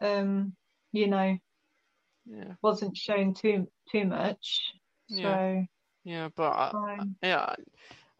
um, 0.00 0.54
you 0.92 1.08
know, 1.08 1.36
yeah. 2.26 2.54
wasn't 2.62 2.96
shown 2.96 3.34
too 3.34 3.68
too 3.90 4.04
much. 4.04 4.72
Yeah. 5.08 5.22
So 5.22 5.66
Yeah, 6.04 6.28
but 6.34 6.50
uh, 6.50 6.72
fine. 6.72 7.16
yeah, 7.22 7.54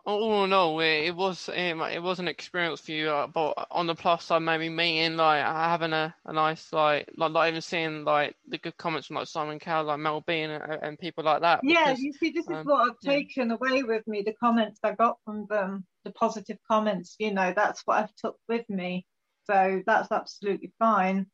all 0.05 0.45
in 0.45 0.53
all, 0.53 0.81
it, 0.81 1.05
it 1.07 1.17
was 1.17 1.49
it, 1.49 1.77
it 1.77 2.03
was 2.03 2.19
an 2.19 2.29
experience 2.29 2.81
for 2.81 2.93
you. 2.93 3.11
Uh, 3.11 3.27
but 3.27 3.67
on 3.71 3.87
the 3.87 3.95
plus 3.95 4.25
side, 4.25 4.41
maybe 4.41 4.69
meeting 4.69 5.17
like 5.17 5.45
having 5.45 5.93
a, 5.93 6.15
a 6.25 6.33
nice 6.33 6.73
like 6.73 7.09
like 7.17 7.33
not 7.33 7.49
even 7.49 7.61
seeing 7.61 8.05
like 8.05 8.37
the 8.49 8.59
good 8.59 8.77
comments 8.77 9.07
from 9.07 9.17
like 9.17 9.29
Simon 9.29 9.59
Cowell, 9.59 9.87
like 9.87 9.99
Mel 9.99 10.23
B, 10.27 10.41
and, 10.41 10.53
and 10.83 10.99
people 10.99 11.25
like 11.25 11.43
that. 11.43 11.61
yeah, 11.63 11.87
because- 11.87 12.01
you 12.01 12.13
see, 12.13 12.31
this 12.31 12.47
is 12.47 12.57
um, 12.57 12.67
what 12.67 12.89
I've 12.89 12.97
yeah. 13.03 13.13
taken 13.13 13.51
away 13.51 13.83
with 13.83 14.07
me. 14.07 14.23
The 14.23 14.35
comments 14.35 14.81
I 14.83 14.93
got 14.93 15.19
from 15.25 15.47
them, 15.49 15.85
the 16.05 16.13
positive 16.13 16.59
comments. 16.69 17.17
You 17.19 17.33
know, 17.33 17.53
that's 17.55 17.83
what 17.85 17.99
I've 17.99 18.15
took 18.17 18.37
with 18.49 18.69
me. 18.69 19.07
So 19.45 19.83
that's 19.87 20.13
absolutely 20.13 20.73
fine. 20.79 21.27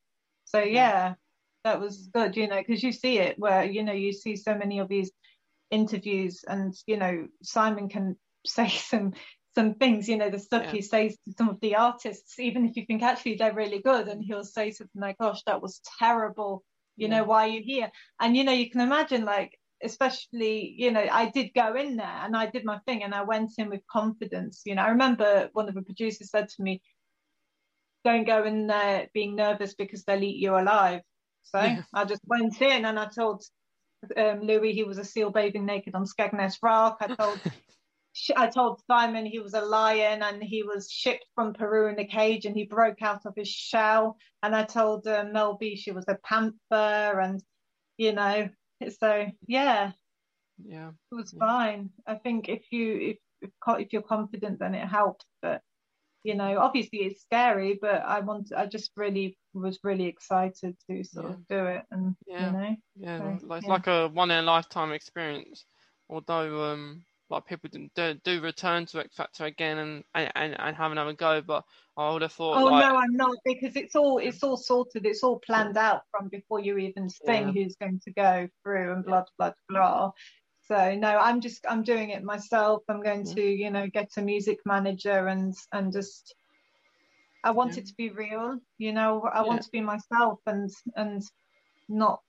So 0.45 0.61
yeah, 0.61 1.15
that 1.65 1.81
was 1.81 2.09
good. 2.13 2.37
You 2.37 2.49
know, 2.49 2.59
because 2.59 2.83
you 2.83 2.93
see 2.93 3.19
it 3.19 3.39
where 3.39 3.65
you 3.65 3.83
know 3.83 3.93
you 3.93 4.13
see 4.13 4.37
so 4.37 4.55
many 4.57 4.79
of 4.79 4.89
these 4.89 5.11
interviews, 5.71 6.45
and 6.47 6.75
you 6.87 6.97
know 6.97 7.29
Simon 7.43 7.89
can 7.89 8.17
say 8.47 8.69
some 8.69 9.15
some 9.55 9.75
things. 9.75 10.09
You 10.09 10.17
know, 10.19 10.31
the 10.31 10.39
stuff 10.39 10.65
Yeah. 10.65 10.73
he 10.73 10.83
says 10.83 11.17
to 11.25 11.33
some 11.37 11.49
of 11.49 11.61
the 11.61 11.77
artists, 11.77 12.39
even 12.39 12.67
if 12.67 12.77
you 12.77 12.87
think 12.87 13.03
actually 13.03 13.37
they're 13.37 13.55
really 13.55 13.81
good, 13.81 14.09
and 14.09 14.23
he'll 14.23 14.45
say 14.45 14.71
something 14.71 15.01
like, 15.01 15.19
"Gosh, 15.19 15.43
that 15.47 15.63
was 15.63 15.81
terrible." 15.99 16.65
You 16.97 17.09
Yeah. 17.09 17.19
know, 17.19 17.25
why 17.25 17.45
are 17.47 17.51
you 17.51 17.63
here? 17.63 17.91
And 18.21 18.37
you 18.37 18.45
know, 18.45 18.53
you 18.53 18.71
can 18.71 18.81
imagine 18.81 19.25
like 19.25 19.59
especially 19.83 20.75
you 20.77 20.91
know 20.91 21.07
i 21.13 21.31
did 21.31 21.51
go 21.55 21.75
in 21.75 21.97
there 21.97 22.21
and 22.23 22.37
i 22.37 22.47
did 22.47 22.65
my 22.65 22.79
thing 22.87 23.03
and 23.03 23.15
i 23.15 23.23
went 23.23 23.51
in 23.59 23.69
with 23.69 23.81
confidence 23.91 24.63
you 24.65 24.75
know 24.75 24.83
i 24.83 24.89
remember 24.89 25.49
one 25.53 25.69
of 25.69 25.75
the 25.75 25.83
producers 25.83 26.31
said 26.31 26.49
to 26.49 26.63
me 26.63 26.81
don't 28.05 28.27
go 28.27 28.45
in 28.45 28.67
there 28.67 29.09
being 29.13 29.37
nervous 29.37 29.75
because 29.75 30.05
they'll 30.05 30.23
eat 30.23 30.37
you 30.37 30.57
alive 30.59 31.01
so 31.43 31.59
Yeah. 31.59 31.83
i 31.93 32.05
just 32.05 32.23
went 32.27 32.61
in 32.63 32.85
and 32.87 32.99
i 32.99 33.07
told 33.07 33.43
um, 34.17 34.41
louis 34.41 34.73
he 34.73 34.85
was 34.85 34.99
a 34.99 35.05
seal 35.05 35.31
bathing 35.31 35.67
naked 35.67 35.95
on 35.95 36.05
skegness 36.05 36.57
rock 36.63 36.99
i 37.01 37.09
told 37.09 37.39
I 38.37 38.47
told 38.47 38.81
Simon 38.87 39.27
he 39.27 39.41
was 39.41 39.55
a 39.55 39.61
lion 39.61 40.23
and 40.23 40.43
he 40.43 40.63
was 40.63 40.91
shipped 40.91 41.27
from 41.35 41.53
Peru 41.53 41.89
in 41.89 41.99
a 41.99 42.07
cage 42.07 42.47
and 42.47 42.57
he 42.57 42.65
broke 42.65 43.03
out 43.03 43.27
of 43.27 43.35
his 43.37 43.49
shell. 43.49 44.17
And 44.43 44.57
I 44.57 44.65
told 44.65 45.07
uh, 45.07 45.25
Mel 45.31 45.57
B 45.61 45.77
she 45.77 45.93
was 45.93 46.07
a 46.09 46.17
panther 46.25 47.21
and, 47.21 47.43
you 47.99 48.13
know, 48.13 48.49
so 49.01 49.27
yeah, 49.47 49.93
yeah, 50.65 50.91
it 51.11 51.15
was 51.15 51.33
Yeah. 51.33 51.39
fine. 51.39 51.91
I 52.07 52.17
think 52.17 52.49
if 52.49 52.73
you 52.73 52.97
if 52.97 53.19
if, 53.43 53.51
if 53.81 53.93
you're 53.93 54.03
confident, 54.03 54.59
then 54.59 54.75
it 54.75 54.87
helps. 54.87 55.25
But 55.43 55.63
you 56.25 56.35
know, 56.35 56.59
obviously 56.59 57.01
it's 57.01 57.23
scary, 57.23 57.79
but 57.81 58.03
I 58.03 58.21
want 58.21 58.53
I 58.57 58.67
just 58.67 58.93
really 58.97 59.39
was 59.55 59.79
really 59.85 60.07
excited 60.07 60.77
to 60.91 61.05
sort 61.05 61.27
Yeah. 61.27 61.33
of 61.33 61.47
do 61.49 61.67
it, 61.67 61.85
and 61.91 62.17
Yeah. 62.27 62.47
you 62.47 62.53
know, 62.53 62.77
yeah. 62.97 63.19
So, 63.19 63.25
like, 63.43 63.59
it's 63.59 63.69
yeah. 63.69 63.69
like 63.69 63.87
a 63.87 64.09
one 64.09 64.31
in 64.31 64.39
a 64.39 64.43
lifetime 64.43 64.93
experience. 64.93 65.65
Although 66.09 66.73
um 66.73 67.05
like 67.31 67.47
people 67.47 67.69
do, 67.73 67.89
do, 67.95 68.15
do 68.25 68.41
return 68.41 68.87
to 68.87 69.01
X 69.01 69.17
Factor 69.17 69.45
again 69.47 69.79
and, 69.79 70.05
and, 70.15 70.57
and, 70.59 70.77
have 70.77 70.93
another 70.93 71.13
go, 71.13 71.43
but 71.43 71.65
I 71.97 72.13
would 72.13 72.23
have 72.23 72.33
thought 72.33 72.59
oh 72.59 72.65
like 72.65 72.89
no, 72.89 72.97
I'm 72.97 73.17
not 73.17 73.37
because 73.45 73.77
it's 73.77 73.97
all 73.97 74.19
it's 74.19 74.43
all 74.43 74.57
sorted, 74.57 75.07
it's 75.07 75.23
all 75.23 75.41
planned 75.41 75.77
out 75.77 76.03
from 76.11 76.29
before 76.29 76.61
you 76.61 76.79
even 76.79 77.09
sing 77.09 77.49
Yeah. 77.49 77.53
who's 77.53 77.77
going 77.77 78.01
to 78.05 78.13
go 78.13 78.49
through 78.63 78.93
and 78.93 79.05
blah 79.05 79.25
blah 79.39 79.53
blah. 79.69 80.11
So 80.63 80.95
no, 80.95 81.19
I'm 81.19 81.41
just 81.41 81.65
I'm 81.69 81.83
doing 81.83 82.11
it 82.11 82.23
myself. 82.23 82.83
I'm 82.89 83.03
going 83.03 83.27
Yeah. 83.27 83.35
to 83.35 83.43
you 83.43 83.71
know 83.71 83.87
get 83.89 84.11
a 84.17 84.23
music 84.23 84.59
manager 84.65 85.29
and 85.29 85.55
and 85.73 85.93
just 85.93 86.35
I 87.43 87.53
want 87.53 87.73
Yeah. 87.73 87.81
it 87.81 87.87
to 87.87 87.95
be 87.95 88.11
real. 88.11 88.59
You 88.79 88.93
know, 88.93 89.23
I 89.33 89.43
want 89.43 89.63
to 89.63 89.71
be 89.71 89.81
myself 89.81 90.41
and 90.47 90.71
and 90.97 91.23
not 91.89 92.23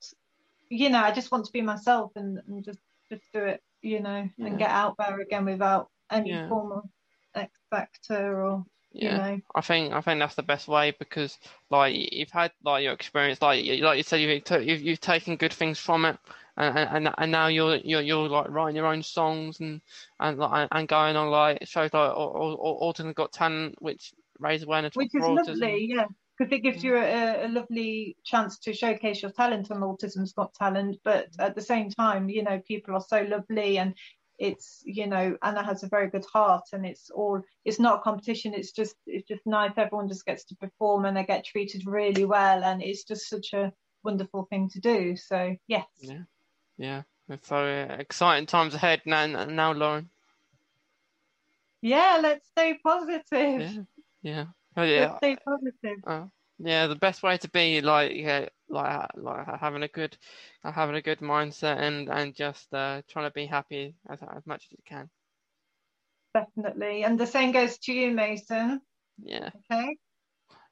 you 0.70 0.89
know 0.89 1.00
I 1.00 1.12
just 1.12 1.32
want 1.32 1.45
to 1.45 1.52
be 1.52 1.62
myself 1.62 2.12
and, 2.16 2.39
and 2.48 2.64
just 2.64 2.80
just 3.10 3.24
do 3.34 3.43
it. 3.43 3.62
You 3.82 4.00
know, 4.02 4.30
Yeah. 4.38 4.48
and 4.48 4.58
get 4.58 4.70
out 4.70 4.96
there 4.98 5.20
again 5.20 5.46
without 5.46 5.90
any 6.10 6.32
Yeah. 6.32 6.50
form 6.50 6.72
of 6.72 6.84
X 7.36 7.52
factor 7.70 8.44
or 8.44 8.66
yeah. 8.92 9.12
you 9.12 9.18
know. 9.18 9.42
I 9.56 9.62
think 9.62 9.94
I 9.94 10.02
think 10.02 10.20
that's 10.20 10.36
the 10.36 10.44
best 10.44 10.68
way 10.68 10.92
because 10.98 11.38
like 11.70 11.94
you've 11.96 12.32
had 12.32 12.52
like 12.64 12.84
your 12.84 12.94
experience 12.94 13.42
like 13.42 13.64
you- 13.64 13.84
like 13.86 13.98
you 13.98 14.04
said 14.04 14.18
you've 14.22 14.44
you've, 14.68 14.82
you've 14.82 15.00
taken 15.02 15.36
good 15.36 15.54
things 15.54 15.78
from 15.78 16.06
it 16.06 16.18
and 16.58 16.78
and, 17.08 17.14
and 17.18 17.32
now 17.32 17.48
you're 17.48 17.76
you're 17.78 18.02
you're 18.02 18.28
like 18.28 18.50
writing 18.50 18.76
your 18.76 18.88
own 18.88 19.04
songs 19.04 19.60
and 19.60 19.82
and 20.20 20.40
like 20.40 20.68
and 20.72 20.88
going 20.88 21.16
on 21.16 21.30
like 21.30 21.60
shows 21.68 21.94
like 21.94 22.12
Au- 22.12 22.58
Au- 22.60 22.92
Autism 22.92 23.14
Got 23.14 23.32
Talent 23.32 23.76
which 23.80 24.14
raise 24.40 24.64
awareness 24.64 24.96
which 24.96 25.14
is 25.14 25.22
autism. 25.24 25.48
lovely, 25.62 25.86
yeah, 25.90 26.06
because 26.38 26.52
it 26.52 26.60
gives 26.60 26.84
you 26.84 26.96
a, 26.98 27.46
a 27.46 27.50
lovely 27.50 28.16
chance 28.24 28.60
to 28.60 28.74
showcase 28.74 29.22
your 29.22 29.32
talent 29.32 29.72
on 29.72 29.82
Autism's 29.82 30.34
Got 30.34 30.54
Talent. 30.54 30.98
But 31.04 31.30
at 31.40 31.56
the 31.56 31.62
same 31.62 31.90
time, 31.90 32.30
you 32.30 32.44
know, 32.44 32.62
people 32.68 32.96
are 32.96 33.02
so 33.02 33.24
lovely 33.24 33.80
and 33.80 33.96
it's 34.40 34.84
you 34.86 35.08
know 35.08 35.36
Anna 35.42 35.66
has 35.66 35.82
a 35.82 35.88
very 35.88 36.10
good 36.10 36.26
heart 36.32 36.66
and 36.72 36.86
it's 36.86 37.10
all 37.10 37.42
it's 37.66 37.80
not 37.80 37.98
a 37.98 38.02
competition 38.04 38.54
it's 38.54 38.72
just 38.72 38.96
it's 39.08 39.28
just 39.28 39.42
nice. 39.46 39.72
Everyone 39.78 40.08
just 40.08 40.26
gets 40.26 40.46
to 40.46 40.56
perform 40.56 41.06
and 41.06 41.18
they 41.18 41.24
get 41.24 41.46
treated 41.46 41.84
really 41.88 42.26
well 42.26 42.64
and 42.64 42.84
it's 42.84 43.04
just 43.04 43.30
such 43.30 43.54
a 43.54 43.74
wonderful 44.04 44.46
thing 44.50 44.70
to 44.70 44.80
do. 44.80 45.16
So 45.16 45.56
yes. 45.68 45.86
Yeah, 46.00 46.22
yeah. 46.78 47.02
So 47.42 47.58
uh, 47.58 47.96
exciting 48.00 48.46
times 48.46 48.74
ahead 48.74 49.02
now, 49.06 49.26
now, 49.26 49.74
Lauren. 49.74 50.10
yeah 51.82 52.20
let's 52.22 52.48
stay 52.48 52.78
positive. 52.84 53.26
Yeah, 53.32 53.82
yeah, 54.22 54.46
oh, 54.78 54.84
yeah. 54.84 55.18
stay 55.18 55.36
positive. 55.36 55.98
Uh, 56.06 56.26
yeah, 56.60 56.88
the 56.88 56.96
best 56.96 57.22
way 57.24 57.38
to 57.38 57.50
be 57.50 57.82
like 57.82 58.14
yeah, 58.16 58.48
like 58.70 59.10
like 59.16 59.48
having 59.60 59.84
a 59.84 59.88
good 59.88 60.18
having 60.64 60.96
a 60.96 61.02
good 61.02 61.20
mindset 61.20 61.78
and 61.80 62.10
and 62.10 62.36
just 62.36 62.74
uh, 62.74 63.02
trying 63.08 63.28
to 63.30 63.34
be 63.34 63.46
happy 63.46 63.96
as 64.10 64.20
as 64.36 64.46
much 64.46 64.66
as 64.66 64.72
you 64.72 64.84
can. 64.86 65.10
definitely. 66.34 67.04
And 67.04 67.20
the 67.20 67.28
same 67.28 67.52
goes 67.52 67.78
to 67.80 67.94
you 67.94 68.12
Mason. 68.12 68.82
Yeah, 69.24 69.50
okay? 69.72 69.98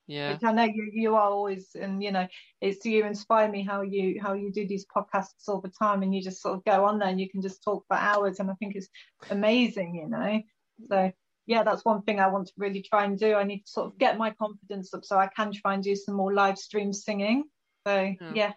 Yeah, 0.08 0.34
which 0.34 0.44
I 0.44 0.52
know 0.52 0.64
you 0.64 0.90
you 0.94 1.16
are 1.16 1.30
always 1.30 1.76
and 1.76 2.02
you 2.04 2.12
know 2.12 2.28
it's 2.62 2.86
you 2.86 3.06
inspire 3.06 3.50
me 3.50 3.64
how 3.64 3.82
you 3.82 4.20
how 4.22 4.34
you 4.34 4.52
do 4.52 4.68
these 4.68 4.86
podcasts 4.86 5.48
all 5.48 5.62
the 5.62 5.70
time 5.70 6.04
and 6.04 6.14
you 6.14 6.22
just 6.22 6.42
sort 6.42 6.56
of 6.56 6.64
go 6.64 6.86
on 6.86 7.00
there 7.00 7.10
and 7.10 7.20
you 7.20 7.30
can 7.30 7.42
just 7.42 7.64
talk 7.64 7.86
for 7.88 7.98
hours 7.98 8.40
and 8.40 8.50
I 8.52 8.54
think 8.56 8.76
it's 8.76 8.90
amazing 9.30 9.96
you 9.96 10.10
know? 10.10 10.42
So 10.88 11.12
yeah 11.46 11.64
that's 11.64 11.86
one 11.86 12.02
thing 12.04 12.20
I 12.20 12.28
want 12.28 12.48
to 12.48 12.54
really 12.58 12.82
try 12.82 13.06
and 13.06 13.18
do 13.18 13.36
I 13.36 13.44
need 13.44 13.62
to 13.62 13.72
sort 13.72 13.88
of 13.88 13.98
get 13.98 14.18
my 14.18 14.32
confidence 14.32 14.94
up 14.94 15.06
so 15.06 15.18
I 15.18 15.28
can 15.28 15.52
try 15.52 15.74
and 15.74 15.84
do 15.84 15.96
some 15.96 16.16
more 16.16 16.34
live 16.34 16.58
stream 16.58 16.94
singing 16.94 17.44
so 17.86 18.14
Yeah. 18.20 18.34
yes 18.36 18.56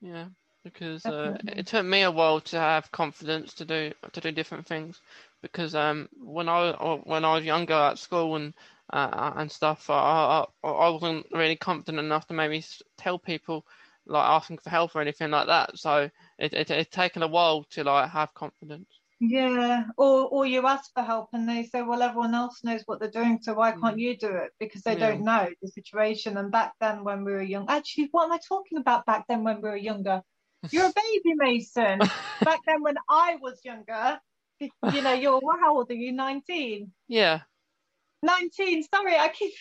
yeah. 0.00 0.26
Because 0.64 1.08
uh, 1.08 1.36
it 1.46 1.68
took 1.68 1.86
me 1.86 2.02
a 2.02 2.10
while 2.10 2.40
to 2.40 2.58
have 2.58 2.90
confidence 2.90 3.54
to 3.54 3.64
do 3.64 3.92
to 4.12 4.20
do 4.20 4.32
different 4.32 4.66
things. 4.66 5.00
Because 5.40 5.76
um 5.76 6.08
when 6.18 6.48
I 6.48 6.72
when 7.04 7.24
I 7.24 7.34
was 7.36 7.44
younger 7.44 7.74
at 7.74 7.98
school 7.98 8.34
and 8.36 8.52
uh, 8.92 9.32
and 9.36 9.50
stuff, 9.50 9.88
I, 9.90 10.44
I 10.64 10.68
I 10.68 10.88
wasn't 10.88 11.26
really 11.32 11.56
confident 11.56 12.00
enough 12.00 12.26
to 12.28 12.34
maybe 12.34 12.64
tell 12.98 13.18
people 13.18 13.64
like 14.06 14.28
asking 14.28 14.58
for 14.58 14.70
help 14.70 14.96
or 14.96 15.00
anything 15.02 15.30
like 15.30 15.46
that. 15.46 15.78
So 15.78 16.10
it, 16.38 16.52
it 16.52 16.70
it's 16.70 16.94
taken 16.94 17.22
a 17.22 17.28
while 17.28 17.64
to 17.70 17.84
like 17.84 18.10
have 18.10 18.34
confidence. 18.34 18.88
Yeah, 19.18 19.84
or 19.96 20.28
or 20.28 20.44
you 20.46 20.66
ask 20.66 20.92
for 20.92 21.02
help 21.02 21.30
and 21.32 21.48
they 21.48 21.64
say, 21.64 21.80
well, 21.82 22.02
everyone 22.02 22.34
else 22.34 22.62
knows 22.62 22.82
what 22.84 23.00
they're 23.00 23.10
doing, 23.10 23.38
so 23.40 23.54
why 23.54 23.72
can't 23.72 23.96
Mm. 23.96 24.00
you 24.00 24.16
do 24.16 24.28
it? 24.28 24.52
Because 24.60 24.82
they 24.82 24.92
Yeah. 24.94 25.08
don't 25.12 25.24
know 25.24 25.48
the 25.62 25.68
situation. 25.68 26.36
And 26.36 26.52
back 26.52 26.74
then, 26.80 27.02
when 27.02 27.24
we 27.24 27.32
were 27.32 27.42
young, 27.42 27.66
actually, 27.70 28.08
what 28.10 28.24
am 28.24 28.32
I 28.32 28.38
talking 28.46 28.76
about? 28.78 29.06
Back 29.06 29.24
then, 29.26 29.42
when 29.42 29.62
we 29.62 29.70
were 29.70 29.76
younger, 29.76 30.20
you're 30.70 30.86
a 30.86 30.92
baby, 30.94 31.34
Mason. 31.34 31.98
back 32.44 32.60
then, 32.66 32.82
when 32.82 32.96
I 33.08 33.36
was 33.40 33.58
younger, 33.64 34.20
you 34.60 35.02
know, 35.02 35.14
you're 35.14 35.40
how 35.60 35.76
old 35.78 35.90
are 35.90 35.94
you? 35.94 36.12
Nineteen. 36.12 36.92
yeah, 37.08 37.40
Nineteen. 38.22 38.82
Sorry, 38.82 39.16
I 39.16 39.28
keep. 39.28 39.54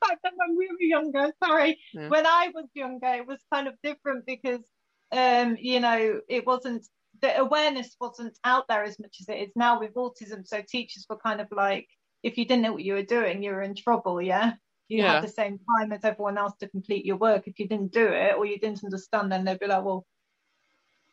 Back 0.00 0.18
then, 0.22 0.32
when 0.36 0.56
we 0.56 0.68
were 0.68 0.80
younger, 0.80 1.32
sorry, 1.44 1.78
Yeah. 1.92 2.08
when 2.08 2.24
I 2.26 2.50
was 2.54 2.66
younger, 2.72 3.08
it 3.14 3.26
was 3.26 3.40
kind 3.52 3.66
of 3.68 3.74
different 3.82 4.24
because, 4.26 4.64
um, 5.12 5.56
you 5.60 5.80
know, 5.80 6.20
it 6.28 6.46
wasn't 6.46 6.86
the 7.20 7.38
awareness 7.38 7.96
wasn't 8.00 8.38
out 8.44 8.66
there 8.68 8.84
as 8.84 8.98
much 8.98 9.16
as 9.20 9.28
it 9.28 9.38
is 9.38 9.52
now 9.56 9.80
with 9.80 9.94
autism. 9.94 10.46
So 10.46 10.62
teachers 10.62 11.06
were 11.08 11.16
kind 11.18 11.40
of 11.40 11.48
like, 11.50 11.88
if 12.22 12.36
you 12.38 12.44
didn't 12.46 12.62
know 12.62 12.72
what 12.72 12.82
you 12.84 12.94
were 12.94 13.02
doing, 13.02 13.42
you 13.42 13.52
were 13.52 13.62
in 13.62 13.74
trouble. 13.74 14.20
Yeah. 14.22 14.54
You 14.88 14.98
Yeah. 15.02 15.14
had 15.14 15.24
the 15.24 15.28
same 15.28 15.58
time 15.58 15.92
as 15.92 16.04
everyone 16.04 16.38
else 16.38 16.56
to 16.60 16.68
complete 16.68 17.04
your 17.04 17.16
work. 17.16 17.46
If 17.46 17.58
you 17.58 17.68
didn't 17.68 17.92
do 17.92 18.06
it 18.06 18.36
or 18.36 18.46
you 18.46 18.58
didn't 18.58 18.84
understand, 18.84 19.30
then 19.30 19.44
they'd 19.44 19.58
be 19.58 19.66
like, 19.66 19.84
well, 19.84 20.06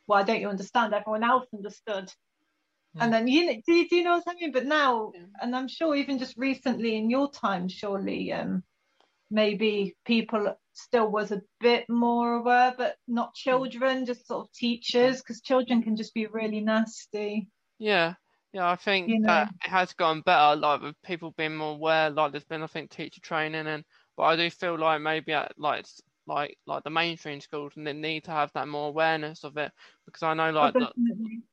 why 0.06 0.24
don't 0.24 0.40
you 0.42 0.50
understand? 0.50 0.94
Everyone 0.94 1.24
else 1.24 1.48
understood. 1.54 2.12
And 2.98 3.12
then 3.12 3.28
you 3.28 3.46
know, 3.46 3.62
do, 3.66 3.74
you- 3.74 3.90
do 3.90 3.96
you 3.98 4.04
know 4.04 4.16
what 4.18 4.24
I 4.28 4.36
mean? 4.36 4.52
But 4.54 4.66
now, 4.66 5.12
Yeah. 5.14 5.26
and 5.42 5.56
I'm 5.56 5.68
sure 5.68 5.96
even 5.96 6.18
just 6.18 6.38
recently 6.38 6.96
in 6.96 7.10
your 7.10 7.30
time, 7.30 7.68
surely, 7.68 8.32
um, 8.32 8.64
maybe 9.30 9.96
people 10.06 10.56
still 10.74 11.10
was 11.10 11.32
a 11.32 11.42
bit 11.60 11.86
more 11.90 12.36
aware, 12.36 12.74
but 12.78 12.96
not 13.08 13.30
hmm. 13.30 13.50
children, 13.50 14.06
just 14.06 14.28
sort 14.28 14.48
of 14.48 14.54
teachers, 14.54 15.18
because 15.22 15.42
children 15.42 15.82
can 15.82 15.96
just 15.96 16.14
be 16.14 16.28
really 16.28 16.62
nasty. 16.62 17.48
yeah, 17.80 18.14
yeah. 18.54 18.70
I 18.70 18.76
think 18.76 19.10
You 19.10 19.20
know. 19.20 19.28
that 19.28 19.50
it 19.66 19.70
has 19.70 19.94
gotten 19.94 20.22
better, 20.22 20.56
like 20.56 20.82
with 20.82 21.02
people 21.04 21.34
being 21.38 21.56
more 21.56 21.74
aware. 21.74 22.10
Like 22.10 22.32
there's 22.32 22.44
been, 22.44 22.64
I 22.64 22.68
think, 22.68 22.92
teacher 22.92 23.22
training, 23.22 23.68
and 23.68 23.84
but 24.18 24.24
I 24.24 24.36
do 24.36 24.50
feel 24.50 24.78
like 24.78 25.02
maybe 25.02 25.34
at 25.34 25.54
like 25.58 25.86
like 26.28 26.58
like 26.66 26.84
the 26.84 26.90
mainstream 26.90 27.40
schools 27.40 27.74
and 27.76 27.86
they 27.86 27.94
need 27.94 28.24
to 28.24 28.32
have 28.32 28.52
that 28.54 28.68
more 28.68 28.88
awareness 28.88 29.44
of 29.44 29.58
it 29.58 29.72
because 30.06 30.24
I 30.24 30.34
know 30.34 30.50
oh, 30.50 30.52
like 30.52 30.74
the, 30.74 30.92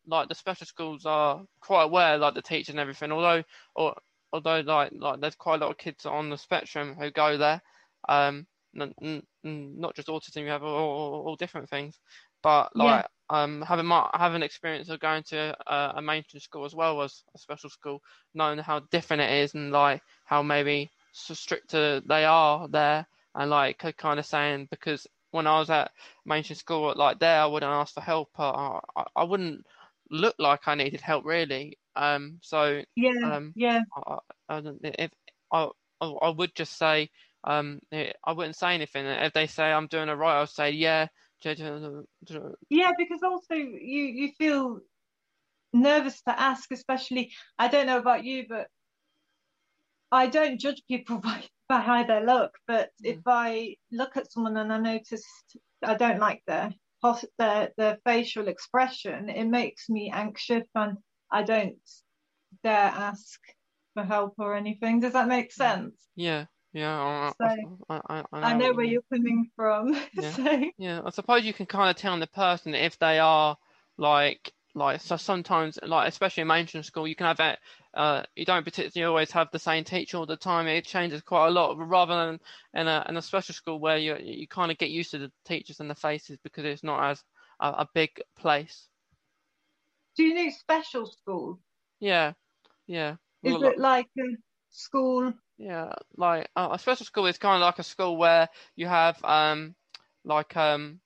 like 0.06 0.28
the 0.28 0.34
special 0.34 0.66
schools 0.66 1.04
are 1.04 1.42
quite 1.60 1.84
aware 1.84 2.18
like 2.18 2.34
the 2.34 2.42
teachers 2.42 2.70
and 2.70 2.80
everything 2.80 3.12
although 3.12 3.42
or 3.74 3.94
although 4.32 4.60
like 4.60 4.92
like 4.94 5.20
there's 5.20 5.34
quite 5.34 5.56
a 5.60 5.64
lot 5.64 5.70
of 5.70 5.78
kids 5.78 6.06
on 6.06 6.30
the 6.30 6.38
spectrum 6.38 6.94
who 6.98 7.10
go 7.10 7.36
there 7.36 7.60
um 8.08 8.46
n- 8.78 8.94
n- 9.02 9.22
not 9.44 9.94
just 9.94 10.08
autism 10.08 10.42
you 10.42 10.48
have 10.48 10.62
all, 10.62 10.74
all, 10.74 11.24
all 11.28 11.36
different 11.36 11.68
things 11.68 11.98
but 12.42 12.74
like 12.74 13.06
yeah. 13.30 13.38
um 13.38 13.62
having 13.62 13.86
my 13.86 14.08
having 14.14 14.42
experience 14.42 14.88
of 14.88 15.00
going 15.00 15.22
to 15.22 15.54
a, 15.66 15.92
a 15.96 16.02
mainstream 16.02 16.40
school 16.40 16.64
as 16.64 16.74
well 16.74 17.02
as 17.02 17.22
a 17.34 17.38
special 17.38 17.70
school 17.70 18.02
knowing 18.34 18.58
how 18.58 18.80
different 18.90 19.22
it 19.22 19.30
is 19.30 19.54
and 19.54 19.72
like 19.72 20.02
how 20.24 20.42
maybe 20.42 20.90
so 21.12 21.34
stricter 21.34 22.00
they 22.00 22.24
are 22.24 22.68
there 22.68 23.06
and 23.34 23.50
like 23.50 23.84
kind 23.98 24.18
of 24.18 24.26
saying 24.26 24.66
because 24.70 25.06
when 25.30 25.46
I 25.46 25.58
was 25.58 25.70
at 25.70 25.90
mainstream 26.26 26.56
school 26.56 26.92
like 26.96 27.18
there 27.18 27.40
I 27.40 27.46
wouldn't 27.46 27.70
ask 27.72 27.94
for 27.94 28.00
help 28.00 28.30
I, 28.38 28.80
I, 28.96 29.04
I 29.16 29.24
wouldn't 29.24 29.64
look 30.10 30.34
like 30.38 30.66
I 30.66 30.74
needed 30.74 31.00
help 31.00 31.24
really 31.24 31.78
um 31.96 32.38
so 32.40 32.82
yeah 32.96 33.12
um 33.24 33.52
yeah. 33.54 33.80
I, 33.94 34.18
I, 34.48 34.62
if 34.82 35.10
I 35.52 35.68
I 36.00 36.28
would 36.30 36.54
just 36.54 36.78
say 36.78 37.10
um 37.44 37.80
I 37.92 38.32
wouldn't 38.32 38.56
say 38.56 38.74
anything. 38.74 39.06
If 39.06 39.32
they 39.32 39.46
say 39.46 39.72
I'm 39.72 39.86
doing 39.88 40.08
it 40.08 40.12
right 40.12 40.38
I'll 40.38 40.46
say 40.46 40.70
yeah. 40.70 41.08
Yeah 42.70 42.92
because 42.96 43.20
also 43.24 43.54
you 43.54 44.04
you 44.04 44.30
feel 44.38 44.78
nervous 45.72 46.22
to 46.22 46.40
ask 46.40 46.70
especially 46.70 47.32
I 47.58 47.66
don't 47.66 47.86
know 47.86 47.98
about 47.98 48.24
you 48.24 48.44
but 48.48 48.68
I 50.12 50.26
don't 50.26 50.60
judge 50.60 50.82
people 50.86 51.18
by, 51.24 51.42
by 51.68 51.80
how 51.80 52.04
they 52.04 52.24
look, 52.24 52.52
but 52.68 52.90
mm. 53.02 53.14
if 53.14 53.20
I 53.26 53.76
look 53.90 54.16
at 54.16 54.30
someone 54.30 54.56
and 54.58 54.72
I 54.72 54.78
notice 54.78 55.24
I 55.82 55.94
don't 55.94 56.20
like 56.20 56.42
their 56.46 56.72
their 57.38 57.70
their 57.76 57.98
facial 58.04 58.46
expression, 58.46 59.28
it 59.28 59.46
makes 59.46 59.88
me 59.88 60.12
anxious 60.14 60.64
and 60.74 60.98
I 61.32 61.42
don't 61.42 61.76
dare 62.62 62.92
ask 62.94 63.40
for 63.94 64.04
help 64.04 64.34
or 64.38 64.54
anything. 64.54 65.00
Does 65.00 65.14
that 65.14 65.28
make 65.28 65.52
sense? 65.52 65.94
Yeah. 66.14 66.46
Yeah, 66.74 67.32
so, 67.38 67.46
I, 67.90 68.00
I, 68.08 68.22
I, 68.32 68.40
know, 68.40 68.46
I 68.46 68.56
know 68.56 68.72
where 68.72 68.86
you're 68.86 69.02
coming 69.12 69.50
from. 69.54 69.94
Yeah. 70.14 70.30
so. 70.30 70.64
yeah, 70.78 71.00
I 71.04 71.10
suppose 71.10 71.44
you 71.44 71.52
can 71.52 71.66
kind 71.66 71.90
of 71.90 71.96
tell 71.96 72.18
the 72.18 72.26
person 72.26 72.74
if 72.74 72.98
they 72.98 73.18
are 73.18 73.56
like 73.98 74.52
like 74.74 75.02
so 75.02 75.18
sometimes 75.18 75.78
like 75.86 76.08
especially 76.08 76.40
in 76.40 76.46
mainstream 76.46 76.82
school 76.82 77.06
you 77.06 77.14
can 77.14 77.26
have 77.26 77.36
that 77.36 77.58
uh, 77.92 78.22
you 78.34 78.46
don't 78.46 78.64
particularly 78.64 79.06
always 79.06 79.30
have 79.30 79.48
the 79.52 79.58
same 79.58 79.84
teacher 79.84 80.16
all 80.16 80.24
the 80.24 80.34
time 80.34 80.66
it 80.66 80.86
changes 80.86 81.20
quite 81.20 81.48
a 81.48 81.50
lot 81.50 81.76
rather 81.78 82.14
than 82.14 82.40
in 82.72 82.88
a, 82.88 83.04
in 83.06 83.18
a 83.18 83.22
special 83.22 83.54
school 83.54 83.78
where 83.78 83.98
you 83.98 84.16
you 84.18 84.48
kind 84.48 84.70
of 84.70 84.78
get 84.78 84.88
used 84.88 85.10
to 85.10 85.18
the 85.18 85.30
teachers 85.44 85.80
and 85.80 85.90
the 85.90 85.94
faces 85.94 86.38
because 86.42 86.64
it's 86.64 86.82
not 86.82 87.10
as 87.10 87.22
a, 87.60 87.66
a 87.68 87.88
big 87.94 88.08
place 88.38 88.88
do 90.16 90.22
you 90.22 90.34
need 90.34 90.52
special 90.52 91.06
school? 91.06 91.60
Yeah 92.00 92.32
yeah. 92.86 93.16
Is 93.42 93.54
well, 93.54 93.64
it 93.64 93.78
like 93.78 94.08
a 94.18 94.36
school? 94.70 95.32
Yeah 95.58 95.92
like 96.16 96.48
uh, 96.56 96.70
a 96.72 96.78
special 96.78 97.06
school 97.06 97.26
is 97.26 97.38
kind 97.38 97.62
of 97.62 97.66
like 97.66 97.78
a 97.78 97.82
school 97.82 98.16
where 98.16 98.48
you 98.76 98.86
have 98.86 99.22
um 99.24 99.74
like 100.24 100.56
um 100.56 101.00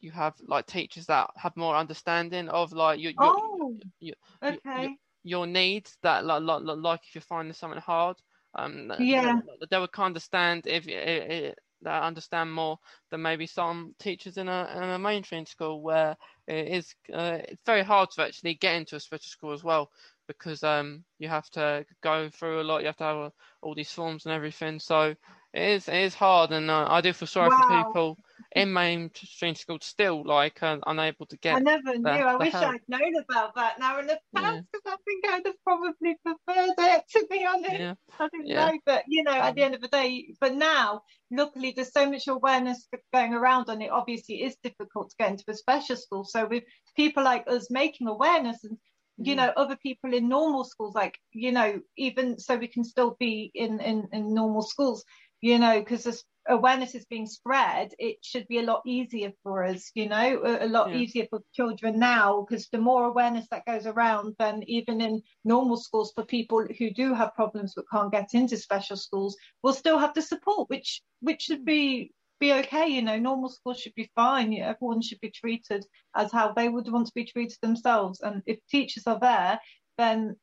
you 0.00 0.10
have 0.10 0.34
like 0.46 0.66
teachers 0.66 1.06
that 1.06 1.30
have 1.36 1.56
more 1.56 1.76
understanding 1.76 2.48
of 2.48 2.72
like 2.72 3.00
your 3.00 3.12
your, 3.12 3.16
oh, 3.20 3.76
your, 4.00 4.16
okay. 4.42 4.82
your, 4.82 4.90
your, 5.22 5.46
needs 5.46 5.96
that 6.02 6.24
like, 6.24 6.42
like 6.42 6.62
like 6.64 7.00
if 7.06 7.14
you're 7.14 7.22
finding 7.22 7.54
something 7.54 7.80
hard 7.80 8.16
um 8.56 8.92
yeah. 8.98 9.36
they, 9.60 9.66
they 9.70 9.78
would 9.78 9.92
kind 9.92 10.16
of 10.16 10.22
stand 10.22 10.66
if 10.66 10.88
it, 10.88 11.30
it, 11.30 11.58
that 11.82 12.02
understand 12.02 12.52
more 12.52 12.78
than 13.10 13.22
maybe 13.22 13.46
some 13.46 13.94
teachers 13.98 14.36
in 14.36 14.48
a 14.48 14.72
in 14.76 14.82
a 14.82 14.98
mainstream 14.98 15.46
school 15.46 15.82
where 15.82 16.16
it 16.46 16.68
is 16.68 16.94
uh, 17.12 17.38
it's 17.48 17.62
very 17.66 17.82
hard 17.82 18.10
to 18.10 18.22
actually 18.22 18.54
get 18.54 18.76
into 18.76 18.96
a 18.96 19.00
special 19.00 19.28
school 19.28 19.52
as 19.52 19.64
well 19.64 19.90
because 20.26 20.62
um 20.62 21.04
you 21.18 21.28
have 21.28 21.48
to 21.50 21.84
go 22.02 22.28
through 22.28 22.60
a 22.60 22.64
lot 22.64 22.80
you 22.80 22.86
have 22.86 22.96
to 22.96 23.04
have 23.04 23.32
all 23.62 23.74
these 23.74 23.92
forms 23.92 24.26
and 24.26 24.34
everything 24.34 24.78
so 24.78 25.14
it 25.52 25.62
is 25.62 25.88
it 25.88 25.94
is 25.94 26.14
hard 26.14 26.50
and 26.52 26.70
uh, 26.70 26.86
I 26.88 27.00
do 27.00 27.12
feel 27.12 27.28
sorry 27.28 27.50
wow. 27.50 27.56
for 27.56 27.62
people 27.62 28.18
in 28.54 28.72
mainstream 28.72 29.54
school 29.54 29.78
still 29.80 30.24
like 30.24 30.62
uh, 30.62 30.78
unable 30.86 31.26
to 31.26 31.36
get. 31.38 31.56
I 31.56 31.58
never 31.60 31.96
knew. 31.96 32.08
I 32.08 32.36
wish 32.36 32.52
help. 32.52 32.74
I'd 32.74 32.80
known 32.88 33.14
about 33.28 33.54
that 33.54 33.78
now 33.78 33.98
in 34.00 34.06
the 34.06 34.18
past 34.34 34.64
because 34.72 34.82
yeah. 34.86 34.92
I 34.92 34.96
think 35.04 35.28
I'd 35.28 35.46
have 35.46 35.62
probably 35.64 36.16
preferred 36.24 36.74
it 36.78 37.04
to 37.10 37.26
be 37.30 37.46
honest. 37.46 37.72
Yeah. 37.72 37.94
I 38.18 38.28
didn't 38.28 38.46
yeah. 38.46 38.66
know, 38.66 38.78
but 38.86 39.04
you 39.08 39.22
know, 39.22 39.32
at 39.32 39.54
the 39.54 39.62
end 39.62 39.74
of 39.74 39.80
the 39.80 39.88
day, 39.88 40.34
but 40.40 40.54
now 40.54 41.02
luckily 41.30 41.72
there's 41.74 41.92
so 41.92 42.10
much 42.10 42.28
awareness 42.28 42.88
going 43.12 43.34
around 43.34 43.68
and 43.68 43.82
it 43.82 43.90
obviously 43.90 44.42
is 44.42 44.56
difficult 44.62 45.10
to 45.10 45.16
get 45.18 45.30
into 45.30 45.44
a 45.48 45.54
special 45.54 45.96
school. 45.96 46.24
So 46.24 46.46
with 46.46 46.64
people 46.96 47.24
like 47.24 47.44
us 47.46 47.70
making 47.70 48.08
awareness 48.08 48.64
and 48.64 48.76
you 49.18 49.36
know 49.36 49.52
other 49.56 49.76
people 49.76 50.14
in 50.14 50.28
normal 50.28 50.64
schools 50.64 50.94
like 50.94 51.18
you 51.32 51.52
know 51.52 51.78
even 51.96 52.38
so 52.38 52.56
we 52.56 52.66
can 52.66 52.82
still 52.82 53.14
be 53.20 53.50
in 53.54 53.78
in, 53.80 54.08
in 54.12 54.32
normal 54.32 54.62
schools 54.62 55.04
you 55.42 55.58
know 55.58 55.78
because 55.78 56.04
there's 56.04 56.24
awareness 56.48 56.94
is 56.94 57.04
being 57.06 57.26
spread, 57.26 57.94
it 57.98 58.16
should 58.22 58.46
be 58.48 58.58
a 58.58 58.62
lot 58.62 58.82
easier 58.84 59.32
for 59.42 59.64
us, 59.64 59.90
you 59.94 60.08
know, 60.08 60.42
a, 60.44 60.66
a 60.66 60.68
lot 60.68 60.90
yeah. 60.90 60.96
easier 60.96 61.26
for 61.30 61.40
children 61.52 61.98
now 61.98 62.44
because 62.44 62.68
the 62.68 62.78
more 62.78 63.04
awareness 63.04 63.46
that 63.50 63.66
goes 63.66 63.86
around, 63.86 64.34
then 64.38 64.62
even 64.66 65.00
in 65.00 65.22
normal 65.44 65.76
schools 65.76 66.12
for 66.14 66.24
people 66.24 66.66
who 66.78 66.90
do 66.90 67.14
have 67.14 67.34
problems 67.34 67.74
but 67.74 67.90
can't 67.90 68.12
get 68.12 68.34
into 68.34 68.56
special 68.56 68.96
schools, 68.96 69.36
will 69.62 69.72
still 69.72 69.98
have 69.98 70.14
the 70.14 70.22
support, 70.22 70.68
which 70.68 71.02
which 71.20 71.42
should 71.42 71.64
be 71.64 72.12
be 72.40 72.52
okay. 72.52 72.88
You 72.88 73.02
know, 73.02 73.18
normal 73.18 73.48
schools 73.48 73.80
should 73.80 73.94
be 73.94 74.10
fine. 74.14 74.52
Everyone 74.54 75.00
should 75.00 75.20
be 75.20 75.30
treated 75.30 75.86
as 76.14 76.32
how 76.32 76.52
they 76.52 76.68
would 76.68 76.90
want 76.90 77.06
to 77.06 77.14
be 77.14 77.24
treated 77.24 77.58
themselves. 77.62 78.20
And 78.20 78.42
if 78.46 78.58
teachers 78.68 79.06
are 79.06 79.20
there, 79.20 79.60
then 79.96 80.36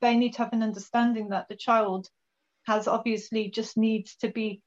they 0.00 0.16
need 0.16 0.32
to 0.32 0.38
have 0.38 0.52
an 0.52 0.62
understanding 0.62 1.28
that 1.28 1.48
the 1.48 1.56
child 1.56 2.08
has 2.66 2.88
obviously 2.88 3.50
just 3.50 3.76
needs 3.76 4.16
to 4.16 4.28
be 4.28 4.62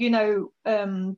you 0.00 0.08
know, 0.08 0.50
um, 0.64 1.16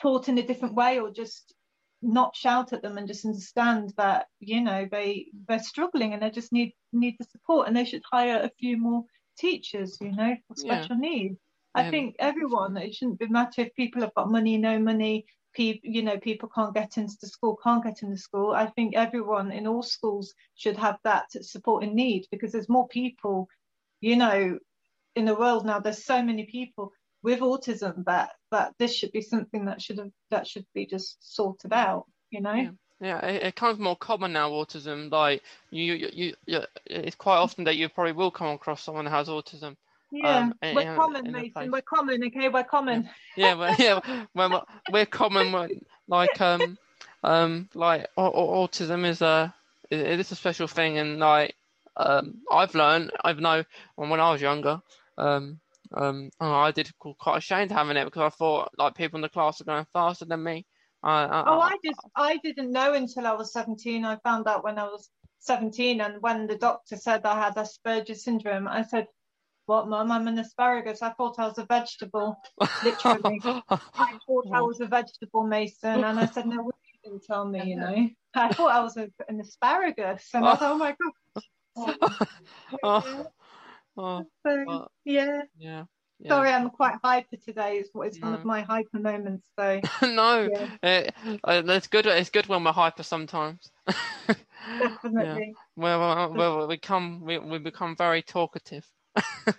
taught 0.00 0.28
in 0.28 0.38
a 0.38 0.46
different 0.46 0.74
way 0.74 0.98
or 0.98 1.10
just 1.10 1.54
not 2.00 2.34
shout 2.34 2.72
at 2.72 2.82
them 2.82 2.96
and 2.96 3.06
just 3.06 3.24
understand 3.24 3.92
that 3.96 4.26
you 4.40 4.60
know 4.60 4.88
they 4.90 5.26
they're 5.46 5.62
struggling 5.62 6.14
and 6.14 6.22
they 6.22 6.30
just 6.30 6.52
need 6.52 6.72
need 6.92 7.14
the 7.18 7.24
support 7.24 7.68
and 7.68 7.76
they 7.76 7.84
should 7.84 8.02
hire 8.10 8.40
a 8.42 8.50
few 8.58 8.76
more 8.76 9.04
teachers 9.38 9.98
you 10.00 10.10
know 10.10 10.34
for 10.48 10.56
special 10.56 10.96
yeah. 10.96 11.08
needs. 11.10 11.38
I 11.74 11.90
think 11.90 12.16
everyone 12.18 12.76
it 12.76 12.94
shouldn't 12.94 13.20
be 13.20 13.28
matter 13.28 13.62
if 13.62 13.74
people 13.74 14.02
have 14.02 14.14
got 14.14 14.30
money 14.30 14.58
no 14.58 14.78
money 14.78 15.24
people 15.54 15.88
you 15.90 16.02
know 16.02 16.18
people 16.18 16.50
can't 16.54 16.74
get 16.74 16.96
into 16.96 17.14
the 17.20 17.28
school 17.28 17.58
can't 17.62 17.84
get 17.84 18.02
into 18.02 18.16
school. 18.16 18.52
I 18.52 18.66
think 18.66 18.96
everyone 18.96 19.52
in 19.52 19.66
all 19.66 19.82
schools 19.82 20.34
should 20.54 20.76
have 20.78 20.98
that 21.04 21.30
support 21.30 21.84
and 21.84 21.94
need 21.94 22.26
because 22.30 22.52
there's 22.52 22.68
more 22.68 22.88
people 22.88 23.48
you 24.00 24.16
know 24.16 24.58
in 25.14 25.24
the 25.26 25.34
world 25.34 25.64
now. 25.66 25.78
There's 25.78 26.04
so 26.04 26.22
many 26.22 26.46
people 26.46 26.92
with 27.22 27.40
autism 27.40 28.04
that 28.04 28.30
that 28.50 28.74
this 28.78 28.94
should 28.94 29.12
be 29.12 29.22
something 29.22 29.66
that 29.66 29.80
should 29.80 29.98
have 29.98 30.10
that 30.30 30.46
should 30.46 30.66
be 30.74 30.86
just 30.86 31.16
sorted 31.20 31.72
out 31.72 32.06
you 32.30 32.40
know 32.40 32.54
yeah. 32.54 32.70
Yeah, 33.00 33.18
it, 33.26 33.42
it 33.42 33.54
becomes 33.56 33.80
more 33.80 33.96
common 33.96 34.32
now. 34.32 34.50
Autism, 34.50 35.10
like 35.10 35.42
you, 35.70 35.94
you, 35.94 36.08
you, 36.12 36.34
you, 36.46 36.60
it's 36.86 37.16
quite 37.16 37.38
often 37.38 37.64
that 37.64 37.74
you 37.76 37.88
probably 37.88 38.12
will 38.12 38.30
come 38.30 38.54
across 38.54 38.80
someone 38.80 39.06
who 39.06 39.10
has 39.10 39.26
autism. 39.26 39.74
Yeah, 40.12 40.38
um, 40.38 40.54
in, 40.62 40.76
we're 40.76 40.94
common, 40.94 41.32
Mason. 41.32 41.72
We're 41.72 41.80
common, 41.80 42.22
okay? 42.26 42.48
We're 42.48 42.62
common. 42.62 43.10
Yeah, 43.36 43.74
yeah, 43.76 44.00
yeah 44.06 44.24
we're, 44.34 44.60
we're 44.92 45.06
common. 45.06 45.50
We're, 45.50 45.70
like, 46.06 46.40
um, 46.40 46.78
um, 47.24 47.68
like 47.74 48.06
autism 48.16 49.04
is 49.04 49.20
a 49.20 49.52
it 49.90 50.20
is 50.20 50.30
a 50.30 50.36
special 50.36 50.68
thing, 50.68 50.98
and 50.98 51.18
like, 51.18 51.56
um, 51.96 52.36
I've 52.52 52.74
learned, 52.74 53.10
I've 53.24 53.40
know 53.40 53.64
when 53.96 54.20
I 54.20 54.30
was 54.30 54.40
younger, 54.40 54.80
um, 55.18 55.60
um, 55.94 56.30
oh, 56.40 56.52
I 56.52 56.70
did 56.70 56.90
quite 56.98 57.38
ashamed 57.38 57.70
having 57.70 57.96
it 57.96 58.04
because 58.04 58.32
I 58.32 58.36
thought 58.36 58.70
like 58.78 58.94
people 58.94 59.18
in 59.18 59.22
the 59.22 59.28
class 59.28 59.60
are 59.60 59.64
going 59.64 59.86
faster 59.92 60.24
than 60.24 60.42
me. 60.42 60.66
I, 61.02 61.24
I, 61.24 61.44
oh, 61.46 61.60
I 61.60 61.76
just 61.84 62.00
I 62.16 62.36
didn't 62.38 62.70
know 62.70 62.94
until 62.94 63.26
I 63.26 63.32
was 63.32 63.52
17. 63.52 64.04
I 64.04 64.16
found 64.24 64.46
out 64.46 64.64
when 64.64 64.78
I 64.78 64.84
was 64.84 65.10
17, 65.40 66.00
and 66.00 66.22
when 66.22 66.46
the 66.46 66.56
doctor 66.56 66.96
said 66.96 67.26
I 67.26 67.38
had 67.38 67.56
Asperger's 67.56 68.24
syndrome, 68.24 68.68
I 68.68 68.82
said, 68.82 69.06
"What, 69.66 69.88
mum? 69.88 70.12
I'm 70.12 70.28
an 70.28 70.38
asparagus. 70.38 71.02
I 71.02 71.10
thought 71.10 71.38
I 71.38 71.48
was 71.48 71.58
a 71.58 71.66
vegetable. 71.66 72.36
Literally, 72.84 73.40
I 73.98 74.18
thought 74.26 74.46
I 74.52 74.60
was 74.60 74.80
a 74.80 74.86
vegetable, 74.86 75.44
Mason." 75.44 76.04
And 76.04 76.20
I 76.20 76.26
said, 76.26 76.46
"No, 76.46 76.62
you 76.64 76.72
didn't 77.04 77.24
tell 77.24 77.46
me. 77.46 77.70
You 77.70 77.76
know, 77.76 78.08
I 78.34 78.52
thought 78.52 78.70
I 78.70 78.80
was 78.80 78.96
a, 78.96 79.08
an 79.28 79.40
asparagus." 79.40 80.28
And 80.34 80.46
I 80.46 80.54
thought, 80.54 80.72
"Oh 80.72 80.78
my 80.78 80.94
god." 81.76 82.22
Oh. 82.84 83.26
Oh, 83.96 84.24
so, 84.46 84.88
yeah. 85.04 85.42
Yeah. 85.58 85.84
Yeah. 86.22 86.28
Sorry, 86.28 86.50
I'm 86.50 86.70
quite 86.70 86.94
hyper 87.02 87.36
today. 87.36 87.78
It's, 87.78 87.90
it's 87.94 88.20
one 88.20 88.34
of 88.34 88.44
my 88.44 88.60
hyper 88.60 89.00
moments. 89.00 89.44
So 89.58 89.80
no, 90.02 90.48
yeah. 90.82 91.10
uh, 91.42 91.62
it's 91.66 91.88
good. 91.88 92.06
It's 92.06 92.30
good 92.30 92.46
when 92.46 92.62
we're 92.62 92.72
hyper 92.72 93.02
sometimes. 93.02 93.72
Definitely. 94.78 95.48
yeah. 95.48 95.52
Well, 95.74 95.98
well, 95.98 96.32
well, 96.32 96.68
we 96.68 96.76
come 96.78 97.22
we, 97.24 97.38
we 97.38 97.58
become 97.58 97.96
very 97.96 98.22
talkative. 98.22 98.86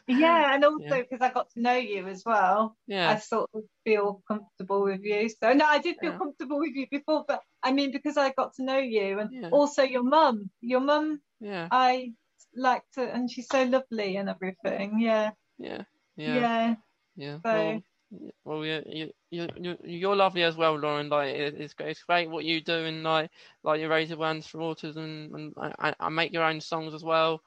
yeah, 0.08 0.56
and 0.56 0.64
also 0.64 0.84
because 0.88 1.20
yeah. 1.20 1.26
I 1.26 1.30
got 1.32 1.50
to 1.52 1.62
know 1.62 1.76
you 1.76 2.08
as 2.08 2.24
well. 2.26 2.78
Yeah. 2.88 3.10
I 3.10 3.18
sort 3.18 3.50
of 3.54 3.64
feel 3.84 4.24
comfortable 4.26 4.84
with 4.84 5.02
you. 5.04 5.28
So 5.28 5.52
no, 5.52 5.66
I 5.66 5.80
did 5.80 5.98
feel 6.00 6.14
comfortable 6.14 6.60
with 6.60 6.76
you 6.76 6.88
before, 6.90 7.26
but 7.28 7.42
I 7.62 7.74
mean 7.74 7.92
because 7.92 8.16
I 8.16 8.32
got 8.32 8.56
to 8.56 8.64
know 8.64 8.78
you 8.78 9.20
and 9.20 9.52
also 9.52 9.84
your 9.84 10.04
mum. 10.04 10.50
Your 10.62 10.80
mum 10.80 11.20
yeah. 11.42 11.68
I 11.70 12.14
like 12.56 12.84
to 12.93 13.01
and 13.14 13.30
she's 13.30 13.47
so 13.47 13.64
lovely 13.64 14.18
and 14.18 14.30
everything. 14.30 14.99
Yeah. 14.99 15.32
Yeah. 15.58 15.84
Yeah. 16.18 16.47
Yeah. 16.47 16.76
Yeah. 17.16 17.38
So, 17.45 17.82
well, 18.45 18.60
well, 18.60 18.66
you 18.66 19.12
you 19.32 19.47
you 19.58 19.78
you're 19.84 20.16
lovely 20.16 20.43
as 20.43 20.56
well, 20.56 20.78
Lauren. 20.78 21.10
Like 21.10 21.36
it's 21.36 21.74
it's 21.80 22.04
great 22.04 22.30
what 22.30 22.45
you 22.45 22.62
do, 22.62 22.74
and 22.86 23.04
like 23.04 23.32
like 23.64 23.82
you 23.82 23.89
raise 23.89 24.12
awareness 24.12 24.47
for 24.47 24.60
autism, 24.60 25.34
and 25.34 25.54
I, 25.58 25.93
I 25.99 26.10
make 26.10 26.34
your 26.34 26.43
own 26.43 26.62
songs 26.62 26.93
as 26.93 27.04
well, 27.04 27.41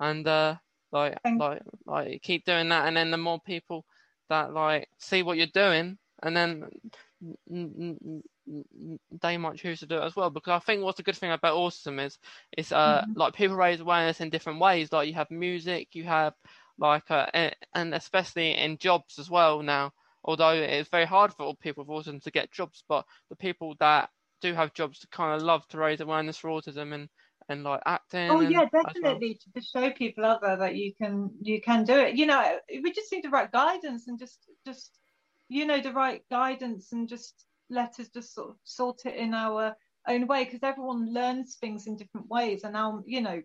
and 0.00 0.26
uh, 0.26 0.56
like 0.92 1.18
Thank 1.24 1.40
like 1.40 1.62
like 1.86 2.22
keep 2.22 2.44
doing 2.44 2.68
that, 2.68 2.86
and 2.86 2.96
then 2.96 3.10
the 3.10 3.16
more 3.16 3.40
people 3.40 3.84
that 4.28 4.52
like 4.52 4.88
see 4.98 5.22
what 5.22 5.36
you're 5.36 5.46
doing, 5.46 5.98
and 6.22 6.36
then 6.36 6.64
they 9.20 9.36
might 9.36 9.56
choose 9.56 9.80
to 9.80 9.86
do 9.86 9.98
it 9.98 10.04
as 10.04 10.16
well. 10.16 10.30
Because 10.30 10.52
I 10.52 10.58
think 10.64 10.82
what's 10.82 11.00
a 11.00 11.04
good 11.04 11.16
thing 11.16 11.32
about 11.32 11.56
autism 11.56 12.04
is 12.04 12.18
is 12.56 12.72
uh 12.72 13.02
mm-hmm. 13.02 13.12
like 13.16 13.34
people 13.34 13.56
raise 13.56 13.80
awareness 13.80 14.20
in 14.20 14.30
different 14.30 14.60
ways. 14.60 14.92
Like 14.92 15.08
you 15.08 15.14
have 15.14 15.30
music, 15.30 15.88
you 15.92 16.04
have 16.04 16.34
like 16.78 17.10
uh, 17.10 17.26
and 17.74 17.94
especially 17.94 18.52
in 18.56 18.78
jobs 18.78 19.18
as 19.18 19.30
well 19.30 19.62
now. 19.62 19.92
Although 20.24 20.52
it's 20.52 20.88
very 20.88 21.04
hard 21.04 21.32
for 21.32 21.54
people 21.56 21.84
with 21.84 22.06
autism 22.06 22.22
to 22.22 22.30
get 22.30 22.52
jobs, 22.52 22.84
but 22.88 23.04
the 23.28 23.36
people 23.36 23.74
that 23.80 24.10
do 24.40 24.54
have 24.54 24.74
jobs 24.74 25.00
to 25.00 25.08
kind 25.08 25.34
of 25.34 25.42
love 25.42 25.66
to 25.68 25.78
raise 25.78 26.00
awareness 26.00 26.36
for 26.36 26.50
autism 26.50 26.94
and 26.94 27.08
and 27.48 27.64
like 27.64 27.80
acting. 27.86 28.30
Oh 28.30 28.40
yeah, 28.40 28.66
definitely 28.72 29.38
well. 29.44 29.54
to 29.54 29.62
show 29.62 29.90
people 29.90 30.24
out 30.24 30.42
there 30.42 30.56
that 30.56 30.76
you 30.76 30.92
can 30.94 31.30
you 31.40 31.60
can 31.60 31.84
do 31.84 31.94
it. 31.94 32.16
You 32.16 32.26
know, 32.26 32.58
we 32.82 32.92
just 32.92 33.10
need 33.12 33.24
the 33.24 33.30
right 33.30 33.50
guidance 33.50 34.08
and 34.08 34.18
just 34.18 34.38
just 34.66 34.98
you 35.48 35.66
know 35.66 35.80
the 35.80 35.92
right 35.92 36.22
guidance 36.30 36.92
and 36.92 37.08
just 37.08 37.44
let 37.72 37.98
us 37.98 38.08
just 38.08 38.34
sort 38.34 38.50
of 38.50 38.56
sort 38.64 39.00
it 39.04 39.16
in 39.16 39.34
our 39.34 39.76
own 40.08 40.26
way 40.26 40.44
because 40.44 40.62
everyone 40.62 41.12
learns 41.12 41.56
things 41.56 41.86
in 41.86 41.96
different 41.96 42.28
ways 42.28 42.64
and 42.64 42.72
now 42.72 43.02
you 43.06 43.20
know 43.20 43.40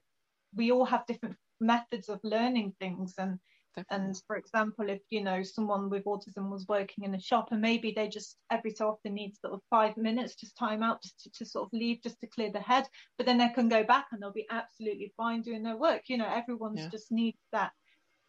we 0.55 0.71
all 0.71 0.85
have 0.85 1.05
different 1.05 1.35
methods 1.59 2.09
of 2.09 2.19
learning 2.23 2.73
things 2.79 3.13
and 3.17 3.39
Definitely. 3.77 4.05
And 4.07 4.21
for 4.25 4.37
example, 4.37 4.89
if 4.89 5.01
you 5.11 5.23
know 5.23 5.43
someone 5.43 5.87
with 5.91 6.05
autism 6.05 6.49
was 6.49 6.65
working 6.67 7.03
in 7.03 7.13
a 7.13 7.21
shop 7.21 7.49
and 7.51 7.61
maybe 7.61 7.93
they 7.95 8.07
just 8.07 8.37
every 8.49 8.71
so 8.71 8.89
often 8.89 9.13
need 9.13 9.37
sort 9.37 9.53
of 9.53 9.61
five 9.69 9.95
minutes, 9.97 10.33
just 10.33 10.57
time 10.57 10.81
out 10.81 11.03
just 11.03 11.19
to, 11.21 11.29
to 11.37 11.45
sort 11.45 11.67
of 11.67 11.73
leave, 11.73 12.01
just 12.01 12.19
to 12.21 12.27
clear 12.27 12.51
the 12.51 12.59
head, 12.59 12.85
but 13.17 13.27
then 13.27 13.37
they 13.37 13.49
can 13.49 13.69
go 13.69 13.83
back 13.83 14.07
and 14.11 14.19
they'll 14.19 14.31
be 14.33 14.47
absolutely 14.49 15.13
fine 15.15 15.43
doing 15.43 15.61
their 15.61 15.77
work. 15.77 16.03
You 16.07 16.17
know, 16.17 16.27
everyone's 16.27 16.79
yeah. 16.79 16.89
just 16.89 17.11
needs 17.11 17.37
that 17.51 17.71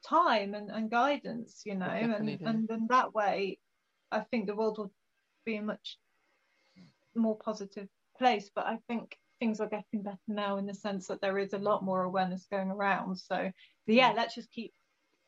time 0.06 0.52
and, 0.52 0.70
and 0.70 0.90
guidance, 0.90 1.62
you 1.64 1.76
know, 1.76 1.86
and, 1.86 2.28
and 2.28 2.68
then 2.68 2.86
that 2.90 3.14
way 3.14 3.58
I 4.12 4.20
think 4.20 4.46
the 4.46 4.56
world 4.56 4.76
will 4.76 4.92
be 5.48 5.56
a 5.56 5.62
much 5.62 5.98
more 7.14 7.36
positive 7.36 7.88
place. 8.18 8.50
But 8.54 8.66
I 8.66 8.78
think 8.88 9.16
things 9.40 9.60
are 9.60 9.68
getting 9.68 10.02
better 10.02 10.18
now 10.26 10.58
in 10.58 10.66
the 10.66 10.74
sense 10.74 11.06
that 11.06 11.20
there 11.20 11.38
is 11.38 11.52
a 11.52 11.58
lot 11.58 11.84
more 11.84 12.02
awareness 12.02 12.46
going 12.50 12.70
around. 12.70 13.16
So 13.16 13.50
yeah, 13.86 14.12
let's 14.16 14.34
just 14.34 14.50
keep 14.50 14.72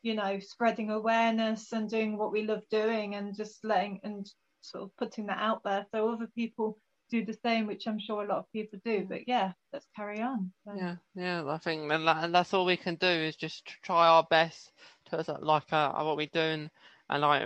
you 0.03 0.15
know 0.15 0.39
spreading 0.39 0.89
awareness 0.89 1.71
and 1.73 1.89
doing 1.89 2.17
what 2.17 2.31
we 2.31 2.45
love 2.45 2.63
doing 2.69 3.15
and 3.15 3.35
just 3.35 3.63
letting 3.63 3.99
and 4.03 4.29
sort 4.61 4.83
of 4.83 4.97
putting 4.97 5.27
that 5.27 5.39
out 5.39 5.61
there 5.63 5.85
so 5.91 6.09
other 6.09 6.27
people 6.35 6.77
do 7.09 7.25
the 7.25 7.37
same 7.45 7.67
which 7.67 7.87
i'm 7.87 7.99
sure 7.99 8.23
a 8.23 8.27
lot 8.27 8.39
of 8.39 8.51
people 8.51 8.79
do 8.85 9.05
but 9.07 9.27
yeah 9.27 9.51
let's 9.73 9.87
carry 9.95 10.21
on 10.21 10.51
so. 10.65 10.73
yeah 10.75 10.95
yeah 11.15 11.43
i 11.47 11.57
think 11.57 11.87
that, 11.89 12.31
that's 12.31 12.53
all 12.53 12.65
we 12.65 12.77
can 12.77 12.95
do 12.95 13.07
is 13.07 13.35
just 13.35 13.65
try 13.83 14.07
our 14.07 14.25
best 14.29 14.71
to 15.09 15.23
like 15.41 15.71
uh, 15.71 15.91
what 16.01 16.17
we're 16.17 16.27
doing 16.33 16.69
and 17.09 17.21
like 17.21 17.43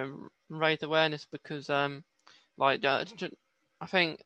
raise 0.49 0.83
awareness 0.83 1.25
because 1.31 1.69
um 1.69 2.03
like 2.57 2.83
uh, 2.85 3.03
i 3.81 3.85
think 3.85 4.21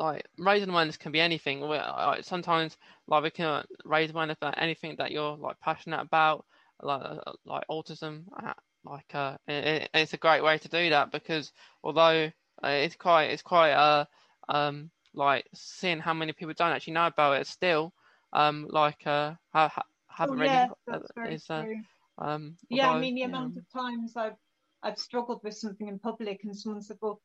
like 0.00 0.26
raising 0.38 0.70
awareness 0.70 0.96
can 0.96 1.12
be 1.12 1.20
anything. 1.20 1.60
Like, 1.60 2.24
sometimes 2.24 2.76
like 3.06 3.22
we 3.22 3.30
can 3.30 3.64
raise 3.84 4.10
awareness 4.10 4.38
about 4.40 4.54
anything 4.60 4.96
that 4.98 5.10
you're 5.12 5.36
like 5.36 5.60
passionate 5.60 6.00
about, 6.00 6.46
like 6.82 7.02
uh, 7.02 7.32
like 7.44 7.64
autism. 7.70 8.24
Uh, 8.42 8.54
like 8.84 9.14
uh, 9.14 9.36
it, 9.46 9.90
it's 9.92 10.14
a 10.14 10.18
great 10.18 10.42
way 10.42 10.56
to 10.58 10.68
do 10.68 10.90
that 10.90 11.12
because 11.12 11.52
although 11.84 12.30
uh, 12.64 12.68
it's 12.68 12.96
quite 12.96 13.24
it's 13.24 13.42
quite 13.42 13.72
uh 13.72 14.04
um 14.48 14.90
like 15.12 15.46
seeing 15.54 15.98
how 15.98 16.14
many 16.14 16.32
people 16.32 16.54
don't 16.56 16.72
actually 16.72 16.94
know 16.94 17.06
about 17.06 17.38
it 17.38 17.46
still 17.46 17.92
um 18.32 18.66
like 18.70 19.06
uh 19.06 19.34
ha- 19.52 19.82
haven't 20.08 20.38
oh, 20.38 20.44
yeah, 20.44 20.68
really 20.86 21.06
that's 21.20 21.50
uh, 21.50 21.64
true. 21.64 21.84
um 22.18 22.56
yeah 22.70 22.86
although, 22.86 22.96
I 22.96 23.00
mean 23.00 23.14
the 23.16 23.22
amount 23.24 23.56
of 23.58 23.70
times 23.70 24.16
I've 24.16 24.36
I've 24.82 24.98
struggled 24.98 25.40
with 25.44 25.54
something 25.54 25.88
in 25.88 25.98
public 25.98 26.40
and 26.44 26.56
someone 26.56 26.80
said 26.80 26.96
well 27.02 27.20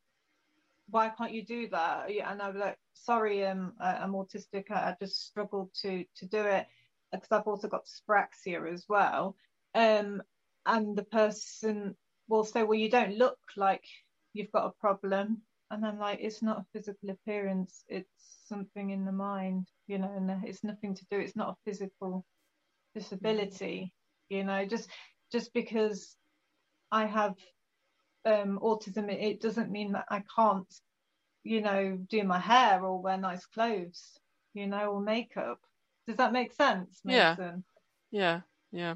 why 0.89 1.09
can't 1.09 1.33
you 1.33 1.45
do 1.45 1.67
that? 1.69 2.09
And 2.09 2.41
I 2.41 2.49
was 2.49 2.57
like 2.57 2.77
sorry 2.93 3.45
um 3.45 3.73
I'm 3.79 4.13
autistic. 4.13 4.71
I, 4.71 4.91
I 4.91 4.95
just 4.99 5.27
struggled 5.27 5.71
to 5.81 6.05
to 6.17 6.25
do 6.25 6.41
it. 6.41 6.67
Because 7.11 7.31
I've 7.31 7.47
also 7.47 7.67
got 7.69 7.85
dyspraxia 7.85 8.71
as 8.73 8.85
well. 8.89 9.35
Um, 9.73 10.21
and 10.65 10.97
the 10.97 11.03
person 11.03 11.95
will 12.27 12.43
say, 12.43 12.63
Well, 12.63 12.77
you 12.77 12.89
don't 12.89 13.17
look 13.17 13.37
like 13.55 13.83
you've 14.33 14.51
got 14.51 14.65
a 14.65 14.81
problem. 14.81 15.41
And 15.71 15.85
I'm 15.85 15.99
like, 15.99 16.19
It's 16.21 16.41
not 16.41 16.59
a 16.59 16.65
physical 16.73 17.11
appearance, 17.11 17.83
it's 17.87 18.09
something 18.47 18.89
in 18.89 19.05
the 19.05 19.11
mind, 19.11 19.67
you 19.87 19.97
know, 19.99 20.11
and 20.15 20.45
it's 20.45 20.63
nothing 20.63 20.95
to 20.95 21.05
do, 21.09 21.19
it's 21.19 21.35
not 21.35 21.49
a 21.49 21.69
physical 21.69 22.25
disability, 22.93 23.93
you 24.29 24.43
know, 24.43 24.65
just 24.65 24.89
just 25.31 25.53
because 25.53 26.15
I 26.91 27.05
have 27.05 27.35
um, 28.25 28.59
autism, 28.61 29.11
it, 29.11 29.21
it 29.21 29.41
doesn't 29.41 29.71
mean 29.71 29.91
that 29.93 30.05
I 30.09 30.23
can't, 30.35 30.67
you 31.43 31.61
know, 31.61 31.97
do 32.09 32.23
my 32.23 32.39
hair 32.39 32.83
or 32.83 33.01
wear 33.01 33.17
nice 33.17 33.45
clothes, 33.45 34.19
you 34.53 34.67
know, 34.67 34.91
or 34.91 35.01
makeup. 35.01 35.59
Does 36.07 36.17
that 36.17 36.33
make 36.33 36.53
sense? 36.53 37.01
Mason? 37.03 37.15
Yeah. 37.15 37.35
Yeah. 38.11 38.41
Yeah. 38.71 38.95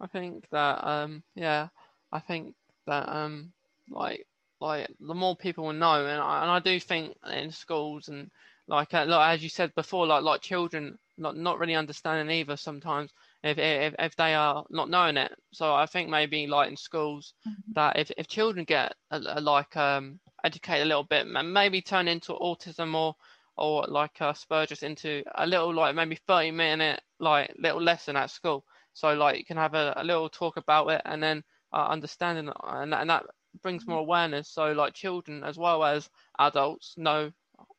I 0.00 0.06
think 0.06 0.48
that 0.50 0.86
um 0.86 1.22
yeah, 1.34 1.68
I 2.12 2.20
think 2.20 2.54
that 2.86 3.08
um 3.08 3.52
like 3.90 4.26
like 4.60 4.88
the 5.00 5.14
more 5.14 5.36
people 5.36 5.66
will 5.66 5.72
know 5.72 6.06
and 6.06 6.20
I, 6.20 6.42
and 6.42 6.50
I 6.50 6.58
do 6.60 6.78
think 6.80 7.16
in 7.30 7.50
schools 7.50 8.08
and 8.08 8.30
like, 8.66 8.92
uh, 8.94 9.06
like 9.06 9.34
as 9.36 9.42
you 9.42 9.48
said 9.48 9.74
before 9.74 10.06
like 10.06 10.22
like 10.22 10.40
children 10.40 10.98
not 11.16 11.36
not 11.36 11.58
really 11.58 11.74
understanding 11.74 12.34
either 12.36 12.56
sometimes 12.56 13.12
if 13.42 13.58
if 13.58 13.94
if 13.98 14.16
they 14.16 14.34
are 14.34 14.64
not 14.70 14.90
knowing 14.90 15.16
it 15.16 15.32
so 15.52 15.74
I 15.74 15.86
think 15.86 16.08
maybe 16.08 16.46
like 16.46 16.70
in 16.70 16.76
schools 16.76 17.34
mm-hmm. 17.46 17.72
that 17.74 17.98
if 17.98 18.10
if 18.16 18.26
children 18.26 18.64
get 18.64 18.94
a, 19.10 19.20
a, 19.24 19.40
like 19.40 19.76
um 19.76 20.18
educated 20.44 20.86
a 20.86 20.88
little 20.88 21.04
bit 21.04 21.26
and 21.26 21.52
maybe 21.54 21.80
turn 21.80 22.08
into 22.08 22.32
autism 22.32 22.94
or 22.94 23.14
or 23.58 23.84
like 23.88 24.20
uh, 24.20 24.32
Spurgis 24.32 24.82
into 24.82 25.22
a 25.34 25.46
little 25.46 25.74
like 25.74 25.94
maybe 25.94 26.18
30 26.26 26.52
minute 26.52 27.00
like 27.18 27.52
little 27.58 27.82
lesson 27.82 28.16
at 28.16 28.30
school. 28.30 28.64
So 28.94 29.14
like 29.14 29.36
you 29.36 29.44
can 29.44 29.56
have 29.56 29.74
a, 29.74 29.94
a 29.96 30.04
little 30.04 30.28
talk 30.28 30.56
about 30.56 30.88
it 30.88 31.02
and 31.04 31.22
then 31.22 31.42
uh, 31.72 31.86
understanding 31.88 32.50
and 32.64 32.92
that, 32.92 33.00
and 33.00 33.10
that 33.10 33.26
brings 33.62 33.86
more 33.86 33.98
awareness. 33.98 34.48
So 34.48 34.72
like 34.72 34.94
children 34.94 35.42
as 35.42 35.58
well 35.58 35.84
as 35.84 36.08
adults 36.38 36.94
know 36.96 37.32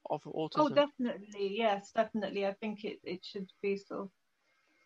of 0.10 0.22
autism. 0.24 0.50
Oh, 0.58 0.70
definitely. 0.70 1.56
Yes, 1.58 1.92
definitely. 1.96 2.46
I 2.46 2.54
think 2.54 2.84
it, 2.84 3.00
it 3.04 3.24
should 3.24 3.50
be 3.62 3.78
sort 3.78 4.02
of 4.02 4.10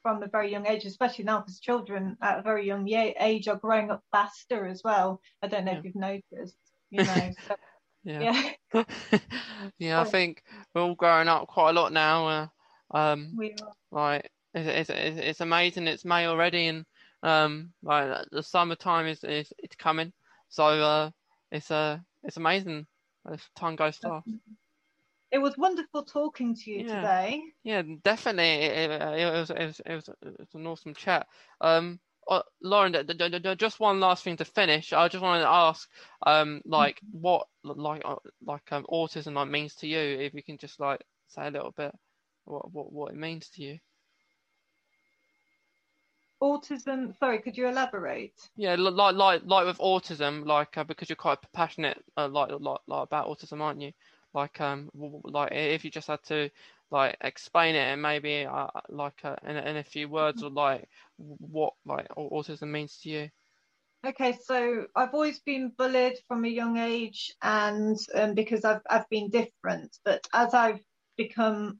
from 0.03 0.21
a 0.21 0.27
very 0.27 0.51
young 0.51 0.67
age, 0.67 0.85
especially 0.85 1.25
now 1.25 1.39
because 1.39 1.59
children 1.59 2.17
at 2.21 2.39
a 2.39 2.41
very 2.43 2.67
young 2.67 2.87
age 2.87 3.47
are 3.47 3.55
growing 3.55 3.89
up 3.89 4.03
faster 4.11 4.67
as 4.67 4.83
well. 4.83 5.21
I 5.41 5.47
don't 5.47 5.65
know 5.65 5.71
yeah. 5.71 5.77
if 5.79 5.85
you've 5.85 5.95
noticed, 5.95 6.57
you 6.91 7.03
know. 7.03 7.31
So 7.47 7.55
yeah. 8.03 8.51
Yeah. 8.73 8.83
yeah, 9.79 10.01
I 10.01 10.03
think 10.03 10.43
we're 10.73 10.81
all 10.81 10.95
growing 10.95 11.27
up 11.27 11.47
quite 11.47 11.71
a 11.71 11.73
lot 11.73 11.93
now. 11.93 12.27
Uh, 12.27 12.47
um, 12.91 13.33
we 13.35 13.55
are. 13.61 13.71
Like, 13.91 14.29
it's, 14.53 14.89
it's, 14.89 15.19
it's 15.19 15.41
amazing. 15.41 15.87
It's 15.87 16.05
May 16.05 16.27
already, 16.27 16.67
and 16.67 16.85
um, 17.23 17.71
like 17.81 18.25
the 18.31 18.43
summertime 18.43 19.07
is, 19.07 19.23
is 19.23 19.51
it's 19.57 19.75
coming. 19.75 20.11
So 20.49 20.65
uh, 20.65 21.09
it's 21.51 21.71
uh, 21.71 21.97
it's 22.23 22.37
amazing. 22.37 22.85
Time 23.55 23.75
goes 23.75 23.97
fast. 23.97 24.27
It 25.33 25.41
was 25.41 25.57
wonderful 25.57 26.03
talking 26.03 26.55
to 26.55 26.69
you 26.71 26.85
yeah. 26.85 26.95
today. 26.95 27.41
Yeah, 27.63 27.81
definitely. 28.03 28.65
It, 28.67 28.91
it, 28.91 29.01
it, 29.01 29.31
was, 29.31 29.49
it, 29.49 29.65
was, 29.65 29.81
it 29.83 29.95
was 29.95 30.09
it 30.21 30.39
was 30.39 30.47
an 30.53 30.67
awesome 30.67 30.93
chat. 30.93 31.25
Um, 31.59 31.99
uh, 32.29 32.43
Lauren, 32.61 32.95
just 33.57 33.79
one 33.79 33.99
last 33.99 34.23
thing 34.23 34.37
to 34.37 34.45
finish. 34.45 34.93
I 34.93 35.07
just 35.07 35.23
wanted 35.23 35.41
to 35.41 35.49
ask, 35.49 35.89
um, 36.27 36.61
like 36.65 36.97
mm-hmm. 36.97 37.21
what 37.21 37.47
like 37.63 38.03
uh, 38.05 38.15
like 38.45 38.71
um, 38.71 38.85
autism 38.91 39.33
like 39.33 39.49
means 39.49 39.73
to 39.77 39.87
you. 39.87 39.97
If 39.97 40.35
you 40.35 40.43
can 40.43 40.59
just 40.59 40.79
like 40.79 41.01
say 41.29 41.47
a 41.47 41.51
little 41.51 41.73
bit 41.75 41.93
what 42.45 42.71
what 42.71 42.93
what 42.93 43.11
it 43.11 43.17
means 43.17 43.49
to 43.55 43.63
you. 43.63 43.79
Autism. 46.41 47.17
Sorry, 47.17 47.39
could 47.39 47.57
you 47.57 47.67
elaborate? 47.67 48.35
Yeah, 48.55 48.75
like 48.75 49.15
like 49.15 49.41
like 49.45 49.65
with 49.65 49.79
autism, 49.79 50.45
like 50.45 50.77
uh, 50.77 50.83
because 50.83 51.09
you're 51.09 51.15
quite 51.15 51.39
passionate, 51.53 51.97
uh, 52.17 52.27
like, 52.27 52.51
like 52.59 52.81
like 52.87 53.03
about 53.03 53.27
autism, 53.27 53.61
aren't 53.61 53.81
you? 53.81 53.93
Like 54.33 54.59
um, 54.61 54.89
like 55.23 55.51
if 55.51 55.85
you 55.85 55.91
just 55.91 56.07
had 56.07 56.23
to 56.23 56.49
like 56.91 57.17
explain 57.21 57.75
it 57.75 57.79
and 57.79 58.01
maybe 58.01 58.45
uh, 58.45 58.67
like 58.89 59.19
uh, 59.23 59.35
in, 59.47 59.57
in 59.57 59.77
a 59.77 59.83
few 59.83 60.09
words 60.09 60.43
or 60.43 60.49
like 60.49 60.87
what 61.17 61.73
like 61.85 62.07
autism 62.09 62.69
means 62.69 62.97
to 63.01 63.09
you? 63.09 63.29
Okay, 64.05 64.37
so 64.43 64.85
I've 64.95 65.13
always 65.13 65.39
been 65.39 65.71
bullied 65.77 66.17
from 66.27 66.43
a 66.43 66.49
young 66.49 66.77
age, 66.77 67.33
and 67.41 67.97
um, 68.15 68.33
because 68.33 68.65
I've 68.65 68.81
I've 68.89 69.09
been 69.09 69.29
different. 69.29 69.97
But 70.03 70.27
as 70.33 70.53
I've 70.53 70.81
become 71.15 71.79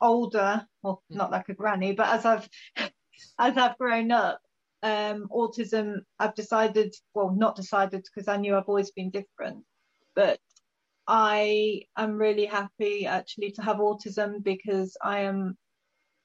older, 0.00 0.66
well, 0.82 1.02
hmm. 1.10 1.16
not 1.16 1.30
like 1.30 1.48
a 1.48 1.54
granny, 1.54 1.92
but 1.92 2.08
as 2.08 2.24
I've 2.24 2.48
as 3.38 3.56
I've 3.56 3.78
grown 3.78 4.12
up, 4.12 4.40
um, 4.82 5.28
autism, 5.32 6.00
I've 6.18 6.34
decided, 6.34 6.94
well, 7.14 7.30
not 7.30 7.56
decided 7.56 8.04
because 8.04 8.28
I 8.28 8.36
knew 8.36 8.54
I've 8.56 8.68
always 8.68 8.90
been 8.90 9.10
different, 9.10 9.64
but 10.14 10.38
I 11.06 11.82
am 11.96 12.16
really 12.16 12.46
happy 12.46 13.06
actually 13.06 13.52
to 13.52 13.62
have 13.62 13.76
autism 13.76 14.42
because 14.42 14.96
I 15.02 15.20
am 15.20 15.56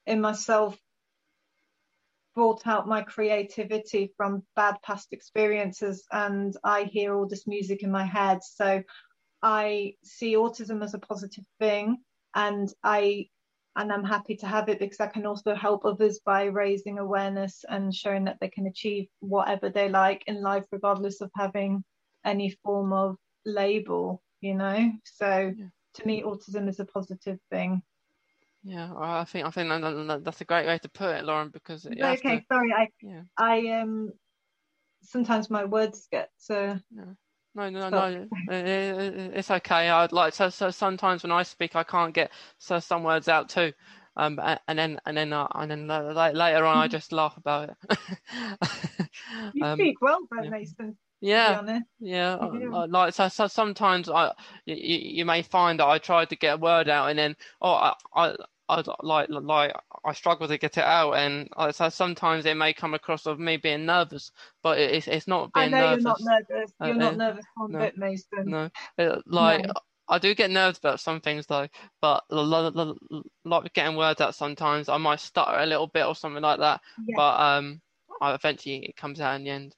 in 0.05 0.21
myself 0.21 0.77
brought 2.33 2.65
out 2.65 2.87
my 2.87 3.01
creativity 3.01 4.11
from 4.15 4.43
bad 4.55 4.75
past 4.83 5.11
experiences 5.11 6.05
and 6.11 6.55
I 6.63 6.83
hear 6.83 7.13
all 7.13 7.27
this 7.27 7.45
music 7.45 7.83
in 7.83 7.91
my 7.91 8.05
head. 8.05 8.39
So 8.43 8.81
I 9.41 9.95
see 10.03 10.35
autism 10.35 10.83
as 10.83 10.93
a 10.93 10.99
positive 10.99 11.45
thing 11.59 11.97
and 12.35 12.71
I 12.83 13.27
and 13.75 13.91
I'm 13.91 14.03
happy 14.03 14.35
to 14.37 14.47
have 14.47 14.67
it 14.67 14.79
because 14.79 14.99
I 14.99 15.07
can 15.07 15.25
also 15.25 15.55
help 15.55 15.85
others 15.85 16.19
by 16.25 16.43
raising 16.45 16.99
awareness 16.99 17.63
and 17.69 17.93
showing 17.95 18.25
that 18.25 18.37
they 18.41 18.49
can 18.49 18.67
achieve 18.67 19.07
whatever 19.19 19.69
they 19.69 19.87
like 19.87 20.23
in 20.27 20.41
life 20.41 20.65
regardless 20.71 21.21
of 21.21 21.31
having 21.37 21.83
any 22.25 22.49
form 22.63 22.91
of 22.91 23.15
label, 23.45 24.21
you 24.41 24.55
know. 24.55 24.91
So 25.05 25.53
yeah. 25.55 25.65
to 25.95 26.07
me 26.07 26.23
autism 26.23 26.67
is 26.67 26.79
a 26.79 26.85
positive 26.85 27.39
thing. 27.49 27.81
Yeah, 28.63 28.93
I 28.95 29.23
think 29.23 29.45
I 29.47 29.49
think 29.49 29.69
that, 29.69 30.21
that's 30.23 30.41
a 30.41 30.45
great 30.45 30.67
way 30.67 30.77
to 30.77 30.89
put 30.89 31.15
it, 31.15 31.23
Lauren. 31.23 31.49
Because 31.49 31.85
okay, 31.85 32.39
to, 32.39 32.45
sorry, 32.51 32.73
I 32.73 32.89
yeah. 33.01 33.21
I 33.37 33.67
um 33.79 34.11
sometimes 35.01 35.49
my 35.49 35.65
words 35.65 36.07
get 36.11 36.29
uh, 36.49 36.75
no. 36.91 37.15
No, 37.53 37.69
no, 37.69 37.89
no, 37.89 38.27
it's 38.47 39.51
okay. 39.51 39.89
I'd 39.89 40.13
like 40.13 40.33
so, 40.33 40.47
so 40.47 40.71
sometimes 40.71 41.23
when 41.23 41.33
I 41.33 41.43
speak, 41.43 41.75
I 41.75 41.83
can't 41.83 42.13
get 42.13 42.31
so 42.59 42.79
some 42.79 43.03
words 43.03 43.27
out 43.27 43.49
too, 43.49 43.73
um, 44.15 44.39
and 44.69 44.79
then 44.79 45.01
and 45.05 45.17
then 45.17 45.33
uh, 45.33 45.47
and 45.55 45.69
then 45.69 45.87
later 45.87 46.65
on, 46.65 46.77
I 46.77 46.87
just 46.87 47.11
laugh 47.11 47.35
about 47.35 47.69
it. 47.69 47.97
you 49.53 49.65
um, 49.65 49.77
speak 49.77 50.01
well, 50.01 50.19
Brett 50.29 50.45
yeah. 50.45 50.49
Mason. 50.49 50.97
Yeah, 51.21 51.79
yeah. 51.99 52.33
Uh, 52.33 52.87
like 52.89 53.13
so, 53.13 53.27
so 53.27 53.47
sometimes 53.47 54.09
I, 54.09 54.31
you, 54.65 54.75
you 54.75 55.25
may 55.25 55.43
find 55.43 55.79
that 55.79 55.87
I 55.87 55.99
try 55.99 56.25
to 56.25 56.35
get 56.35 56.55
a 56.55 56.57
word 56.57 56.89
out, 56.89 57.09
and 57.09 57.19
then 57.19 57.35
oh, 57.61 57.73
I, 57.73 57.93
I 58.15 58.35
I 58.67 58.83
like 59.03 59.27
like 59.29 59.73
I 60.03 60.13
struggle 60.13 60.47
to 60.47 60.57
get 60.57 60.77
it 60.77 60.83
out, 60.83 61.13
and 61.13 61.47
I, 61.55 61.71
so 61.71 61.89
sometimes 61.89 62.45
it 62.45 62.55
may 62.55 62.73
come 62.73 62.95
across 62.95 63.27
of 63.27 63.39
me 63.39 63.57
being 63.57 63.85
nervous, 63.85 64.31
but 64.63 64.79
it's 64.79 65.07
it's 65.07 65.27
not 65.27 65.53
being 65.53 65.71
nervous. 65.71 66.05
I 66.05 66.09
know 66.09 66.15
nervous. 66.15 66.21
you're 66.21 66.29
not 66.31 66.49
nervous. 66.49 66.73
You're 66.79 66.89
uh, 66.89 66.93
not 66.93 67.17
nervous 67.17 67.45
one 67.55 67.71
no, 67.71 67.79
bit, 67.79 67.97
Mason. 67.97 68.45
No, 68.45 68.69
it, 68.97 69.23
like 69.27 69.67
no. 69.67 69.73
I 70.07 70.17
do 70.17 70.33
get 70.33 70.51
nervous 70.51 70.79
about 70.79 70.99
some 70.99 71.21
things 71.21 71.45
though, 71.45 71.67
but 72.01 72.23
like 72.31 73.73
getting 73.73 73.95
words 73.95 74.21
out 74.21 74.35
sometimes, 74.35 74.89
I 74.89 74.97
might 74.97 75.19
stutter 75.19 75.59
a 75.59 75.65
little 75.65 75.87
bit 75.87 76.05
or 76.05 76.15
something 76.15 76.41
like 76.41 76.59
that. 76.59 76.81
Yeah. 77.05 77.15
But 77.15 77.39
um, 77.39 77.81
I 78.21 78.33
eventually 78.33 78.85
it 78.85 78.95
comes 78.97 79.21
out 79.21 79.35
in 79.35 79.43
the 79.43 79.51
end. 79.51 79.75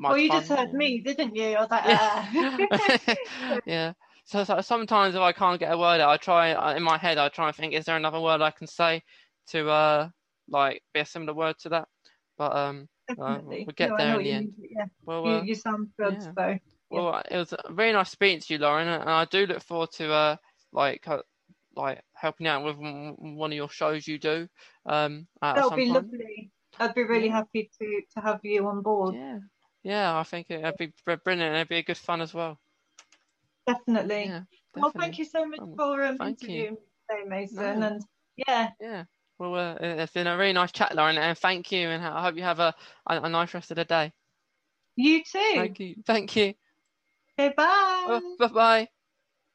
Well, 0.00 0.18
you 0.18 0.30
just 0.30 0.48
heard 0.48 0.72
me, 0.72 1.00
didn't 1.00 1.34
you? 1.34 1.54
I 1.54 1.60
was 1.60 1.70
like, 1.70 1.84
uh. 1.86 3.60
yeah. 3.66 3.92
So, 4.24 4.42
so, 4.44 4.60
sometimes 4.60 5.14
if 5.14 5.20
I 5.20 5.32
can't 5.32 5.60
get 5.60 5.72
a 5.72 5.78
word 5.78 6.00
out, 6.00 6.10
I 6.10 6.16
try 6.16 6.52
uh, 6.52 6.74
in 6.74 6.82
my 6.82 6.96
head. 6.96 7.18
I 7.18 7.28
try 7.28 7.48
and 7.48 7.56
think, 7.56 7.74
is 7.74 7.84
there 7.84 7.96
another 7.96 8.20
word 8.20 8.40
I 8.40 8.50
can 8.50 8.66
say 8.66 9.02
to 9.48 9.68
uh 9.68 10.08
like 10.48 10.82
be 10.94 11.00
a 11.00 11.04
similar 11.04 11.34
word 11.34 11.58
to 11.60 11.68
that? 11.70 11.88
But 12.38 12.56
um, 12.56 12.88
uh, 13.20 13.38
we 13.44 13.66
get 13.76 13.90
no, 13.90 13.96
there 13.98 14.18
in 14.18 14.24
the 14.24 14.32
end. 14.32 14.54
yeah. 14.58 14.86
Well, 15.04 15.26
uh, 15.26 15.40
you, 15.40 15.48
you, 15.48 15.54
sound 15.54 15.88
good. 15.98 16.14
Yeah. 16.14 16.32
So, 16.32 16.46
yeah. 16.48 16.58
Well, 16.90 17.22
it 17.30 17.36
was 17.36 17.52
a 17.52 17.72
very 17.72 17.92
nice 17.92 18.10
speaking 18.10 18.40
to 18.40 18.54
you, 18.54 18.58
Lauren, 18.58 18.88
and 18.88 19.08
I 19.08 19.26
do 19.26 19.46
look 19.46 19.62
forward 19.62 19.92
to 19.92 20.12
uh 20.12 20.36
like 20.72 21.06
uh, 21.06 21.22
like 21.76 22.00
helping 22.14 22.46
out 22.46 22.64
with 22.64 22.76
one 22.76 23.52
of 23.52 23.56
your 23.56 23.68
shows 23.68 24.06
you 24.06 24.18
do. 24.18 24.48
Um, 24.86 25.26
that 25.42 25.64
would 25.64 25.76
be 25.76 25.86
time. 25.86 25.94
lovely. 25.94 26.50
I'd 26.78 26.94
be 26.94 27.04
really 27.04 27.26
yeah. 27.26 27.36
happy 27.36 27.70
to 27.80 28.00
to 28.14 28.20
have 28.20 28.40
you 28.42 28.66
on 28.66 28.82
board. 28.82 29.14
Yeah, 29.14 29.38
yeah, 29.84 30.18
I 30.18 30.22
think 30.24 30.50
it'd 30.50 30.76
be 30.78 30.92
brilliant. 31.04 31.54
It'd 31.54 31.68
be 31.68 31.76
a 31.76 31.82
good 31.82 31.98
fun 31.98 32.20
as 32.20 32.34
well. 32.34 32.58
Definitely. 33.66 34.24
Yeah, 34.26 34.40
definitely. 34.74 34.80
Well, 34.82 34.92
thank 34.92 35.18
you 35.18 35.24
so 35.24 35.46
much 35.46 35.60
um, 35.60 35.74
for 35.76 36.02
um, 36.02 36.18
interviewing 36.20 36.76
today, 37.10 37.22
Mason. 37.28 37.80
No. 37.80 37.86
And 37.86 38.02
yeah. 38.36 38.70
Yeah. 38.80 39.04
Well, 39.38 39.54
uh, 39.54 39.76
it's 39.80 40.12
been 40.12 40.26
a 40.26 40.36
really 40.36 40.52
nice 40.52 40.72
chat, 40.72 40.94
Lauren, 40.94 41.18
and 41.18 41.36
thank 41.36 41.72
you. 41.72 41.88
And 41.88 42.04
I 42.04 42.22
hope 42.22 42.36
you 42.36 42.42
have 42.42 42.60
a, 42.60 42.74
a, 43.06 43.22
a 43.22 43.28
nice 43.28 43.52
rest 43.54 43.70
of 43.70 43.76
the 43.76 43.84
day. 43.84 44.12
You 44.96 45.22
too. 45.24 45.52
Thank 45.54 45.80
you. 45.80 45.94
Thank 46.06 46.36
you. 46.36 46.54
Okay, 47.38 47.52
bye. 47.56 48.04
Oh, 48.06 48.36
bye 48.38 48.48
bye. 48.48 48.88